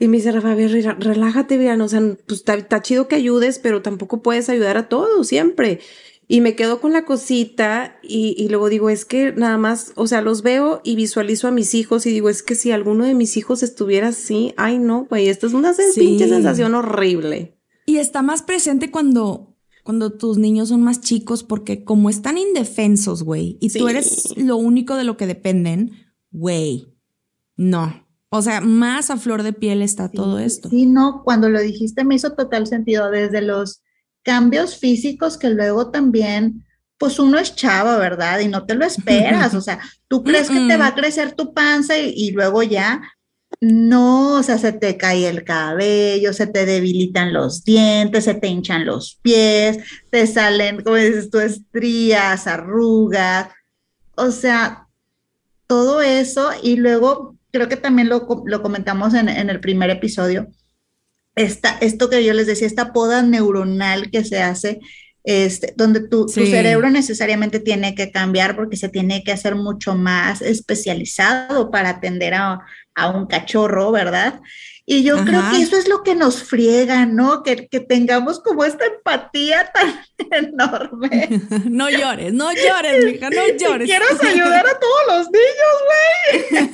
Y 0.00 0.08
me 0.08 0.16
dice 0.18 0.32
Rafa, 0.32 0.52
a 0.52 0.54
ver, 0.54 0.70
re- 0.72 0.94
relájate, 0.98 1.56
Viriana, 1.56 1.84
o 1.84 1.88
sea, 1.88 2.00
pues 2.26 2.40
está, 2.40 2.54
está 2.54 2.82
chido 2.82 3.08
que 3.08 3.14
ayudes, 3.16 3.58
pero 3.58 3.82
tampoco 3.82 4.22
puedes 4.22 4.48
ayudar 4.48 4.76
a 4.76 4.88
todos 4.88 5.26
siempre. 5.28 5.80
Y 6.26 6.40
me 6.40 6.56
quedo 6.56 6.80
con 6.80 6.92
la 6.92 7.04
cosita 7.04 7.96
y, 8.02 8.34
y 8.38 8.48
luego 8.48 8.68
digo, 8.70 8.88
es 8.88 9.04
que 9.04 9.32
nada 9.32 9.58
más, 9.58 9.92
o 9.96 10.06
sea, 10.06 10.22
los 10.22 10.42
veo 10.42 10.80
y 10.82 10.96
visualizo 10.96 11.48
a 11.48 11.50
mis 11.50 11.74
hijos 11.74 12.06
y 12.06 12.10
digo, 12.10 12.28
es 12.30 12.42
que 12.42 12.54
si 12.54 12.70
alguno 12.72 13.04
de 13.04 13.14
mis 13.14 13.36
hijos 13.36 13.62
estuviera 13.62 14.08
así, 14.08 14.54
ay 14.56 14.78
no, 14.78 15.04
güey, 15.04 15.28
esto 15.28 15.46
es 15.46 15.52
una 15.52 15.74
Sí. 15.74 15.82
pinche 16.00 16.28
sensación 16.28 16.74
horrible. 16.74 17.58
Y 17.86 17.98
está 17.98 18.22
más 18.22 18.42
presente 18.42 18.90
cuando, 18.90 19.54
cuando 19.82 20.12
tus 20.16 20.38
niños 20.38 20.70
son 20.70 20.82
más 20.82 21.02
chicos, 21.02 21.42
porque 21.44 21.84
como 21.84 22.08
están 22.08 22.38
indefensos, 22.38 23.22
güey, 23.22 23.58
y 23.60 23.68
tú 23.68 23.86
eres 23.88 24.34
lo 24.38 24.56
único 24.56 24.96
de 24.96 25.04
lo 25.04 25.18
que 25.18 25.26
dependen, 25.26 25.92
güey, 26.30 26.94
no. 27.56 28.02
O 28.30 28.42
sea, 28.42 28.60
más 28.62 29.10
a 29.10 29.16
flor 29.16 29.42
de 29.44 29.52
piel 29.52 29.82
está 29.82 30.10
todo 30.10 30.38
esto. 30.40 30.68
Sí, 30.70 30.86
no, 30.86 31.22
cuando 31.22 31.48
lo 31.50 31.60
dijiste 31.60 32.02
me 32.04 32.16
hizo 32.16 32.32
total 32.32 32.66
sentido, 32.66 33.10
desde 33.10 33.42
los 33.42 33.82
cambios 34.24 34.76
físicos 34.76 35.38
que 35.38 35.50
luego 35.50 35.90
también, 35.90 36.64
pues 36.98 37.18
uno 37.20 37.38
es 37.38 37.54
chava, 37.54 37.96
¿verdad? 37.98 38.40
Y 38.40 38.48
no 38.48 38.66
te 38.66 38.74
lo 38.74 38.84
esperas, 38.84 39.54
o 39.54 39.60
sea, 39.62 39.78
tú 40.08 40.24
crees 40.24 40.48
que 40.48 40.66
te 40.66 40.76
va 40.76 40.88
a 40.88 40.94
crecer 40.94 41.32
tu 41.32 41.54
panza 41.54 41.96
y, 41.98 42.12
y 42.16 42.30
luego 42.32 42.62
ya, 42.62 43.02
no, 43.60 44.34
o 44.34 44.42
sea, 44.42 44.58
se 44.58 44.72
te 44.72 44.96
cae 44.96 45.28
el 45.28 45.44
cabello, 45.44 46.32
se 46.32 46.46
te 46.46 46.66
debilitan 46.66 47.32
los 47.32 47.64
dientes, 47.64 48.24
se 48.24 48.34
te 48.34 48.48
hinchan 48.48 48.84
los 48.84 49.18
pies, 49.22 49.78
te 50.10 50.26
salen, 50.26 50.82
como 50.82 50.96
dices 50.96 51.30
tú, 51.30 51.38
estrías, 51.38 52.46
arrugas, 52.46 53.48
o 54.16 54.30
sea, 54.30 54.88
todo 55.66 56.02
eso 56.02 56.50
y 56.62 56.76
luego 56.76 57.36
creo 57.52 57.68
que 57.68 57.76
también 57.76 58.08
lo, 58.08 58.26
lo 58.44 58.62
comentamos 58.62 59.14
en, 59.14 59.28
en 59.28 59.50
el 59.50 59.60
primer 59.60 59.90
episodio, 59.90 60.48
esta, 61.36 61.76
esto 61.80 62.08
que 62.10 62.24
yo 62.24 62.32
les 62.34 62.46
decía, 62.46 62.66
esta 62.66 62.92
poda 62.92 63.22
neuronal 63.22 64.10
que 64.10 64.24
se 64.24 64.40
hace, 64.42 64.80
este, 65.24 65.72
donde 65.76 66.00
tu, 66.00 66.26
tu 66.26 66.32
Sí. 66.42 66.46
cerebro 66.50 66.90
necesariamente 66.90 67.58
tiene 67.60 67.94
que 67.94 68.10
cambiar 68.10 68.56
porque 68.56 68.76
se 68.76 68.88
tiene 68.90 69.24
que 69.24 69.32
hacer 69.32 69.54
mucho 69.54 69.94
más 69.94 70.42
especializado 70.42 71.70
para 71.70 71.88
atender 71.90 72.34
a, 72.34 72.60
a 72.94 73.10
un 73.10 73.26
cachorro, 73.26 73.90
¿verdad? 73.90 74.40
Y 74.86 75.02
yo 75.02 75.24
creo 75.24 75.40
Ajá. 75.40 75.52
que 75.56 75.62
eso 75.62 75.78
es 75.78 75.88
lo 75.88 76.02
que 76.02 76.14
nos 76.14 76.42
friega, 76.42 77.06
¿no? 77.06 77.42
Que, 77.42 77.68
que 77.68 77.80
tengamos 77.80 78.38
como 78.40 78.66
esta 78.66 78.84
empatía 78.84 79.72
tan 79.72 79.98
enorme. 80.30 81.40
No 81.70 81.88
llores, 81.88 82.34
no 82.34 82.52
llores, 82.52 83.02
mija, 83.06 83.30
no 83.30 83.46
llores. 83.58 83.88
Quieres 83.88 84.22
ayudar 84.22 84.66
a 84.66 84.78
todos 84.78 85.02
los 85.08 85.30
niños, 85.30 86.60
güey. 86.60 86.70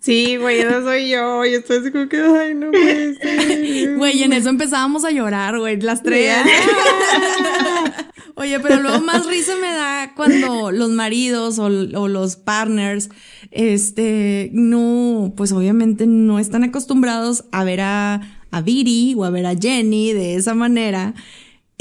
Sí, 0.00 0.36
güey, 0.36 0.60
esa 0.60 0.82
soy 0.82 1.10
yo, 1.10 1.44
y 1.44 1.54
estoy 1.54 1.78
así 1.78 1.90
como 1.90 2.08
que, 2.08 2.16
ay, 2.16 2.54
no 2.54 2.70
puede 2.70 3.14
ser. 3.16 3.96
Güey, 3.96 4.22
en 4.22 4.32
eso 4.32 4.48
empezábamos 4.48 5.04
a 5.04 5.10
llorar, 5.10 5.58
güey, 5.58 5.78
las 5.78 6.02
tres. 6.02 6.34
Oye, 8.34 8.58
pero 8.60 8.80
luego 8.80 9.02
más 9.02 9.26
risa 9.26 9.52
me 9.60 9.70
da 9.70 10.14
cuando 10.16 10.72
los 10.72 10.88
maridos 10.88 11.58
o, 11.58 11.64
o 11.64 12.08
los 12.08 12.36
partners, 12.36 13.10
este, 13.50 14.48
no, 14.54 15.34
pues 15.36 15.52
obviamente 15.52 16.06
no 16.06 16.38
están 16.38 16.64
acostumbrados 16.64 17.44
a 17.52 17.64
ver 17.64 17.82
a, 17.82 18.22
a 18.50 18.60
Viri 18.62 19.14
o 19.18 19.24
a 19.24 19.30
ver 19.30 19.44
a 19.44 19.54
Jenny 19.54 20.14
de 20.14 20.36
esa 20.36 20.54
manera. 20.54 21.12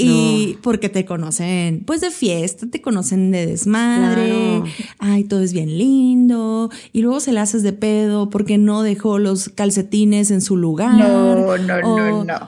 Y 0.06 0.58
porque 0.62 0.90
te 0.90 1.06
conocen, 1.06 1.84
pues 1.86 2.02
de 2.02 2.12
fiesta, 2.12 2.68
te 2.70 2.82
conocen 2.82 3.32
de 3.32 3.46
desmadre. 3.46 4.30
Claro. 4.30 4.64
Ay, 5.00 5.24
todo 5.24 5.42
es 5.42 5.54
bien 5.54 5.78
lindo. 5.78 6.70
Y 6.94 7.02
luego 7.02 7.20
se 7.20 7.32
le 7.34 7.40
haces 7.40 7.64
de 7.64 7.74
pedo 7.74 8.30
porque 8.30 8.58
no 8.58 8.82
dejó 8.84 9.20
los 9.20 9.50
calcetines 9.50 10.32
en 10.32 10.42
su 10.42 10.58
lugar. 10.58 10.94
No, 10.98 11.58
no, 11.58 11.74
o- 11.84 11.98
no, 12.00 12.24
no. 12.24 12.40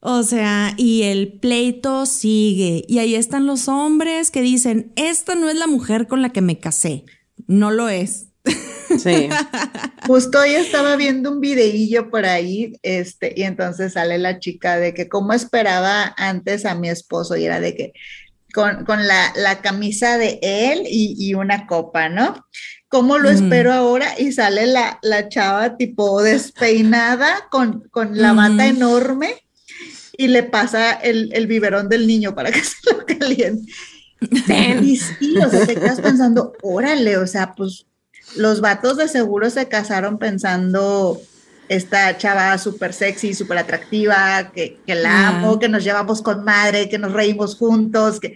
o 0.00 0.22
sea, 0.22 0.74
y 0.76 1.02
el 1.02 1.32
pleito 1.32 2.06
sigue. 2.06 2.84
Y 2.88 2.98
ahí 2.98 3.14
están 3.14 3.46
los 3.46 3.68
hombres 3.68 4.30
que 4.30 4.42
dicen, 4.42 4.92
esta 4.96 5.34
no 5.34 5.48
es 5.48 5.56
la 5.56 5.66
mujer 5.66 6.06
con 6.06 6.22
la 6.22 6.30
que 6.30 6.40
me 6.40 6.58
casé. 6.58 7.04
No 7.46 7.70
lo 7.70 7.88
es. 7.88 8.27
Sí. 8.98 9.28
Justo 10.06 10.40
hoy 10.40 10.54
estaba 10.54 10.96
viendo 10.96 11.30
un 11.30 11.40
videillo 11.40 12.10
por 12.10 12.24
ahí, 12.24 12.78
este, 12.82 13.32
y 13.36 13.42
entonces 13.42 13.92
sale 13.92 14.18
la 14.18 14.38
chica 14.38 14.78
de 14.78 14.94
que 14.94 15.08
cómo 15.08 15.32
esperaba 15.32 16.14
antes 16.16 16.64
a 16.64 16.74
mi 16.74 16.88
esposo, 16.88 17.36
y 17.36 17.44
era 17.44 17.60
de 17.60 17.74
que 17.76 17.92
con, 18.54 18.84
con 18.86 19.06
la, 19.06 19.32
la 19.36 19.60
camisa 19.60 20.16
de 20.16 20.38
él 20.42 20.82
y, 20.86 21.14
y 21.18 21.34
una 21.34 21.66
copa, 21.66 22.08
¿no? 22.08 22.46
¿Cómo 22.88 23.18
lo 23.18 23.28
Ujú. 23.28 23.38
espero 23.38 23.72
ahora? 23.72 24.18
Y 24.18 24.32
sale 24.32 24.66
la, 24.66 24.98
la 25.02 25.28
chava 25.28 25.76
tipo 25.76 26.22
despeinada 26.22 27.46
con, 27.50 27.86
con 27.90 28.16
la 28.16 28.32
bata 28.32 28.66
Ujú. 28.66 28.76
enorme 28.76 29.34
y 30.16 30.28
le 30.28 30.42
pasa 30.42 30.92
el, 30.92 31.30
el 31.34 31.46
biberón 31.46 31.88
del 31.90 32.06
niño 32.06 32.34
para 32.34 32.50
que 32.50 32.60
se 32.64 32.90
lo 32.90 33.04
caliente. 33.04 33.70
Y 34.82 34.96
sí, 34.96 35.36
o 35.44 35.50
sea, 35.50 35.66
te 35.66 35.74
quedas 35.74 36.00
pensando, 36.00 36.54
órale, 36.62 37.18
o 37.18 37.26
sea, 37.26 37.54
pues 37.54 37.86
los 38.36 38.60
vatos 38.60 38.96
de 38.96 39.08
seguro 39.08 39.50
se 39.50 39.68
casaron 39.68 40.18
pensando 40.18 41.20
esta 41.68 42.16
chava 42.16 42.56
súper 42.58 42.92
sexy, 42.94 43.34
súper 43.34 43.58
atractiva, 43.58 44.50
que, 44.54 44.78
que 44.86 44.94
la 44.94 45.10
Ah. 45.10 45.38
amo, 45.38 45.58
que 45.58 45.68
nos 45.68 45.84
llevamos 45.84 46.22
con 46.22 46.44
madre, 46.44 46.88
que 46.88 46.98
nos 46.98 47.12
reímos 47.12 47.56
juntos, 47.56 48.20
que... 48.20 48.34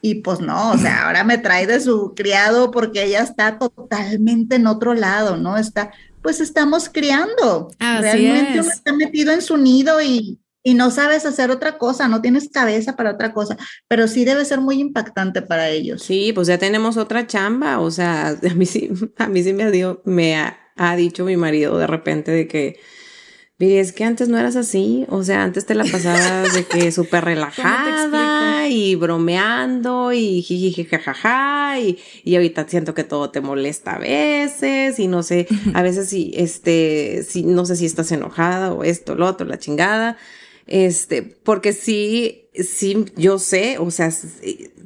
Y 0.00 0.16
pues 0.16 0.38
no, 0.38 0.70
o 0.72 0.78
sea, 0.78 1.06
ahora 1.06 1.24
me 1.24 1.38
trae 1.38 1.66
de 1.66 1.80
su 1.80 2.14
criado 2.14 2.70
porque 2.70 3.02
ella 3.04 3.20
está 3.22 3.58
totalmente 3.58 4.54
en 4.54 4.68
otro 4.68 4.94
lado, 4.94 5.36
¿no? 5.36 5.56
Está, 5.56 5.90
pues 6.22 6.40
estamos 6.40 6.88
criando. 6.88 7.68
Así 7.80 8.02
Realmente 8.02 8.58
es. 8.60 8.64
uno 8.66 8.72
está 8.74 8.92
metido 8.92 9.32
en 9.32 9.42
su 9.42 9.56
nido 9.56 10.00
y, 10.00 10.38
y 10.68 10.74
no 10.74 10.90
sabes 10.90 11.24
hacer 11.24 11.50
otra 11.50 11.78
cosa, 11.78 12.08
no 12.08 12.20
tienes 12.20 12.50
cabeza 12.50 12.94
para 12.94 13.12
otra 13.12 13.32
cosa, 13.32 13.56
pero 13.88 14.06
sí 14.06 14.26
debe 14.26 14.44
ser 14.44 14.60
muy 14.60 14.78
impactante 14.78 15.40
para 15.40 15.70
ellos. 15.70 16.02
Sí, 16.02 16.30
pues 16.34 16.46
ya 16.46 16.58
tenemos 16.58 16.98
otra 16.98 17.26
chamba, 17.26 17.80
o 17.80 17.90
sea, 17.90 18.36
a 18.50 18.54
mí 18.54 18.66
sí, 18.66 18.90
a 19.16 19.28
mí 19.28 19.42
sí 19.42 19.54
me, 19.54 19.70
dio, 19.70 20.02
me 20.04 20.36
ha, 20.36 20.58
ha 20.76 20.94
dicho 20.94 21.24
mi 21.24 21.38
marido 21.38 21.78
de 21.78 21.86
repente 21.86 22.32
de 22.32 22.46
que, 22.46 22.78
Viri, 23.58 23.78
es 23.78 23.94
que 23.94 24.04
antes 24.04 24.28
no 24.28 24.36
eras 24.36 24.56
así, 24.56 25.06
o 25.08 25.24
sea, 25.24 25.42
antes 25.42 25.64
te 25.64 25.74
la 25.74 25.84
pasabas 25.84 26.52
de 26.52 26.64
que 26.64 26.92
súper 26.92 27.24
relajada 27.24 28.68
y 28.68 28.94
bromeando 28.94 30.12
y 30.12 30.42
jiji, 30.42 30.84
jajaja 30.84 31.80
y, 31.80 31.98
y 32.24 32.34
ahorita 32.36 32.68
siento 32.68 32.92
que 32.92 33.04
todo 33.04 33.30
te 33.30 33.40
molesta 33.40 33.92
a 33.92 33.98
veces 33.98 34.98
y 34.98 35.08
no 35.08 35.22
sé, 35.22 35.48
a 35.72 35.80
veces 35.80 36.10
si, 36.10 36.30
este, 36.34 37.22
si, 37.26 37.42
no 37.42 37.64
sé 37.64 37.74
si 37.74 37.86
estás 37.86 38.12
enojada 38.12 38.74
o 38.74 38.84
esto, 38.84 39.14
lo 39.14 39.24
otro, 39.24 39.46
la 39.46 39.58
chingada. 39.58 40.18
Este, 40.68 41.22
porque 41.22 41.72
sí, 41.72 42.48
sí, 42.54 43.06
yo 43.16 43.38
sé, 43.38 43.78
o 43.78 43.90
sea, 43.90 44.06
s- 44.08 44.28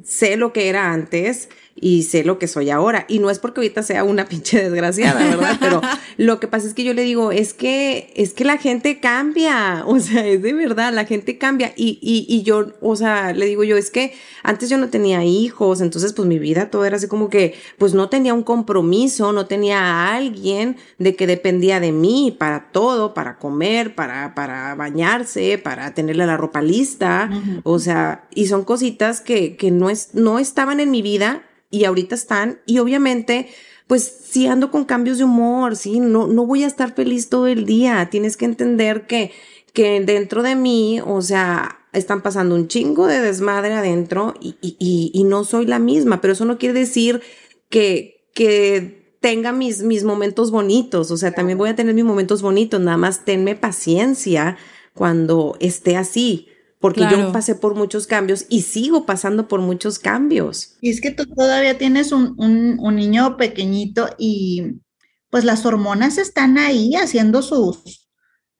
sé 0.03 0.37
lo 0.37 0.53
que 0.53 0.69
era 0.69 0.91
antes 0.93 1.49
y 1.75 2.03
sé 2.03 2.23
lo 2.23 2.39
que 2.39 2.47
soy 2.47 2.69
ahora. 2.69 3.05
Y 3.07 3.19
no 3.19 3.29
es 3.29 3.39
porque 3.39 3.61
ahorita 3.61 3.83
sea 3.83 4.03
una 4.03 4.25
pinche 4.29 4.61
desgraciada, 4.61 5.19
¿verdad? 5.19 5.57
Pero 5.59 5.81
lo 6.17 6.39
que 6.39 6.47
pasa 6.47 6.67
es 6.67 6.73
que 6.73 6.83
yo 6.83 6.93
le 6.93 7.01
digo, 7.01 7.31
es 7.31 7.53
que, 7.53 8.13
es 8.15 8.33
que 8.33 8.45
la 8.45 8.57
gente 8.57 8.99
cambia, 8.99 9.83
o 9.87 9.99
sea, 9.99 10.25
es 10.25 10.41
de 10.41 10.53
verdad, 10.53 10.93
la 10.93 11.05
gente 11.05 11.37
cambia. 11.37 11.73
Y, 11.75 11.99
y, 12.01 12.25
y 12.33 12.43
yo, 12.43 12.71
o 12.81 12.95
sea, 12.95 13.33
le 13.33 13.45
digo 13.45 13.63
yo, 13.63 13.77
es 13.77 13.91
que 13.91 14.13
antes 14.43 14.69
yo 14.69 14.77
no 14.77 14.89
tenía 14.89 15.23
hijos, 15.23 15.81
entonces 15.81 16.13
pues 16.13 16.27
mi 16.27 16.39
vida 16.39 16.69
todo 16.69 16.85
era 16.85 16.97
así 16.97 17.07
como 17.07 17.29
que, 17.29 17.55
pues 17.77 17.93
no 17.93 18.09
tenía 18.09 18.33
un 18.33 18.43
compromiso, 18.43 19.33
no 19.33 19.45
tenía 19.45 19.79
a 19.79 20.15
alguien 20.15 20.77
de 20.99 21.15
que 21.15 21.27
dependía 21.27 21.79
de 21.79 21.91
mí 21.91 22.35
para 22.37 22.71
todo, 22.71 23.13
para 23.13 23.37
comer, 23.37 23.95
para, 23.95 24.35
para 24.35 24.75
bañarse, 24.75 25.57
para 25.57 25.93
tenerle 25.93 26.25
la 26.25 26.37
ropa 26.37 26.61
lista, 26.61 27.29
o 27.63 27.79
sea, 27.79 28.27
y 28.33 28.47
son 28.47 28.63
cositas 28.63 29.21
que, 29.21 29.55
que 29.55 29.71
no, 29.71 29.89
es, 29.89 30.13
no 30.13 30.39
estaban 30.39 30.79
en 30.79 30.91
mi 30.91 31.01
vida 31.01 31.43
y 31.73 31.85
ahorita 31.85 32.13
están, 32.13 32.59
y 32.67 32.77
obviamente, 32.77 33.47
pues 33.87 34.03
sí 34.03 34.45
ando 34.45 34.69
con 34.69 34.85
cambios 34.85 35.17
de 35.17 35.23
humor, 35.23 35.75
sí, 35.75 35.99
no, 35.99 36.27
no 36.27 36.45
voy 36.45 36.63
a 36.63 36.67
estar 36.67 36.93
feliz 36.93 37.29
todo 37.29 37.47
el 37.47 37.65
día, 37.65 38.09
tienes 38.11 38.37
que 38.37 38.45
entender 38.45 39.07
que, 39.07 39.31
que 39.73 39.99
dentro 40.01 40.43
de 40.43 40.55
mí, 40.55 41.01
o 41.03 41.23
sea, 41.23 41.79
están 41.91 42.21
pasando 42.21 42.53
un 42.53 42.67
chingo 42.67 43.07
de 43.07 43.21
desmadre 43.21 43.73
adentro 43.73 44.35
y, 44.39 44.55
y, 44.61 44.77
y, 44.77 45.11
y 45.15 45.23
no 45.23 45.43
soy 45.45 45.65
la 45.65 45.79
misma, 45.79 46.21
pero 46.21 46.33
eso 46.33 46.45
no 46.45 46.59
quiere 46.59 46.77
decir 46.77 47.21
que, 47.69 48.27
que 48.35 49.17
tenga 49.19 49.51
mis, 49.51 49.81
mis 49.81 50.03
momentos 50.03 50.51
bonitos, 50.51 51.09
o 51.09 51.17
sea, 51.17 51.31
también 51.31 51.57
voy 51.57 51.69
a 51.69 51.75
tener 51.75 51.95
mis 51.95 52.05
momentos 52.05 52.43
bonitos, 52.43 52.79
nada 52.81 52.97
más 52.97 53.25
tenme 53.25 53.55
paciencia 53.55 54.57
cuando 54.93 55.57
esté 55.59 55.97
así, 55.97 56.49
porque 56.83 56.99
Claro. 56.99 57.17
yo 57.17 57.31
pasé 57.31 57.55
por 57.55 57.75
muchos 57.75 58.07
cambios 58.07 58.45
y 58.49 58.63
sigo 58.63 59.05
pasando 59.05 59.47
por 59.47 59.61
muchos 59.61 59.99
cambios. 59.99 60.75
Y 60.81 60.89
es 60.89 60.99
que 60.99 61.11
tú 61.11 61.25
todavía 61.25 61.77
tienes 61.77 62.11
un, 62.11 62.35
un- 62.37 62.75
un 62.77 62.95
niño 62.97 63.37
pequeñito 63.37 64.09
y 64.19 64.81
pues 65.29 65.45
las 65.45 65.65
hormonas 65.65 66.17
están 66.17 66.57
ahí 66.57 66.93
haciendo 66.95 67.41
sus, 67.41 68.09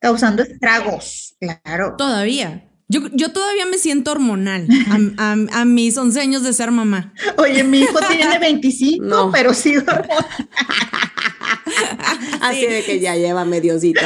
causando 0.00 0.42
estragos, 0.42 1.36
claro. 1.38 1.96
Todavía. 1.98 2.70
Yo, 2.88 3.00
yo 3.12 3.30
todavía 3.32 3.66
me 3.66 3.76
siento 3.76 4.12
hormonal 4.12 4.68
a, 4.88 4.96
a- 5.32 5.60
a 5.60 5.64
mis 5.66 5.98
11 5.98 6.18
años 6.18 6.42
de 6.44 6.54
ser 6.54 6.70
mamá. 6.70 7.12
Oye, 7.36 7.62
mi 7.62 7.80
hijo 7.80 7.98
tiene 8.08 8.38
25, 8.38 9.04
No. 9.06 9.30
pero 9.32 9.52
sí 9.52 9.76
hormonas. 9.86 10.24
Así 12.40 12.66
de 12.66 12.82
que 12.84 13.00
ya 13.00 13.16
llévame, 13.16 13.60
Diosito. 13.60 14.00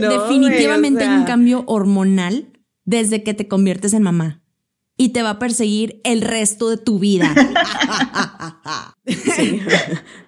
No, 0.00 0.08
Definitivamente 0.08 1.04
hay 1.04 1.16
un 1.16 1.24
cambio 1.24 1.64
hormonal 1.66 2.52
desde 2.84 3.22
que 3.22 3.34
te 3.34 3.48
conviertes 3.48 3.94
en 3.94 4.02
mamá. 4.02 4.42
Y 4.96 5.10
te 5.10 5.22
va 5.22 5.30
a 5.30 5.38
perseguir 5.38 6.00
el 6.04 6.20
resto 6.20 6.68
de 6.68 6.76
tu 6.76 6.98
vida. 6.98 7.34
sí. 9.06 9.60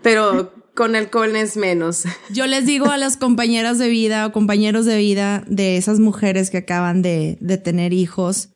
Pero 0.03 0.53
con 0.75 0.97
alcohol 0.97 1.37
es 1.37 1.57
menos. 1.57 2.05
Yo 2.31 2.47
les 2.47 2.65
digo 2.65 2.87
a 2.87 2.97
las 2.97 3.19
compañeras 3.19 3.79
de 3.79 3.89
vida 3.89 4.27
o 4.27 4.33
compañeros 4.33 4.87
de 4.87 4.97
vida 4.97 5.45
de 5.47 5.77
esas 5.77 6.01
mujeres 6.01 6.51
que 6.51 6.59
acaban 6.59 7.03
de, 7.03 7.37
de 7.41 7.59
tener 7.59 7.93
hijos, 7.93 8.53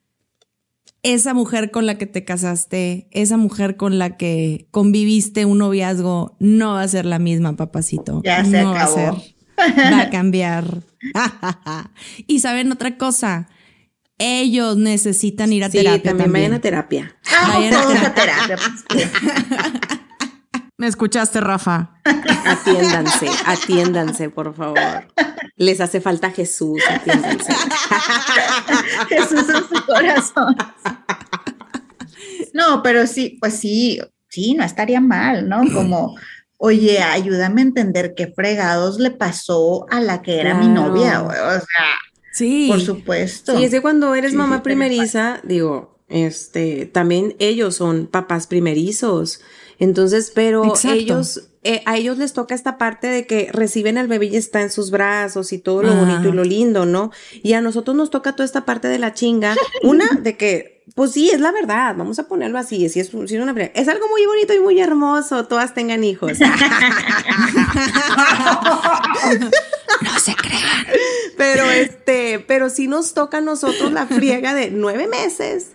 esa 1.02 1.34
mujer 1.34 1.70
con 1.70 1.86
la 1.86 1.98
que 1.98 2.06
te 2.06 2.24
casaste, 2.24 3.08
esa 3.12 3.36
mujer 3.36 3.76
con 3.76 3.98
la 3.98 4.16
que 4.16 4.66
conviviste 4.72 5.44
un 5.44 5.58
noviazgo, 5.58 6.36
no 6.40 6.74
va 6.74 6.82
a 6.82 6.88
ser 6.88 7.06
la 7.06 7.20
misma, 7.20 7.54
papacito. 7.54 8.22
Ya 8.24 8.44
se 8.44 8.62
no 8.62 8.70
acabó. 8.70 8.96
Va 8.96 9.08
a, 9.08 9.20
ser. 9.20 9.35
va 9.92 10.00
a 10.02 10.10
cambiar. 10.10 10.64
y 12.26 12.40
saben 12.40 12.72
otra 12.72 12.96
cosa, 12.98 13.48
ellos 14.18 14.76
necesitan 14.76 15.52
ir 15.52 15.64
a 15.64 15.70
Sí, 15.70 15.78
terapia 15.78 16.02
también, 16.02 16.24
también. 16.26 16.32
vayan 16.50 16.54
a 16.54 16.60
terapia. 16.60 17.16
Ah, 17.30 17.52
Vayan 17.54 17.74
a 17.74 17.82
todos 17.82 17.96
a 17.96 18.14
terapia. 18.14 18.56
terapia. 18.56 18.80
pues, 18.88 19.08
¿Me 20.78 20.86
escuchaste, 20.88 21.40
Rafa? 21.40 21.90
Atiéndanse, 22.44 23.30
atiéndanse, 23.46 24.28
por 24.28 24.54
favor. 24.54 25.08
Les 25.56 25.80
hace 25.80 26.02
falta 26.02 26.30
Jesús, 26.32 26.82
atiéndanse. 26.90 27.54
Jesús 29.08 29.44
en 29.48 29.68
su 29.78 29.86
corazón. 29.86 30.54
No, 32.52 32.82
pero 32.82 33.06
sí, 33.06 33.38
pues 33.40 33.54
sí, 33.58 34.00
sí, 34.28 34.52
no 34.54 34.64
estaría 34.64 35.00
mal, 35.00 35.48
¿no? 35.48 35.62
Como, 35.72 36.14
oye, 36.58 36.98
ayúdame 37.00 37.60
a 37.60 37.64
entender 37.64 38.14
qué 38.14 38.28
fregados 38.28 38.98
le 38.98 39.10
pasó 39.10 39.86
a 39.90 40.00
la 40.00 40.22
que 40.22 40.40
era 40.40 40.54
mi 40.54 40.68
novia, 40.68 41.20
güey, 41.20 41.38
o 41.38 41.50
sea, 41.52 41.94
Sí. 42.32 42.66
por 42.70 42.80
supuesto. 42.80 43.56
Sí, 43.56 43.64
es 43.64 43.70
que 43.70 43.80
cuando 43.82 44.14
eres 44.14 44.32
Sí, 44.32 44.36
mamá 44.36 44.56
sí, 44.56 44.62
primeriza, 44.62 45.40
digo, 45.44 45.98
este, 46.08 46.86
también 46.86 47.34
ellos 47.38 47.76
son 47.76 48.06
papás 48.06 48.46
primerizos. 48.46 49.40
Entonces, 49.78 50.32
pero 50.34 50.64
Exacto. 50.64 50.96
ellos, 50.96 51.48
eh, 51.62 51.82
a 51.84 51.96
ellos 51.98 52.16
les 52.16 52.32
toca 52.32 52.54
esta 52.54 52.78
parte 52.78 53.06
de 53.08 53.26
que 53.26 53.50
reciben 53.52 53.98
al 53.98 54.08
bebé 54.08 54.26
y 54.26 54.36
está 54.36 54.62
en 54.62 54.70
sus 54.70 54.90
brazos 54.90 55.52
y 55.52 55.58
todo 55.58 55.82
lo 55.82 55.92
Ah. 55.92 55.96
bonito 56.00 56.28
y 56.28 56.32
lo 56.32 56.44
lindo, 56.44 56.86
¿no? 56.86 57.10
Y 57.42 57.52
a 57.54 57.60
nosotros 57.60 57.94
nos 57.96 58.10
toca 58.10 58.32
toda 58.32 58.44
esta 58.46 58.64
parte 58.64 58.88
de 58.88 58.98
la 58.98 59.12
chinga. 59.12 59.54
Una, 59.82 60.06
de 60.22 60.36
que, 60.36 60.75
pues 60.94 61.12
sí, 61.12 61.30
es 61.30 61.40
la 61.40 61.50
verdad, 61.50 61.94
vamos 61.96 62.18
a 62.18 62.28
ponerlo 62.28 62.58
así, 62.58 62.88
si 62.88 63.00
es, 63.00 63.08
si 63.08 63.36
es 63.36 63.42
una 63.42 63.52
es 63.74 63.88
algo 63.88 64.08
muy 64.08 64.24
bonito 64.24 64.54
y 64.54 64.60
muy 64.60 64.80
hermoso, 64.80 65.46
todas 65.46 65.74
tengan 65.74 66.04
hijos. 66.04 66.38
No 70.02 70.18
se 70.20 70.34
crean. 70.34 70.86
Pero 71.38 71.70
este, 71.70 72.38
pero 72.46 72.68
sí 72.68 72.86
nos 72.86 73.14
toca 73.14 73.38
a 73.38 73.40
nosotros 73.40 73.92
la 73.92 74.06
friega 74.06 74.54
de 74.54 74.70
nueve 74.70 75.06
meses. 75.08 75.68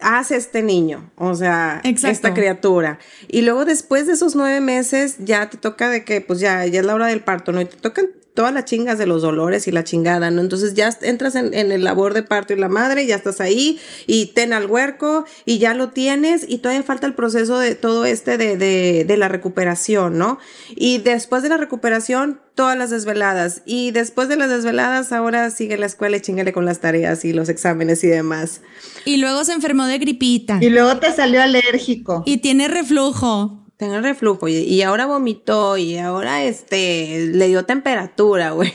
Hace 0.00 0.36
este 0.36 0.62
niño, 0.62 1.10
o 1.16 1.34
sea, 1.34 1.80
Exacto. 1.82 2.12
esta 2.12 2.34
criatura. 2.34 3.00
Y 3.26 3.42
luego 3.42 3.64
después 3.64 4.06
de 4.06 4.12
esos 4.12 4.36
nueve 4.36 4.60
meses 4.60 5.16
ya 5.18 5.50
te 5.50 5.56
toca 5.56 5.90
de 5.90 6.04
que, 6.04 6.20
pues 6.20 6.38
ya, 6.38 6.64
ya 6.66 6.80
es 6.80 6.86
la 6.86 6.94
hora 6.94 7.08
del 7.08 7.24
parto, 7.24 7.50
¿no? 7.50 7.60
Y 7.60 7.64
te 7.64 7.76
tocan 7.76 8.06
todas 8.38 8.54
las 8.54 8.66
chingas 8.66 8.98
de 8.98 9.06
los 9.06 9.22
dolores 9.22 9.66
y 9.66 9.72
la 9.72 9.82
chingada, 9.82 10.30
¿no? 10.30 10.40
Entonces 10.40 10.74
ya 10.74 10.96
entras 11.02 11.34
en, 11.34 11.54
en 11.54 11.72
el 11.72 11.82
labor 11.82 12.14
de 12.14 12.22
parto 12.22 12.52
y 12.52 12.56
la 12.56 12.68
madre, 12.68 13.04
ya 13.04 13.16
estás 13.16 13.40
ahí 13.40 13.80
y 14.06 14.26
ten 14.26 14.52
al 14.52 14.66
huerco 14.66 15.24
y 15.44 15.58
ya 15.58 15.74
lo 15.74 15.88
tienes 15.88 16.44
y 16.48 16.58
todavía 16.58 16.84
falta 16.84 17.08
el 17.08 17.14
proceso 17.14 17.58
de 17.58 17.74
todo 17.74 18.04
este 18.04 18.38
de, 18.38 18.56
de, 18.56 19.04
de 19.04 19.16
la 19.16 19.26
recuperación, 19.26 20.18
¿no? 20.18 20.38
Y 20.68 20.98
después 20.98 21.42
de 21.42 21.48
la 21.48 21.56
recuperación, 21.56 22.40
todas 22.54 22.78
las 22.78 22.90
desveladas. 22.90 23.62
Y 23.66 23.90
después 23.90 24.28
de 24.28 24.36
las 24.36 24.50
desveladas, 24.50 25.10
ahora 25.10 25.50
sigue 25.50 25.76
la 25.76 25.86
escuela 25.86 26.18
y 26.18 26.20
chingale 26.20 26.52
con 26.52 26.64
las 26.64 26.78
tareas 26.78 27.24
y 27.24 27.32
los 27.32 27.48
exámenes 27.48 28.04
y 28.04 28.06
demás. 28.06 28.60
Y 29.04 29.16
luego 29.16 29.42
se 29.42 29.52
enfermó 29.52 29.86
de 29.86 29.98
gripita. 29.98 30.58
Y 30.60 30.68
luego 30.68 30.98
te 30.98 31.10
salió 31.12 31.42
alérgico. 31.42 32.22
Y 32.24 32.36
tiene 32.36 32.68
reflujo. 32.68 33.67
Tengo 33.78 33.94
el 33.94 34.02
reflujo 34.02 34.48
y, 34.48 34.56
y 34.56 34.82
ahora 34.82 35.06
vomitó 35.06 35.76
y 35.76 35.98
ahora 35.98 36.42
este 36.42 37.28
le 37.32 37.46
dio 37.46 37.64
temperatura, 37.64 38.50
güey. 38.54 38.72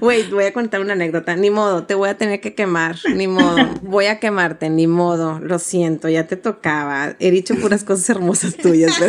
Güey, 0.00 0.28
voy 0.30 0.46
a 0.46 0.52
contar 0.52 0.80
una 0.80 0.94
anécdota. 0.94 1.36
Ni 1.36 1.48
modo, 1.50 1.84
te 1.84 1.94
voy 1.94 2.08
a 2.08 2.18
tener 2.18 2.40
que 2.40 2.56
quemar. 2.56 2.96
Ni 3.14 3.28
modo. 3.28 3.56
Voy 3.82 4.06
a 4.06 4.18
quemarte, 4.18 4.68
ni 4.68 4.88
modo. 4.88 5.38
Lo 5.38 5.60
siento, 5.60 6.08
ya 6.08 6.26
te 6.26 6.34
tocaba. 6.34 7.14
He 7.20 7.30
dicho 7.30 7.54
puras 7.54 7.84
cosas 7.84 8.10
hermosas 8.10 8.56
tuyas. 8.56 8.98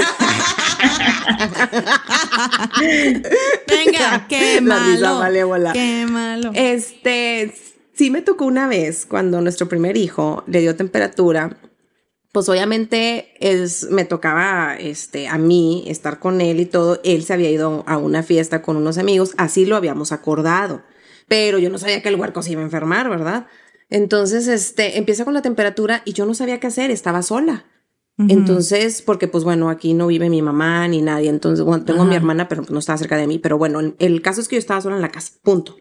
Venga, 3.68 4.28
qué 4.30 4.62
malo. 4.62 5.16
malévola. 5.18 5.74
Qué 5.74 6.06
malo. 6.08 6.52
Este, 6.54 7.56
sí 7.96 8.12
me 8.12 8.22
tocó 8.22 8.46
una 8.46 8.68
vez 8.68 9.08
cuando 9.08 9.42
nuestro 9.42 9.68
primer 9.68 9.98
hijo 9.98 10.44
le 10.46 10.60
dio 10.60 10.76
temperatura. 10.76 11.58
Pues 12.32 12.48
obviamente 12.48 13.34
es, 13.40 13.90
me 13.90 14.06
tocaba 14.06 14.76
este, 14.78 15.28
a 15.28 15.38
mí 15.38 15.84
estar 15.88 16.20
con 16.20 16.40
él 16.40 16.60
y 16.62 16.66
todo. 16.66 17.00
Él 17.04 17.24
se 17.24 17.34
había 17.34 17.50
ido 17.50 17.84
a 17.88 17.98
una 17.98 18.24
fiesta 18.24 18.62
con 18.62 18.78
unos 18.78 18.98
amigos, 18.98 19.34
así 19.38 19.66
lo 19.66 19.76
habíamos 19.76 20.12
acordado. 20.12 20.82
Pero 21.28 21.60
yo 21.60 21.70
no 21.70 21.78
sabía 21.78 22.02
que 22.02 22.10
el 22.10 22.16
huerco 22.16 22.42
se 22.42 22.52
iba 22.54 22.62
a 22.62 22.66
enfermar, 22.66 23.10
¿verdad? 23.10 23.48
Entonces, 23.90 24.48
este, 24.48 24.98
empieza 24.98 25.26
con 25.26 25.34
la 25.34 25.42
temperatura 25.42 26.02
y 26.06 26.14
yo 26.14 26.26
no 26.26 26.34
sabía 26.34 26.60
qué 26.62 26.68
hacer, 26.68 26.90
estaba 26.92 27.22
sola. 27.22 27.66
Entonces, 28.30 29.02
porque 29.02 29.28
pues 29.28 29.44
bueno, 29.44 29.70
aquí 29.70 29.94
no 29.94 30.08
vive 30.08 30.30
mi 30.30 30.42
mamá 30.42 30.88
ni 30.88 31.02
nadie, 31.02 31.30
entonces 31.30 31.66
bueno, 31.66 31.84
tengo 31.86 32.02
a 32.04 32.06
mi 32.06 32.16
hermana, 32.16 32.48
pero 32.48 32.64
no 32.70 32.80
estaba 32.80 32.98
cerca 32.98 33.18
de 33.18 33.26
mí, 33.28 33.40
pero 33.40 33.58
bueno, 33.58 33.80
el- 33.80 33.96
el 34.00 34.22
caso 34.22 34.42
es 34.42 34.48
que 34.48 34.56
yo 34.56 34.60
estaba 34.60 34.80
sola 34.80 34.96
en 34.96 35.02
la 35.02 35.10
casa, 35.10 35.34
punto. 35.42 35.76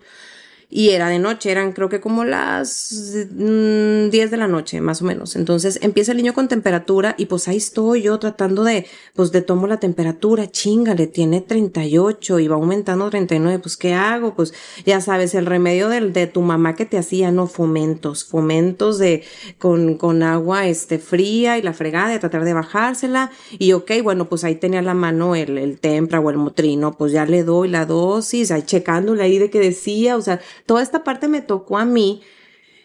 Y 0.72 0.90
era 0.90 1.08
de 1.08 1.18
noche, 1.18 1.50
eran 1.50 1.72
creo 1.72 1.88
que 1.88 2.00
como 2.00 2.24
las 2.24 3.26
mm, 3.32 4.08
10 4.10 4.30
de 4.30 4.36
la 4.36 4.46
noche, 4.46 4.80
más 4.80 5.02
o 5.02 5.04
menos. 5.04 5.34
Entonces 5.34 5.80
empieza 5.82 6.12
el 6.12 6.18
niño 6.18 6.32
con 6.32 6.46
temperatura 6.46 7.16
y 7.18 7.26
pues 7.26 7.48
ahí 7.48 7.56
estoy 7.56 8.02
yo 8.02 8.18
tratando 8.20 8.62
de, 8.62 8.86
pues 9.14 9.32
de 9.32 9.42
tomo 9.42 9.66
la 9.66 9.78
temperatura, 9.78 10.48
chingale, 10.48 11.08
tiene 11.08 11.40
38 11.40 12.38
y 12.38 12.46
va 12.46 12.54
aumentando 12.54 13.06
a 13.06 13.10
39, 13.10 13.58
pues 13.58 13.76
¿qué 13.76 13.94
hago? 13.94 14.34
Pues 14.34 14.54
ya 14.86 15.00
sabes, 15.00 15.34
el 15.34 15.46
remedio 15.46 15.88
del, 15.88 16.12
de 16.12 16.28
tu 16.28 16.40
mamá 16.40 16.76
que 16.76 16.86
te 16.86 16.98
hacía, 16.98 17.32
no 17.32 17.48
fomentos, 17.48 18.24
fomentos 18.24 18.98
de, 18.98 19.24
con, 19.58 19.96
con 19.96 20.22
agua 20.22 20.68
este, 20.68 20.98
fría 20.98 21.58
y 21.58 21.62
la 21.62 21.72
fregada, 21.72 22.10
de 22.10 22.20
tratar 22.20 22.44
de 22.44 22.54
bajársela. 22.54 23.32
Y 23.58 23.72
ok, 23.72 23.90
bueno, 24.04 24.28
pues 24.28 24.44
ahí 24.44 24.54
tenía 24.54 24.82
la 24.82 24.94
mano 24.94 25.34
el, 25.34 25.58
el 25.58 25.80
tempra 25.80 26.20
o 26.20 26.30
el 26.30 26.36
motrino, 26.36 26.92
pues 26.92 27.12
ya 27.12 27.26
le 27.26 27.42
doy 27.42 27.68
la 27.68 27.86
dosis, 27.86 28.52
ahí 28.52 28.62
checándole 28.62 29.24
ahí 29.24 29.38
de 29.38 29.50
que 29.50 29.58
decía, 29.58 30.16
o 30.16 30.22
sea, 30.22 30.40
toda 30.70 30.82
esta 30.84 31.02
parte 31.02 31.26
me 31.26 31.40
tocó 31.42 31.78
a 31.78 31.84
mí. 31.84 32.22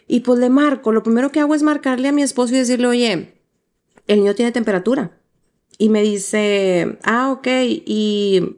Y 0.07 0.21
pues 0.21 0.39
le 0.39 0.49
marco, 0.49 0.91
lo 0.91 1.03
primero 1.03 1.31
que 1.31 1.39
hago 1.39 1.53
es 1.53 1.61
marcarle 1.61 2.07
a 2.07 2.11
mi 2.11 2.23
esposo 2.23 2.55
y 2.55 2.57
decirle, 2.57 2.88
oye, 2.88 3.11
el 4.07 4.21
niño 4.21 4.33
tiene 4.33 4.51
temperatura. 4.51 5.19
Y 5.77 5.89
me 5.89 6.01
dice, 6.01 6.97
ah, 7.03 7.31
ok, 7.31 7.47
y, 7.86 8.57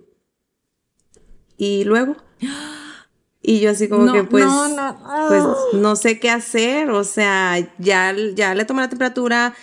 y 1.58 1.84
luego. 1.84 2.16
Y 3.42 3.60
yo 3.60 3.72
así 3.72 3.90
como 3.90 4.06
No, 4.06 4.14
que 4.14 4.24
pues, 4.24 4.46
no, 4.46 4.70
no. 4.70 4.98
pues 5.28 5.44
no 5.74 5.96
sé 5.98 6.20
qué 6.20 6.30
hacer, 6.30 6.90
o 6.90 7.04
sea, 7.04 7.56
ya, 7.80 8.16
ya 8.36 8.56
le 8.56 8.66
tomé 8.66 8.82
la 8.82 8.90
temperatura, 8.90 9.54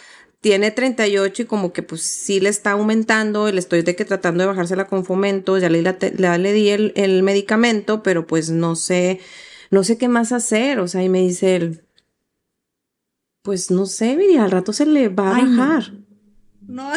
tiene 0.41 0.71
38 0.71 1.43
y 1.43 1.45
como 1.47 1.73
que 1.73 1.83
pues 1.83 2.03
sí 2.03 2.41
le 2.41 2.49
está 2.51 2.73
aumentando, 2.73 3.49
y 3.49 3.53
le 3.53 3.61
estoy 3.61 3.83
de 3.83 3.97
que 3.97 4.05
tratando 4.05 4.43
de 4.43 4.49
bajársela 4.49 4.87
con 4.87 5.05
fomento, 5.05 5.59
ya 5.59 5.71
le, 5.71 5.83
la 5.83 5.99
te- 5.99 6.15
ya 6.17 6.39
le 6.39 6.53
di 6.53 6.69
el, 6.71 6.93
el 6.97 7.23
medicamento, 7.23 8.03
pero 8.03 8.27
pues 8.27 8.51
no 8.51 8.77
sé, 8.77 9.21
no 9.75 9.85
sé 9.85 9.99
qué 9.99 10.09
más 10.09 10.33
hacer, 10.33 10.79
o 10.81 10.89
sea, 10.89 11.03
y 11.03 11.09
me 11.09 11.21
dice 11.21 11.57
él, 11.57 11.85
pues 13.43 13.71
no 13.71 13.85
sé, 13.85 14.17
Viri, 14.17 14.39
al 14.39 14.51
rato 14.51 14.73
se 14.73 14.87
le 14.87 15.09
va 15.09 15.31
a 15.33 15.37
Ay, 15.37 15.45
bajar. 15.45 15.93
No, 16.67 16.91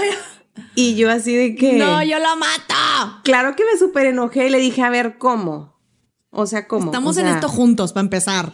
Y 0.75 0.95
yo 0.95 1.11
así 1.11 1.36
de 1.36 1.55
que... 1.55 1.73
no, 1.73 2.01
yo 2.03 2.17
la 2.19 2.36
mato. 2.36 3.21
Claro 3.23 3.55
que 3.55 3.65
me 3.65 3.78
súper 3.78 4.07
enojé 4.07 4.47
y 4.47 4.49
le 4.49 4.59
dije, 4.59 4.82
a 4.82 4.89
ver, 4.89 5.17
¿cómo? 5.17 5.78
O 6.30 6.45
sea, 6.45 6.67
¿cómo? 6.67 6.86
Estamos 6.86 7.17
O 7.17 7.19
en 7.19 7.28
esto 7.28 7.49
juntos 7.49 7.93
para 7.93 8.05
empezar. 8.05 8.53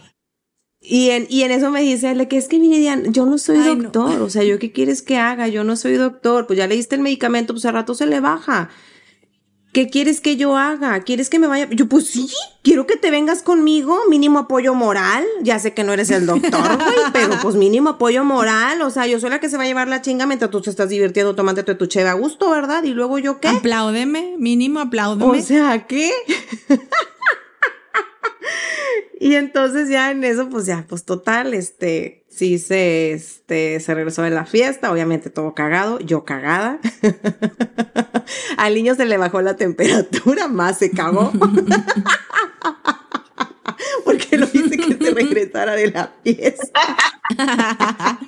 Y 0.80 1.10
en, 1.10 1.26
y 1.30 1.42
en 1.42 1.50
eso 1.50 1.70
me 1.70 1.80
dice 1.80 2.10
él, 2.10 2.28
que 2.28 2.36
es 2.36 2.46
que 2.46 2.58
Viridian, 2.58 3.12
yo 3.12 3.24
no 3.24 3.38
soy 3.38 3.56
Ay, 3.58 3.76
no. 3.76 3.82
doctor, 3.84 4.20
o 4.20 4.28
sea, 4.28 4.42
¿yo 4.44 4.58
qué 4.58 4.70
quieres 4.72 5.00
que 5.00 5.16
haga? 5.16 5.48
Yo 5.48 5.64
no 5.64 5.76
soy 5.76 5.94
doctor, 5.94 6.46
pues 6.46 6.58
ya 6.58 6.66
le 6.66 6.76
diste 6.76 6.94
el 6.94 7.00
medicamento, 7.00 7.54
pues 7.54 7.64
al 7.64 7.72
rato 7.74 7.94
se 7.94 8.06
le 8.06 8.20
baja. 8.20 8.68
¿Qué 9.74 9.90
quieres 9.90 10.22
que 10.22 10.36
yo 10.36 10.56
haga? 10.56 11.00
¿Quieres 11.00 11.28
que 11.28 11.38
me 11.38 11.48
vaya? 11.48 11.68
Yo, 11.70 11.86
pues 11.88 12.06
sí, 12.06 12.30
quiero 12.62 12.86
que 12.86 12.96
te 12.96 13.10
vengas 13.10 13.42
conmigo, 13.42 13.98
mínimo 14.08 14.38
apoyo 14.38 14.72
moral. 14.72 15.24
Ya 15.42 15.58
sé 15.58 15.74
que 15.74 15.84
no 15.84 15.92
eres 15.92 16.10
el 16.10 16.24
doctor, 16.24 16.78
güey, 16.78 16.96
pero 17.12 17.34
pues 17.42 17.56
mínimo 17.56 17.90
apoyo 17.90 18.24
moral. 18.24 18.80
O 18.80 18.90
sea, 18.90 19.06
yo 19.06 19.20
soy 19.20 19.28
la 19.30 19.40
que 19.40 19.50
se 19.50 19.58
va 19.58 19.64
a 19.64 19.66
llevar 19.66 19.88
la 19.88 20.00
chinga 20.00 20.24
mientras 20.24 20.50
tú 20.50 20.62
te 20.62 20.70
estás 20.70 20.88
divirtiendo 20.88 21.34
tomándote 21.34 21.74
tu 21.74 21.86
cheve 21.86 22.08
a 22.08 22.14
gusto, 22.14 22.50
¿verdad? 22.50 22.84
Y 22.84 22.94
luego 22.94 23.18
yo, 23.18 23.40
¿qué? 23.40 23.48
Apláudeme, 23.48 24.36
mínimo 24.38 24.80
apláudeme. 24.80 25.38
O 25.38 25.42
sea, 25.42 25.86
¿qué? 25.86 26.12
y 29.20 29.34
entonces 29.34 29.88
ya 29.90 30.12
en 30.12 30.22
eso, 30.22 30.48
pues 30.48 30.66
ya, 30.66 30.86
pues 30.88 31.04
total, 31.04 31.52
este, 31.52 32.23
sí 32.34 32.58
se, 32.58 33.12
este, 33.12 33.78
se 33.80 33.94
regresó 33.94 34.22
de 34.22 34.30
la 34.30 34.44
fiesta, 34.44 34.90
obviamente 34.90 35.30
todo 35.30 35.54
cagado, 35.54 36.00
yo 36.00 36.24
cagada. 36.24 36.80
Al 38.56 38.74
niño 38.74 38.96
se 38.96 39.04
le 39.04 39.18
bajó 39.18 39.40
la 39.40 39.54
temperatura, 39.56 40.48
más 40.48 40.78
se 40.78 40.90
cagó. 40.90 41.30
Porque 44.04 44.36
lo 44.36 44.46
hice 44.52 44.76
que 44.76 44.96
se 44.96 45.10
regresara 45.12 45.74
de 45.74 45.90
la 45.90 46.12
fiesta. 46.22 46.96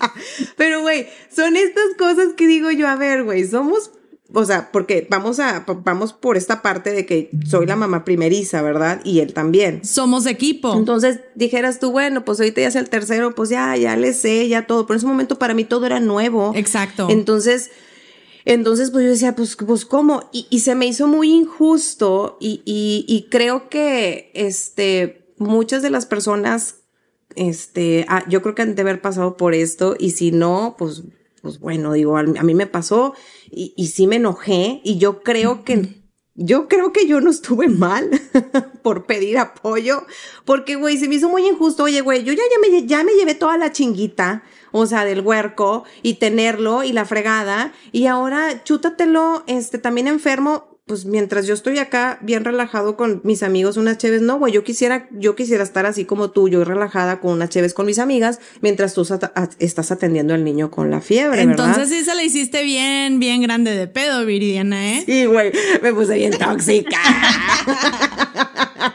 Pero, 0.56 0.80
güey, 0.82 1.08
son 1.34 1.56
estas 1.56 1.94
cosas 1.98 2.34
que 2.36 2.46
digo 2.46 2.70
yo, 2.70 2.86
a 2.88 2.94
ver, 2.96 3.24
güey, 3.24 3.46
somos 3.46 3.90
o 4.32 4.44
sea, 4.44 4.70
porque 4.72 5.06
vamos 5.08 5.38
a, 5.40 5.64
vamos 5.84 6.12
por 6.12 6.36
esta 6.36 6.62
parte 6.62 6.92
de 6.92 7.06
que 7.06 7.30
soy 7.46 7.66
la 7.66 7.76
mamá 7.76 8.04
primeriza, 8.04 8.60
¿verdad? 8.62 9.00
Y 9.04 9.20
él 9.20 9.32
también. 9.32 9.84
Somos 9.84 10.26
equipo. 10.26 10.74
Entonces 10.74 11.20
dijeras 11.34 11.78
tú, 11.78 11.92
bueno, 11.92 12.24
pues 12.24 12.40
ahorita 12.40 12.60
ya 12.60 12.68
es 12.68 12.76
el 12.76 12.88
tercero, 12.88 13.34
pues 13.34 13.50
ya, 13.50 13.76
ya 13.76 13.96
le 13.96 14.12
sé, 14.12 14.48
ya 14.48 14.66
todo. 14.66 14.86
Pero 14.86 14.96
en 14.96 14.98
ese 14.98 15.06
momento 15.06 15.38
para 15.38 15.54
mí 15.54 15.64
todo 15.64 15.86
era 15.86 16.00
nuevo. 16.00 16.52
Exacto. 16.54 17.06
Entonces, 17.08 17.70
entonces, 18.44 18.90
pues 18.90 19.04
yo 19.04 19.10
decía, 19.10 19.34
pues, 19.34 19.56
pues 19.56 19.84
¿cómo? 19.84 20.28
Y, 20.32 20.46
y 20.50 20.60
se 20.60 20.74
me 20.74 20.86
hizo 20.86 21.08
muy 21.08 21.32
injusto 21.32 22.36
y, 22.40 22.62
y, 22.64 23.04
y 23.08 23.28
creo 23.28 23.68
que, 23.68 24.30
este, 24.34 25.32
muchas 25.38 25.82
de 25.82 25.90
las 25.90 26.06
personas, 26.06 26.76
este, 27.34 28.06
ah, 28.08 28.24
yo 28.28 28.42
creo 28.42 28.54
que 28.54 28.62
han 28.62 28.74
de 28.74 28.82
haber 28.82 29.00
pasado 29.00 29.36
por 29.36 29.54
esto 29.54 29.96
y 29.98 30.10
si 30.10 30.30
no, 30.30 30.76
pues 30.78 31.02
pues 31.46 31.60
bueno, 31.60 31.92
digo, 31.92 32.16
a, 32.16 32.24
mí 32.24 32.54
me 32.54 32.66
pasó 32.66 33.14
y, 33.52 33.72
y, 33.76 33.86
sí 33.86 34.08
me 34.08 34.16
enojé 34.16 34.80
y 34.82 34.98
yo 34.98 35.22
creo 35.22 35.62
que, 35.62 36.02
yo 36.34 36.66
creo 36.66 36.92
que 36.92 37.06
yo 37.06 37.20
no 37.20 37.30
estuve 37.30 37.68
mal 37.68 38.10
por 38.82 39.06
pedir 39.06 39.38
apoyo, 39.38 40.04
porque 40.44 40.74
güey, 40.74 40.98
se 40.98 41.06
me 41.06 41.14
hizo 41.14 41.28
muy 41.28 41.46
injusto, 41.46 41.84
oye 41.84 42.00
güey, 42.00 42.24
yo 42.24 42.32
ya, 42.32 42.42
ya, 42.50 42.58
me, 42.58 42.84
ya 42.84 43.04
me 43.04 43.12
llevé 43.12 43.36
toda 43.36 43.56
la 43.58 43.70
chinguita, 43.70 44.42
o 44.72 44.86
sea, 44.86 45.04
del 45.04 45.20
huerco 45.20 45.84
y 46.02 46.14
tenerlo 46.14 46.82
y 46.82 46.92
la 46.92 47.04
fregada 47.04 47.72
y 47.92 48.06
ahora 48.06 48.64
chútatelo, 48.64 49.44
este, 49.46 49.78
también 49.78 50.08
enfermo, 50.08 50.75
pues 50.86 51.04
mientras 51.04 51.48
yo 51.48 51.54
estoy 51.54 51.78
acá 51.78 52.20
bien 52.22 52.44
relajado 52.44 52.96
con 52.96 53.20
mis 53.24 53.42
amigos, 53.42 53.76
unas 53.76 53.98
cheves, 53.98 54.22
no, 54.22 54.38
güey, 54.38 54.52
yo 54.52 54.62
quisiera, 54.62 55.08
yo 55.10 55.34
quisiera 55.34 55.64
estar 55.64 55.84
así 55.84 56.04
como 56.04 56.30
tú, 56.30 56.48
yo 56.48 56.64
relajada 56.64 57.18
con 57.18 57.32
unas 57.32 57.50
cheves 57.50 57.74
con 57.74 57.86
mis 57.86 57.98
amigas, 57.98 58.38
mientras 58.60 58.94
tú 58.94 59.04
estás 59.58 59.90
atendiendo 59.90 60.32
al 60.34 60.44
niño 60.44 60.70
con 60.70 60.92
la 60.92 61.00
fiebre, 61.00 61.42
Entonces 61.42 61.88
sí 61.88 62.04
se 62.04 62.14
la 62.14 62.22
hiciste 62.22 62.62
bien, 62.62 63.18
bien 63.18 63.42
grande 63.42 63.74
de 63.74 63.88
pedo, 63.88 64.24
Viridiana, 64.24 64.92
¿eh? 64.94 65.02
Sí, 65.04 65.24
güey, 65.24 65.50
me 65.82 65.92
puse 65.92 66.14
bien 66.14 66.38
tóxica. 66.38 66.98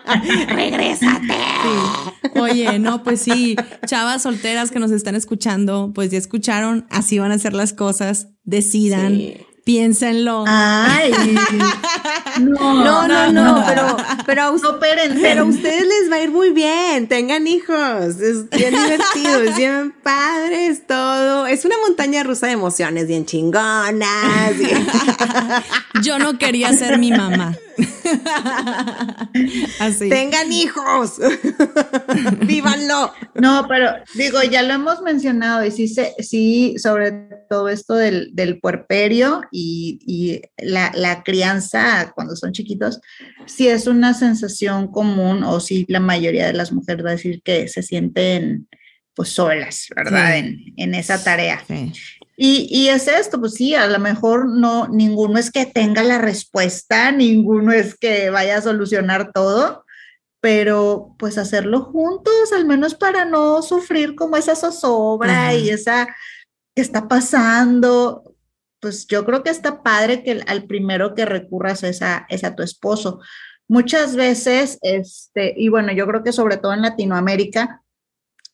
Regrésate. 0.48 1.36
Oye, 2.40 2.80
no, 2.80 3.04
pues 3.04 3.20
sí, 3.20 3.58
chavas 3.86 4.22
solteras 4.22 4.72
que 4.72 4.80
nos 4.80 4.92
están 4.92 5.16
escuchando, 5.16 5.92
pues 5.94 6.10
ya 6.10 6.18
escucharon, 6.18 6.88
así 6.90 7.20
van 7.20 7.34
a 7.34 7.38
ser 7.38 7.52
las 7.52 7.74
cosas, 7.74 8.30
decidan. 8.46 9.20
Piénsenlo. 9.64 10.46
Ay. 10.48 11.12
No, 12.40 12.74
no, 12.74 13.08
no, 13.08 13.32
no, 13.32 13.64
pero, 13.68 13.98
pero, 14.26 14.44
a, 14.44 14.80
pero 14.80 15.42
a 15.42 15.44
ustedes 15.44 15.86
les 15.86 16.12
va 16.12 16.16
a 16.16 16.22
ir 16.22 16.32
muy 16.32 16.52
bien. 16.52 17.08
Tengan 17.08 17.46
hijos. 17.46 18.20
Es 18.20 18.50
bien 18.50 18.74
divertido, 18.74 19.42
es 19.44 19.58
bien 19.58 19.94
padre, 20.02 20.68
es 20.68 20.88
todo. 20.88 21.46
Es 21.46 21.66
una 21.66 21.76
montaña 21.86 22.24
rusa 22.24 22.48
de 22.48 22.54
emociones 22.54 23.08
bien 23.08 23.26
chingonas. 23.26 24.54
Yo 26.02 26.20
no 26.20 26.38
quería 26.38 26.72
ser 26.74 26.98
mi 26.98 27.12
mamá. 27.12 27.56
Así. 29.80 30.10
Tengan 30.10 30.52
hijos. 30.52 31.20
Vívanlo. 32.46 33.14
No, 33.36 33.66
pero 33.68 33.92
digo, 34.16 34.42
ya 34.44 34.62
lo 34.62 34.74
hemos 34.74 35.02
mencionado 35.02 35.66
y 35.66 35.72
sí, 35.72 35.88
sí 36.20 36.76
sobre 36.78 37.12
todo 37.50 37.70
esto 37.70 37.96
del, 37.96 38.30
del 38.34 38.60
puerperio 38.60 39.42
y, 39.52 40.00
y 40.06 40.42
la, 40.58 40.92
la, 40.96 41.24
crianza 41.24 42.12
cuando 42.16 42.36
son 42.36 42.52
chiquitos, 42.52 43.00
sí 43.46 43.68
es 43.68 43.88
una 43.88 44.14
sensación 44.14 44.88
común 44.88 45.44
o 45.44 45.60
sí 45.60 45.86
la 45.88 46.00
mayoría 46.00 46.48
de 46.48 46.54
las 46.54 46.72
mujeres 46.72 47.06
va 47.06 47.10
a 47.10 47.14
decir 47.14 47.42
que 47.44 47.68
se 47.68 47.84
sienten 47.84 48.68
pues 49.14 49.30
solas, 49.30 49.88
¿verdad? 49.96 50.38
En, 50.38 50.74
en, 50.78 50.96
esa 50.96 51.22
tarea. 51.22 51.62
Sí. 51.68 51.92
Y, 52.44 52.68
y, 52.72 52.90
es 52.90 53.08
esto, 53.08 53.40
pues 53.40 53.54
sí, 53.54 53.76
a 53.76 53.86
lo 53.86 54.00
mejor 54.00 54.50
no, 54.50 54.88
ninguno 54.88 55.38
es 55.38 55.52
que 55.52 55.68
tenga 55.68 56.02
la 56.02 56.18
respuesta, 56.18 57.12
ninguno 57.12 57.72
es 57.72 57.94
que 57.94 58.32
vaya 58.32 58.58
a 58.58 58.62
solucionar 58.64 59.32
todo, 59.32 59.86
pero 60.40 61.16
pues 61.20 61.38
hacerlo 61.38 61.84
juntos, 61.84 62.52
al 62.52 62.66
menos 62.66 62.96
para 62.96 63.26
no 63.26 63.62
sufrir 63.62 64.16
como 64.16 64.38
esa 64.38 64.56
zozobra 64.56 65.50
Ajá. 65.50 65.54
y 65.54 65.70
esa 65.70 66.08
que 66.76 66.82
está 66.82 67.08
pasando, 67.08 68.34
pues 68.80 69.06
yo 69.06 69.24
creo 69.24 69.44
que 69.44 69.52
está 69.52 69.84
padre 69.84 70.24
que 70.24 70.42
al 70.48 70.64
primero 70.64 71.14
que 71.14 71.26
recurras 71.26 71.84
es 71.84 72.02
a, 72.02 72.26
es 72.28 72.44
a 72.44 72.56
tu 72.56 72.64
esposo. 72.64 73.20
Muchas 73.68 74.16
veces, 74.16 74.80
este, 74.82 75.54
y 75.56 75.70
bueno, 75.70 75.94
yo 75.94 76.08
creo 76.08 76.24
que 76.24 76.34
sobre 76.34 76.58
todo 76.58 76.74
en 76.74 76.82
Latinoamérica, 76.82 77.84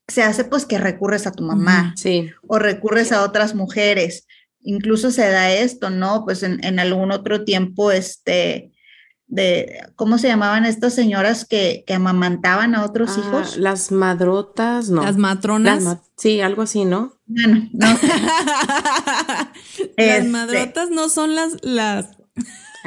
se 0.08 0.24
hace 0.24 0.43
pues 0.45 0.66
que 0.66 0.78
recurres 0.78 1.28
a 1.28 1.32
tu 1.32 1.43
mamá 1.43 1.93
sí. 1.97 2.30
o 2.47 2.60
recurres 2.60 3.12
a 3.12 3.24
otras 3.24 3.55
mujeres. 3.55 4.26
Incluso 4.62 5.12
se 5.12 5.30
da 5.30 5.51
esto, 5.51 5.89
¿no? 5.89 6.26
Pues 6.26 6.43
en, 6.43 6.64
en 6.64 6.80
algún 6.80 7.12
otro 7.12 7.43
tiempo, 7.43 7.91
este, 7.91 8.72
de, 9.28 9.82
¿cómo 9.95 10.18
se 10.18 10.28
llamaban 10.28 10.66
estas 10.66 10.93
señoras 10.93 11.45
que, 11.45 11.84
que 11.86 11.93
amamantaban 11.93 12.76
a 12.76 12.86
otros 12.86 13.12
ah, 13.16 13.20
hijos? 13.20 13.58
Las 13.58 13.91
madrotas, 13.91 14.89
no. 14.89 15.03
Las 15.03 15.18
matronas. 15.18 15.84
Las 15.84 15.95
ma 15.95 16.01
sí, 16.16 16.41
algo 16.41 16.62
así, 16.62 16.86
¿no? 16.86 17.14
Bueno, 17.26 17.68
no. 17.74 17.88
las 17.97 19.49
este. 19.97 20.24
madrotas 20.24 20.89
no 20.89 21.10
son 21.10 21.36
las, 21.36 21.58
las 21.62 22.08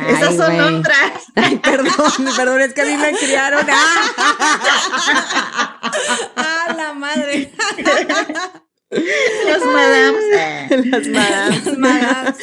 Ay, 0.01 0.15
Esas 0.15 0.37
son 0.37 0.51
wey. 0.59 0.75
otras. 0.77 1.13
Ay, 1.37 1.57
perdón, 1.59 1.95
perdón, 2.37 2.61
es 2.63 2.73
que 2.75 2.81
a 2.83 2.85
mí 2.87 2.97
me 2.97 3.13
criaron. 3.13 3.67
¡Ah, 6.37 6.75
la 6.77 6.93
madre! 6.95 7.53
Las 8.93 9.65
madams. 9.65 10.19
Las 10.91 11.07
madams. 11.07 11.65
Las 11.67 11.79
madams. 11.79 12.37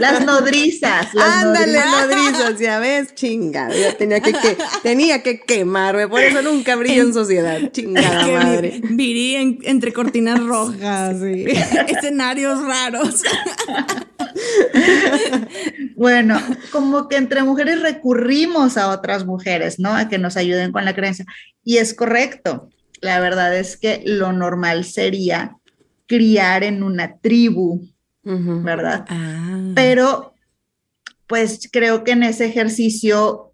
Las 0.00 0.24
nodrizas. 0.24 1.12
Las 1.12 1.34
Ándale, 1.44 1.78
nodrizas. 1.84 2.08
nodrizas, 2.08 2.58
ya 2.58 2.78
ves, 2.78 3.14
chingada. 3.14 3.74
Ya 3.74 3.92
tenía 3.94 4.20
que, 4.20 4.32
que 4.32 4.56
tenía 4.82 5.22
que 5.22 5.40
quemarme, 5.40 6.08
por 6.08 6.22
eso 6.22 6.40
nunca 6.40 6.76
brillo 6.76 7.02
en 7.02 7.12
sociedad. 7.12 7.58
Chingada 7.72 8.26
madre. 8.26 8.80
vi- 8.84 8.94
Virí 8.94 9.36
en- 9.36 9.58
entre 9.64 9.92
cortinas 9.92 10.42
rojas 10.42 11.16
escenarios 11.88 12.64
raros. 12.64 13.20
Bueno, 15.96 16.38
como 16.72 17.08
que 17.08 17.16
entre 17.16 17.42
mujeres 17.42 17.80
recurrimos 17.80 18.76
a 18.76 18.90
otras 18.90 19.24
mujeres, 19.24 19.78
¿no? 19.78 19.94
A 19.94 20.08
que 20.08 20.18
nos 20.18 20.36
ayuden 20.36 20.70
con 20.72 20.84
la 20.84 20.94
creencia. 20.94 21.24
Y 21.64 21.78
es 21.78 21.94
correcto. 21.94 22.68
La 23.00 23.18
verdad 23.20 23.56
es 23.56 23.76
que 23.78 24.02
lo 24.04 24.32
normal 24.32 24.84
sería 24.84 25.56
criar 26.06 26.64
en 26.64 26.82
una 26.82 27.16
tribu. 27.18 27.80
¿verdad? 28.28 29.04
Ah. 29.08 29.72
Pero, 29.76 30.34
pues 31.28 31.68
creo 31.72 32.02
que 32.04 32.10
en 32.10 32.24
ese 32.24 32.46
ejercicio 32.46 33.52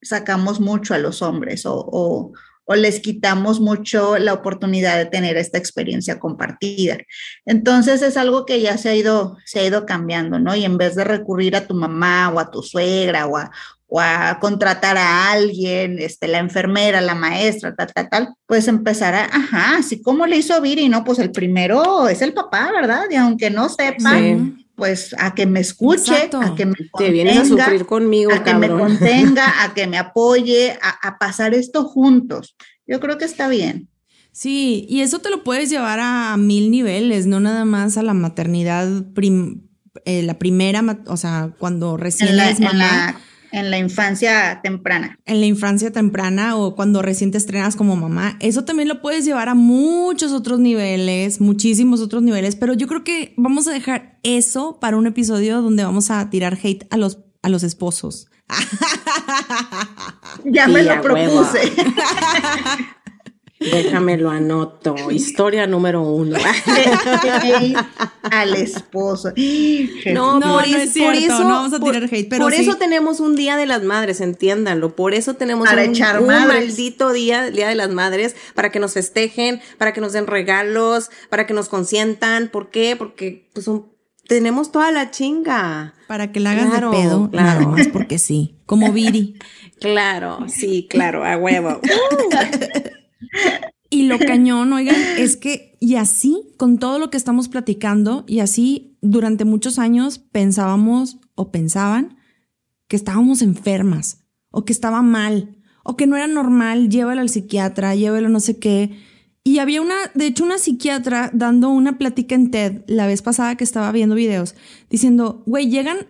sacamos 0.00 0.60
mucho 0.60 0.94
a 0.94 0.98
los 0.98 1.20
hombres 1.22 1.66
o, 1.66 1.74
o- 1.76 2.32
o 2.64 2.74
les 2.74 3.00
quitamos 3.00 3.60
mucho 3.60 4.18
la 4.18 4.32
oportunidad 4.32 4.96
de 4.96 5.06
tener 5.06 5.36
esta 5.36 5.58
experiencia 5.58 6.18
compartida. 6.18 6.98
Entonces 7.44 8.02
es 8.02 8.16
algo 8.16 8.46
que 8.46 8.60
ya 8.60 8.78
se 8.78 8.88
ha 8.88 8.94
ido, 8.94 9.36
se 9.44 9.60
ha 9.60 9.64
ido 9.64 9.86
cambiando, 9.86 10.38
¿no? 10.38 10.54
Y 10.54 10.64
en 10.64 10.78
vez 10.78 10.94
de 10.94 11.04
recurrir 11.04 11.56
a 11.56 11.66
tu 11.66 11.74
mamá 11.74 12.30
o 12.30 12.40
a 12.40 12.50
tu 12.50 12.62
suegra 12.62 13.26
o 13.26 13.36
a, 13.36 13.50
o 13.86 14.00
a 14.00 14.38
contratar 14.40 14.96
a 14.96 15.30
alguien, 15.32 15.98
este, 15.98 16.26
la 16.26 16.38
enfermera, 16.38 17.00
la 17.00 17.14
maestra, 17.14 17.74
tal, 17.74 17.92
tal, 17.92 18.08
tal, 18.08 18.34
pues 18.46 18.66
empezar 18.66 19.14
a, 19.14 19.24
ajá, 19.24 19.76
así 19.78 20.00
como 20.02 20.26
le 20.26 20.36
hizo 20.36 20.60
Viri, 20.60 20.88
¿no? 20.88 21.04
Pues 21.04 21.18
el 21.18 21.30
primero 21.30 22.08
es 22.08 22.22
el 22.22 22.32
papá, 22.32 22.70
¿verdad? 22.72 23.04
Y 23.10 23.16
aunque 23.16 23.50
no 23.50 23.68
sepa, 23.68 24.18
Sí. 24.18 24.63
Pues 24.76 25.14
a 25.18 25.34
que 25.34 25.46
me 25.46 25.60
escuche, 25.60 26.12
Exacto. 26.14 26.40
a 26.40 26.54
que 26.54 26.66
me 26.66 26.74
Te 26.98 27.10
vienes 27.10 27.36
a 27.36 27.40
contenga, 27.40 27.64
sufrir 27.64 27.86
conmigo, 27.86 28.32
a 28.32 28.42
que 28.42 28.54
me 28.54 28.68
contenga, 28.68 29.62
a 29.64 29.74
que 29.74 29.86
me 29.86 29.98
apoye, 29.98 30.78
a, 30.82 31.08
a 31.08 31.18
pasar 31.18 31.54
esto 31.54 31.84
juntos. 31.84 32.56
Yo 32.86 33.00
creo 33.00 33.16
que 33.18 33.24
está 33.24 33.48
bien. 33.48 33.88
Sí, 34.32 34.84
y 34.88 35.00
eso 35.02 35.20
te 35.20 35.30
lo 35.30 35.44
puedes 35.44 35.70
llevar 35.70 36.00
a 36.02 36.36
mil 36.36 36.70
niveles, 36.70 37.26
no 37.26 37.38
nada 37.38 37.64
más 37.64 37.96
a 37.96 38.02
la 38.02 38.14
maternidad, 38.14 38.88
prim- 39.14 39.68
eh, 40.04 40.22
la 40.24 40.38
primera, 40.40 40.82
o 41.06 41.16
sea, 41.16 41.54
cuando 41.58 41.96
recién 41.96 42.30
En 42.30 42.36
la, 42.38 42.50
en 42.50 42.62
mamá. 42.64 42.74
la, 42.78 43.20
en 43.54 43.70
la 43.70 43.78
infancia 43.78 44.60
temprana. 44.62 45.16
En 45.24 45.40
la 45.40 45.46
infancia 45.46 45.92
temprana 45.92 46.56
o 46.56 46.74
cuando 46.74 47.02
recién 47.02 47.30
te 47.30 47.38
estrenas 47.38 47.76
como 47.76 47.94
mamá. 47.94 48.36
Eso 48.40 48.64
también 48.64 48.88
lo 48.88 49.00
puedes 49.00 49.24
llevar 49.24 49.48
a 49.48 49.54
muchos 49.54 50.32
otros 50.32 50.58
niveles, 50.58 51.40
muchísimos 51.40 52.00
otros 52.00 52.22
niveles, 52.22 52.56
pero 52.56 52.74
yo 52.74 52.88
creo 52.88 53.04
que 53.04 53.32
vamos 53.36 53.68
a 53.68 53.72
dejar 53.72 54.18
eso 54.24 54.80
para 54.80 54.96
un 54.96 55.06
episodio 55.06 55.62
donde 55.62 55.84
vamos 55.84 56.10
a 56.10 56.28
tirar 56.30 56.58
hate 56.60 56.84
a 56.90 56.96
los, 56.96 57.20
a 57.42 57.48
los 57.48 57.62
esposos. 57.62 58.28
ya 60.44 60.66
me 60.66 60.82
lo 60.82 61.00
propuse. 61.00 61.60
Déjame 63.72 64.16
lo 64.16 64.30
anoto. 64.30 64.94
Historia 65.10 65.66
número 65.66 66.02
uno. 66.02 66.36
Al 68.30 68.54
esposo. 68.54 69.32
No, 70.12 70.38
No, 70.38 70.54
por, 70.54 70.68
no 70.68 70.76
es- 70.76 70.82
es 70.84 70.92
cierto, 70.92 71.12
por 71.12 71.22
eso, 71.22 71.44
no 71.44 71.48
vamos 71.50 71.72
a 71.72 71.78
por- 71.80 71.92
tirar 71.92 72.08
hate, 72.12 72.28
pero 72.28 72.44
por 72.44 72.52
sí. 72.52 72.62
eso 72.62 72.76
tenemos 72.76 73.20
un 73.20 73.36
día 73.36 73.56
de 73.56 73.66
las 73.66 73.82
madres, 73.82 74.20
entiéndanlo. 74.20 74.94
Por 74.94 75.14
eso 75.14 75.34
tenemos 75.34 75.68
Para 75.68 75.82
un, 75.84 75.90
echar 75.90 76.20
un 76.20 76.26
madres. 76.26 76.46
maldito 76.68 77.12
día, 77.12 77.50
día 77.50 77.68
de 77.68 77.74
las 77.74 77.90
madres, 77.90 78.36
para 78.54 78.70
que 78.70 78.78
nos 78.80 78.92
festejen, 78.92 79.60
para 79.78 79.92
que 79.92 80.00
nos 80.00 80.12
den 80.12 80.26
regalos, 80.26 81.10
para 81.30 81.46
que 81.46 81.54
nos 81.54 81.68
consientan. 81.68 82.48
¿Por 82.48 82.70
qué? 82.70 82.96
Porque 82.96 83.48
pues 83.54 83.64
son- 83.64 83.86
tenemos 84.28 84.72
toda 84.72 84.90
la 84.90 85.10
chinga. 85.10 85.94
Para 86.06 86.32
que 86.32 86.40
la 86.40 86.52
hagas 86.52 86.68
Claro, 86.70 86.90
de 86.90 86.96
pedo, 86.96 87.30
claro. 87.30 87.60
nada 87.60 87.66
más 87.68 87.88
porque 87.88 88.18
sí. 88.18 88.56
Como 88.66 88.92
Viri. 88.92 89.38
Claro, 89.80 90.38
sí, 90.48 90.86
claro, 90.88 91.24
a 91.26 91.36
huevo. 91.36 91.80
Y 93.90 94.04
lo 94.04 94.18
cañón, 94.26 94.72
oigan, 94.72 94.96
es 95.18 95.36
que, 95.36 95.76
y 95.80 95.96
así, 95.96 96.54
con 96.56 96.78
todo 96.78 96.98
lo 96.98 97.10
que 97.10 97.16
estamos 97.16 97.48
platicando, 97.48 98.24
y 98.26 98.40
así 98.40 98.96
durante 99.00 99.44
muchos 99.44 99.78
años 99.78 100.18
pensábamos 100.18 101.18
o 101.34 101.50
pensaban 101.50 102.16
que 102.88 102.96
estábamos 102.96 103.42
enfermas, 103.42 104.24
o 104.50 104.64
que 104.64 104.72
estaba 104.72 105.02
mal, 105.02 105.56
o 105.84 105.96
que 105.96 106.06
no 106.06 106.16
era 106.16 106.26
normal, 106.26 106.88
llévalo 106.88 107.20
al 107.20 107.28
psiquiatra, 107.28 107.94
llévalo 107.94 108.28
no 108.28 108.40
sé 108.40 108.58
qué. 108.58 108.98
Y 109.42 109.58
había 109.58 109.82
una, 109.82 109.94
de 110.14 110.26
hecho, 110.26 110.44
una 110.44 110.56
psiquiatra 110.56 111.30
dando 111.34 111.68
una 111.68 111.98
plática 111.98 112.34
en 112.34 112.50
TED 112.50 112.82
la 112.86 113.06
vez 113.06 113.20
pasada 113.20 113.56
que 113.56 113.64
estaba 113.64 113.92
viendo 113.92 114.14
videos, 114.14 114.54
diciendo, 114.88 115.42
güey, 115.46 115.68
llegan 115.68 116.06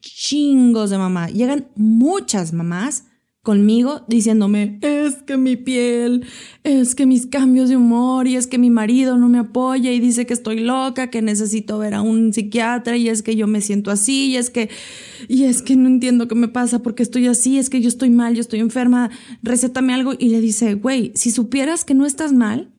chingos 0.00 0.90
de 0.90 0.98
mamá, 0.98 1.28
llegan 1.28 1.66
muchas 1.74 2.52
mamás 2.52 3.06
conmigo 3.44 4.04
diciéndome, 4.08 4.78
es 4.80 5.16
que 5.22 5.36
mi 5.36 5.56
piel, 5.56 6.26
es 6.64 6.94
que 6.94 7.04
mis 7.04 7.26
cambios 7.26 7.68
de 7.68 7.76
humor 7.76 8.26
y 8.26 8.36
es 8.36 8.46
que 8.46 8.56
mi 8.56 8.70
marido 8.70 9.18
no 9.18 9.28
me 9.28 9.38
apoya 9.38 9.92
y 9.92 10.00
dice 10.00 10.24
que 10.24 10.32
estoy 10.32 10.60
loca, 10.60 11.10
que 11.10 11.20
necesito 11.20 11.78
ver 11.78 11.92
a 11.92 12.00
un 12.00 12.32
psiquiatra 12.32 12.96
y 12.96 13.10
es 13.10 13.22
que 13.22 13.36
yo 13.36 13.46
me 13.46 13.60
siento 13.60 13.90
así 13.90 14.30
y 14.30 14.36
es 14.38 14.48
que, 14.48 14.70
y 15.28 15.44
es 15.44 15.60
que 15.60 15.76
no 15.76 15.88
entiendo 15.88 16.26
qué 16.26 16.34
me 16.34 16.48
pasa 16.48 16.78
porque 16.80 17.02
estoy 17.02 17.26
así, 17.26 17.58
es 17.58 17.68
que 17.68 17.82
yo 17.82 17.88
estoy 17.88 18.08
mal, 18.08 18.34
yo 18.34 18.40
estoy 18.40 18.60
enferma, 18.60 19.10
recétame 19.42 19.92
algo 19.92 20.14
y 20.18 20.30
le 20.30 20.40
dice, 20.40 20.72
güey, 20.72 21.12
si 21.14 21.30
supieras 21.30 21.84
que 21.84 21.92
no 21.92 22.06
estás 22.06 22.32
mal, 22.32 22.72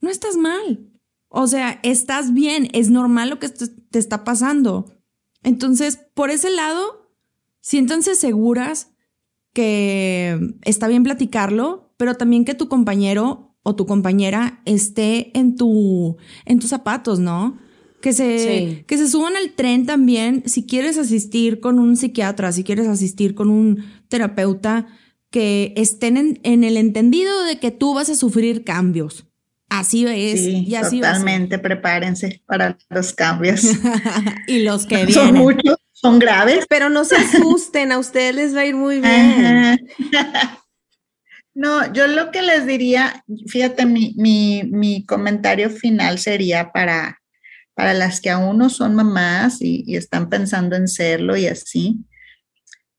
no 0.00 0.08
estás 0.08 0.38
mal. 0.38 0.80
O 1.28 1.46
sea, 1.46 1.78
estás 1.82 2.32
bien, 2.32 2.70
es 2.72 2.88
normal 2.88 3.28
lo 3.28 3.38
que 3.38 3.50
te 3.50 3.98
está 3.98 4.24
pasando. 4.24 4.96
Entonces, 5.42 6.00
por 6.14 6.30
ese 6.30 6.50
lado, 6.50 7.12
siéntanse 7.60 8.14
seguras 8.14 8.89
que 9.52 10.38
está 10.62 10.88
bien 10.88 11.02
platicarlo, 11.02 11.92
pero 11.96 12.14
también 12.14 12.44
que 12.44 12.54
tu 12.54 12.68
compañero 12.68 13.56
o 13.62 13.76
tu 13.76 13.86
compañera 13.86 14.62
esté 14.64 15.36
en 15.38 15.56
tu 15.56 16.16
en 16.46 16.58
tus 16.58 16.70
zapatos, 16.70 17.18
¿no? 17.18 17.58
Que 18.00 18.12
se, 18.14 18.38
Sí. 18.38 18.84
que 18.86 18.96
se 18.96 19.08
suban 19.08 19.36
al 19.36 19.52
tren 19.54 19.84
también 19.84 20.42
si 20.46 20.64
quieres 20.66 20.96
asistir 20.96 21.60
con 21.60 21.78
un 21.78 21.96
psiquiatra, 21.96 22.52
si 22.52 22.64
quieres 22.64 22.86
asistir 22.88 23.34
con 23.34 23.50
un 23.50 23.84
terapeuta, 24.08 24.86
que 25.30 25.74
estén 25.76 26.16
en, 26.16 26.40
en 26.42 26.64
el 26.64 26.76
entendido 26.76 27.44
de 27.44 27.58
que 27.60 27.70
tú 27.70 27.94
vas 27.94 28.08
a 28.08 28.14
sufrir 28.16 28.64
cambios. 28.64 29.26
Así 29.68 30.04
es. 30.06 30.40
Sí, 30.44 30.64
y 30.66 30.74
así 30.74 31.00
va 31.00 31.10
a 31.10 31.12
ser. 31.14 31.20
totalmente. 31.20 31.58
Prepárense 31.60 32.42
para 32.46 32.76
los 32.88 33.12
cambios. 33.12 33.62
y 34.48 34.60
los 34.64 34.86
que 34.86 35.12
son 35.12 35.24
vienen. 35.32 35.42
muchos, 35.42 35.76
son 36.00 36.18
graves. 36.18 36.66
Pero 36.68 36.88
no 36.88 37.04
se 37.04 37.16
asusten, 37.16 37.92
a 37.92 37.98
ustedes 37.98 38.34
les 38.34 38.56
va 38.56 38.60
a 38.60 38.66
ir 38.66 38.74
muy 38.74 39.00
bien. 39.00 39.76
Ajá. 40.14 40.56
No, 41.52 41.92
yo 41.92 42.06
lo 42.06 42.30
que 42.30 42.42
les 42.42 42.64
diría, 42.64 43.24
fíjate, 43.48 43.84
mi, 43.84 44.14
mi, 44.16 44.62
mi 44.64 45.04
comentario 45.04 45.68
final 45.68 46.18
sería 46.18 46.70
para, 46.72 47.20
para 47.74 47.92
las 47.92 48.20
que 48.20 48.30
aún 48.30 48.56
no 48.56 48.70
son 48.70 48.94
mamás 48.94 49.60
y, 49.60 49.82
y 49.86 49.96
están 49.96 50.30
pensando 50.30 50.76
en 50.76 50.86
serlo 50.86 51.36
y 51.36 51.48
así. 51.48 51.98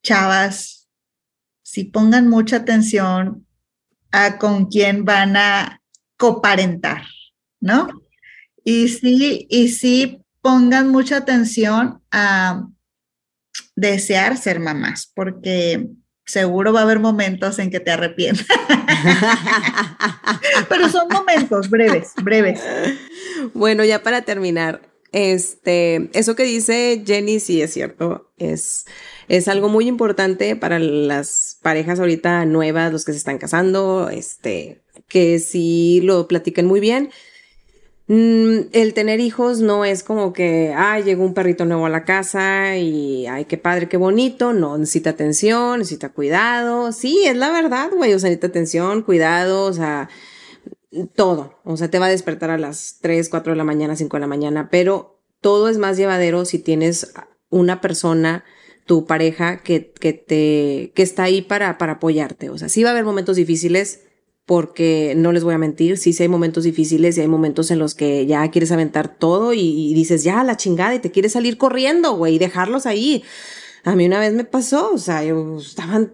Chavas, 0.03 0.89
si 1.63 1.85
pongan 1.85 2.27
mucha 2.27 2.57
atención 2.57 3.47
a 4.11 4.37
con 4.37 4.65
quién 4.65 5.05
van 5.05 5.37
a 5.37 5.81
coparentar, 6.17 7.03
¿no? 7.61 7.87
Y 8.63 8.89
sí, 8.89 9.47
y 9.49 9.69
sí 9.69 10.21
pongan 10.41 10.89
mucha 10.89 11.17
atención 11.17 12.03
a 12.11 12.67
desear 13.81 14.37
ser 14.37 14.59
mamás, 14.59 15.11
porque 15.13 15.87
seguro 16.25 16.71
va 16.71 16.81
a 16.81 16.83
haber 16.83 16.99
momentos 16.99 17.59
en 17.59 17.71
que 17.71 17.79
te 17.79 17.91
arrepientas. 17.91 18.45
Pero 20.69 20.87
son 20.89 21.07
momentos 21.09 21.69
breves, 21.69 22.11
breves. 22.21 22.61
Bueno, 23.53 23.83
ya 23.83 24.03
para 24.03 24.21
terminar, 24.21 24.81
este, 25.11 26.09
eso 26.13 26.35
que 26.35 26.43
dice 26.43 27.03
Jenny 27.05 27.39
sí 27.39 27.61
es 27.61 27.73
cierto, 27.73 28.31
es, 28.37 28.85
es 29.27 29.47
algo 29.47 29.67
muy 29.67 29.87
importante 29.87 30.55
para 30.55 30.77
las 30.77 31.57
parejas 31.63 31.99
ahorita 31.99 32.45
nuevas, 32.45 32.91
los 32.91 33.03
que 33.03 33.13
se 33.13 33.17
están 33.17 33.39
casando, 33.39 34.09
este, 34.09 34.81
que 35.07 35.39
sí 35.39 36.01
lo 36.03 36.27
platiquen 36.27 36.67
muy 36.67 36.79
bien. 36.79 37.09
Mm, 38.13 38.67
el 38.73 38.93
tener 38.93 39.21
hijos 39.21 39.61
no 39.61 39.85
es 39.85 40.03
como 40.03 40.33
que, 40.33 40.73
ay, 40.75 41.03
llegó 41.03 41.23
un 41.23 41.33
perrito 41.33 41.63
nuevo 41.63 41.85
a 41.85 41.89
la 41.89 42.03
casa 42.03 42.75
y, 42.75 43.25
ay, 43.25 43.45
qué 43.45 43.57
padre, 43.57 43.87
qué 43.87 43.95
bonito. 43.95 44.51
No, 44.51 44.77
necesita 44.77 45.11
atención, 45.11 45.79
necesita 45.79 46.09
cuidado. 46.09 46.91
Sí, 46.91 47.23
es 47.25 47.37
la 47.37 47.51
verdad, 47.51 47.89
güey. 47.95 48.13
O 48.13 48.19
sea, 48.19 48.29
necesita 48.29 48.47
atención, 48.47 49.03
cuidado, 49.03 49.63
o 49.63 49.71
sea, 49.71 50.09
todo. 51.15 51.61
O 51.63 51.77
sea, 51.77 51.89
te 51.89 51.99
va 51.99 52.07
a 52.07 52.09
despertar 52.09 52.49
a 52.49 52.57
las 52.57 52.97
3, 52.99 53.29
4 53.29 53.53
de 53.53 53.57
la 53.57 53.63
mañana, 53.63 53.95
5 53.95 54.17
de 54.17 54.21
la 54.21 54.27
mañana, 54.27 54.67
pero 54.69 55.21
todo 55.39 55.69
es 55.69 55.77
más 55.77 55.95
llevadero 55.95 56.43
si 56.43 56.59
tienes 56.59 57.13
una 57.49 57.79
persona, 57.79 58.43
tu 58.85 59.05
pareja, 59.05 59.63
que, 59.63 59.93
que 59.93 60.11
te, 60.11 60.91
que 60.95 61.03
está 61.03 61.23
ahí 61.23 61.41
para, 61.41 61.77
para 61.77 61.93
apoyarte. 61.93 62.49
O 62.49 62.57
sea, 62.57 62.67
sí 62.67 62.83
va 62.83 62.89
a 62.89 62.91
haber 62.91 63.05
momentos 63.05 63.37
difíciles, 63.37 64.01
porque 64.51 65.13
no 65.15 65.31
les 65.31 65.45
voy 65.45 65.53
a 65.53 65.57
mentir, 65.57 65.97
sí, 65.97 66.11
sí 66.11 66.23
hay 66.23 66.27
momentos 66.27 66.65
difíciles 66.65 67.17
y 67.17 67.21
hay 67.21 67.29
momentos 67.29 67.71
en 67.71 67.79
los 67.79 67.95
que 67.95 68.25
ya 68.25 68.51
quieres 68.51 68.73
aventar 68.73 69.07
todo 69.17 69.53
y, 69.53 69.93
dices, 69.93 70.25
ya, 70.25 70.43
la 70.43 70.57
chingada, 70.57 70.93
y 70.93 70.99
te 70.99 71.09
quieres 71.09 71.31
salir 71.31 71.57
corriendo, 71.57 72.17
güey, 72.17 72.35
y 72.35 72.37
dejarlos 72.37 72.85
ahí. 72.85 73.23
A 73.85 73.95
mí 73.95 74.05
una 74.07 74.19
vez 74.19 74.33
me 74.33 74.43
pasó, 74.43 74.91
o 74.93 74.97
sea, 74.97 75.23
yo- 75.23 75.57
estaban 75.57 76.13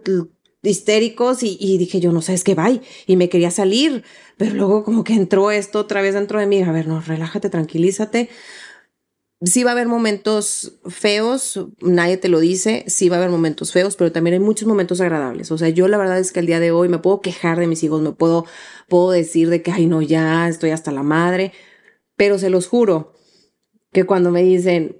histéricos 0.62 1.42
y, 1.42 1.58
y 1.60 1.78
dije 1.78 1.98
yo, 1.98 2.12
no 2.12 2.22
sabes 2.22 2.44
qué, 2.44 2.54
bye, 2.54 2.80
y 3.08 3.16
me 3.16 3.28
quería 3.28 3.50
salir, 3.50 4.04
pero 4.36 4.54
luego 4.54 4.84
como 4.84 5.02
que 5.02 5.14
entró 5.14 5.50
esto 5.50 5.80
otra 5.80 6.00
vez 6.00 6.14
dentro 6.14 6.38
de 6.38 6.46
mí, 6.46 6.62
a 6.62 6.70
ver, 6.70 6.86
no, 6.86 7.00
relájate, 7.00 7.50
tranquilízate. 7.50 8.28
Sí 9.42 9.62
va 9.62 9.70
a 9.70 9.72
haber 9.74 9.86
momentos 9.86 10.80
feos, 10.88 11.60
nadie 11.80 12.16
te 12.16 12.28
lo 12.28 12.40
dice, 12.40 12.84
sí 12.88 13.08
va 13.08 13.16
a 13.16 13.18
haber 13.20 13.30
momentos 13.30 13.72
feos, 13.72 13.94
pero 13.94 14.10
también 14.10 14.34
hay 14.34 14.40
muchos 14.40 14.66
momentos 14.66 15.00
agradables. 15.00 15.52
O 15.52 15.58
sea, 15.58 15.68
yo 15.68 15.86
la 15.86 15.96
verdad 15.96 16.18
es 16.18 16.32
que 16.32 16.40
el 16.40 16.46
día 16.46 16.58
de 16.58 16.72
hoy 16.72 16.88
me 16.88 16.98
puedo 16.98 17.20
quejar 17.20 17.60
de 17.60 17.68
mis 17.68 17.84
hijos, 17.84 18.02
me 18.02 18.10
puedo, 18.10 18.46
puedo 18.88 19.12
decir 19.12 19.48
de 19.48 19.62
que, 19.62 19.70
ay, 19.70 19.86
no, 19.86 20.02
ya 20.02 20.48
estoy 20.48 20.70
hasta 20.70 20.90
la 20.90 21.04
madre, 21.04 21.52
pero 22.16 22.38
se 22.38 22.50
los 22.50 22.66
juro 22.66 23.12
que 23.92 24.04
cuando 24.04 24.32
me 24.32 24.42
dicen, 24.42 24.96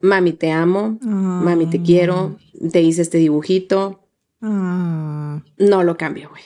mami, 0.00 0.32
te 0.32 0.50
amo, 0.50 0.98
mami, 1.00 1.64
te 1.66 1.80
quiero, 1.80 2.36
te 2.72 2.82
hice 2.82 3.00
este 3.00 3.18
dibujito, 3.18 4.00
Ah. 4.44 5.40
no 5.58 5.84
lo 5.84 5.96
cambio, 5.96 6.28
güey. 6.28 6.42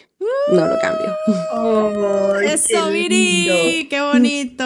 No 0.53 0.67
lo 0.67 0.79
cambio. 0.79 1.15
Eso, 2.43 2.69
qué 2.69 2.93
Viri, 2.93 3.87
qué 3.89 4.01
bonito. 4.03 4.65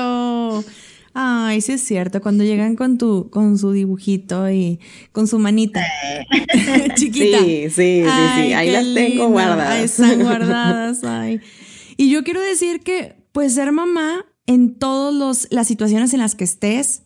Ay, 1.22 1.60
sí 1.60 1.72
es 1.72 1.82
cierto, 1.82 2.22
cuando 2.22 2.44
llegan 2.44 2.76
con 2.76 2.96
tu, 2.96 3.28
con 3.28 3.58
su 3.58 3.72
dibujito 3.72 4.50
y 4.50 4.80
con 5.12 5.26
su 5.26 5.38
manita 5.38 5.84
chiquita. 6.94 7.40
Sí, 7.40 7.68
sí, 7.68 8.02
sí, 8.04 8.52
Ahí 8.54 8.70
las 8.70 8.94
tengo 8.94 9.28
guardadas. 9.28 9.70
Ahí 9.70 9.84
están 9.84 10.22
guardadas. 10.22 11.04
Ay. 11.04 11.42
Y 11.98 12.08
yo 12.08 12.24
quiero 12.24 12.40
decir 12.40 12.80
que, 12.80 13.16
pues, 13.32 13.52
ser 13.52 13.70
mamá 13.70 14.24
en 14.46 14.78
todas 14.78 15.48
las 15.50 15.66
situaciones 15.66 16.14
en 16.14 16.20
las 16.20 16.34
que 16.34 16.44
estés 16.44 17.02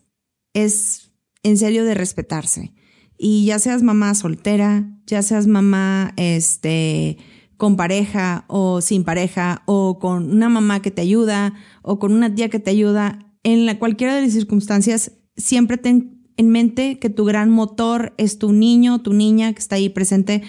es 0.53 1.11
en 1.43 1.57
serio 1.57 1.83
de 1.83 1.93
respetarse. 1.93 2.71
Y 3.17 3.43
ya 3.43 3.59
seas 3.59 3.83
mamá 3.83 4.15
soltera, 4.15 4.97
ya 5.07 5.23
seas 5.23 5.45
mamá, 5.45 6.13
este, 6.15 7.17
con 7.57 7.75
pareja 7.75 8.45
o 8.47 8.79
sin 8.79 9.03
pareja, 9.03 9.63
o 9.65 9.99
con 9.99 10.31
una 10.31 10.47
mamá 10.47 10.81
que 10.81 10.91
te 10.91 11.01
ayuda, 11.01 11.53
o 11.81 11.99
con 11.99 12.13
una 12.13 12.33
tía 12.33 12.47
que 12.47 12.59
te 12.59 12.71
ayuda, 12.71 13.24
en 13.45 13.67
la 13.67 13.77
cualquiera 13.77 14.15
de 14.15 14.23
las 14.23 14.33
circunstancias, 14.33 15.11
siempre 15.37 15.77
ten 15.77 16.17
en 16.35 16.49
mente 16.49 16.97
que 16.99 17.11
tu 17.11 17.25
gran 17.25 17.51
motor 17.51 18.13
es 18.17 18.39
tu 18.39 18.51
niño, 18.51 19.01
tu 19.01 19.13
niña 19.13 19.53
que 19.53 19.59
está 19.59 19.75
ahí 19.75 19.87
presente 19.87 20.41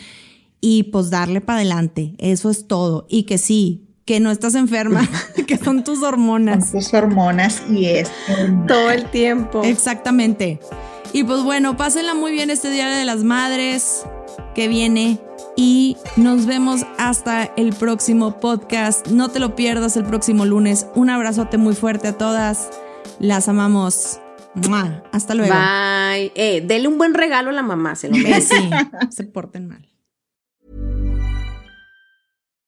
y 0.63 0.85
pues 0.85 1.11
darle 1.11 1.43
para 1.43 1.59
adelante. 1.59 2.15
Eso 2.19 2.49
es 2.49 2.67
todo. 2.67 3.07
Y 3.11 3.25
que 3.25 3.37
sí, 3.37 3.87
que 4.07 4.19
no 4.19 4.31
estás 4.31 4.55
enferma, 4.55 5.07
que 5.47 5.59
son 5.59 5.85
tus 5.85 6.03
hormonas. 6.03 6.71
Son 6.71 6.81
tus 6.81 6.95
hormonas 6.95 7.63
y 7.71 7.85
es 7.85 8.11
todo 8.67 8.91
el 8.91 9.05
tiempo. 9.11 9.63
Exactamente. 9.63 10.59
Y 11.13 11.23
pues 11.23 11.43
bueno, 11.43 11.77
pásenla 11.77 12.15
muy 12.15 12.33
bien 12.33 12.49
este 12.49 12.71
Día 12.71 12.89
de 12.89 13.05
las 13.05 13.23
Madres 13.25 14.05
que 14.55 14.69
viene 14.69 15.21
y 15.55 15.99
nos 16.17 16.47
vemos 16.47 16.87
hasta 16.97 17.45
el 17.45 17.75
próximo 17.75 18.41
podcast. 18.41 19.09
No 19.09 19.29
te 19.29 19.39
lo 19.39 19.55
pierdas 19.55 19.99
el 19.99 20.05
próximo 20.05 20.47
lunes. 20.47 20.87
Un 20.95 21.11
abrazote 21.11 21.59
muy 21.59 21.75
fuerte 21.75 22.09
a 22.09 22.17
todas. 22.17 22.71
Las 23.21 23.49
amamos. 23.49 24.21
Hasta 25.13 25.35
luego. 25.35 25.55
Bye. 25.55 26.33
Eh, 26.35 26.63
dele 26.67 26.89
un 26.89 26.99
buen 26.99 27.15
regalo 27.15 27.51
a 27.51 27.53
la 27.53 27.63
mamá, 27.63 27.95
se 27.95 28.09
lo 28.09 28.17
merece. 28.17 28.57
Sí, 28.57 28.71
se 29.11 29.25
porten 29.25 29.69
mal. 29.69 29.89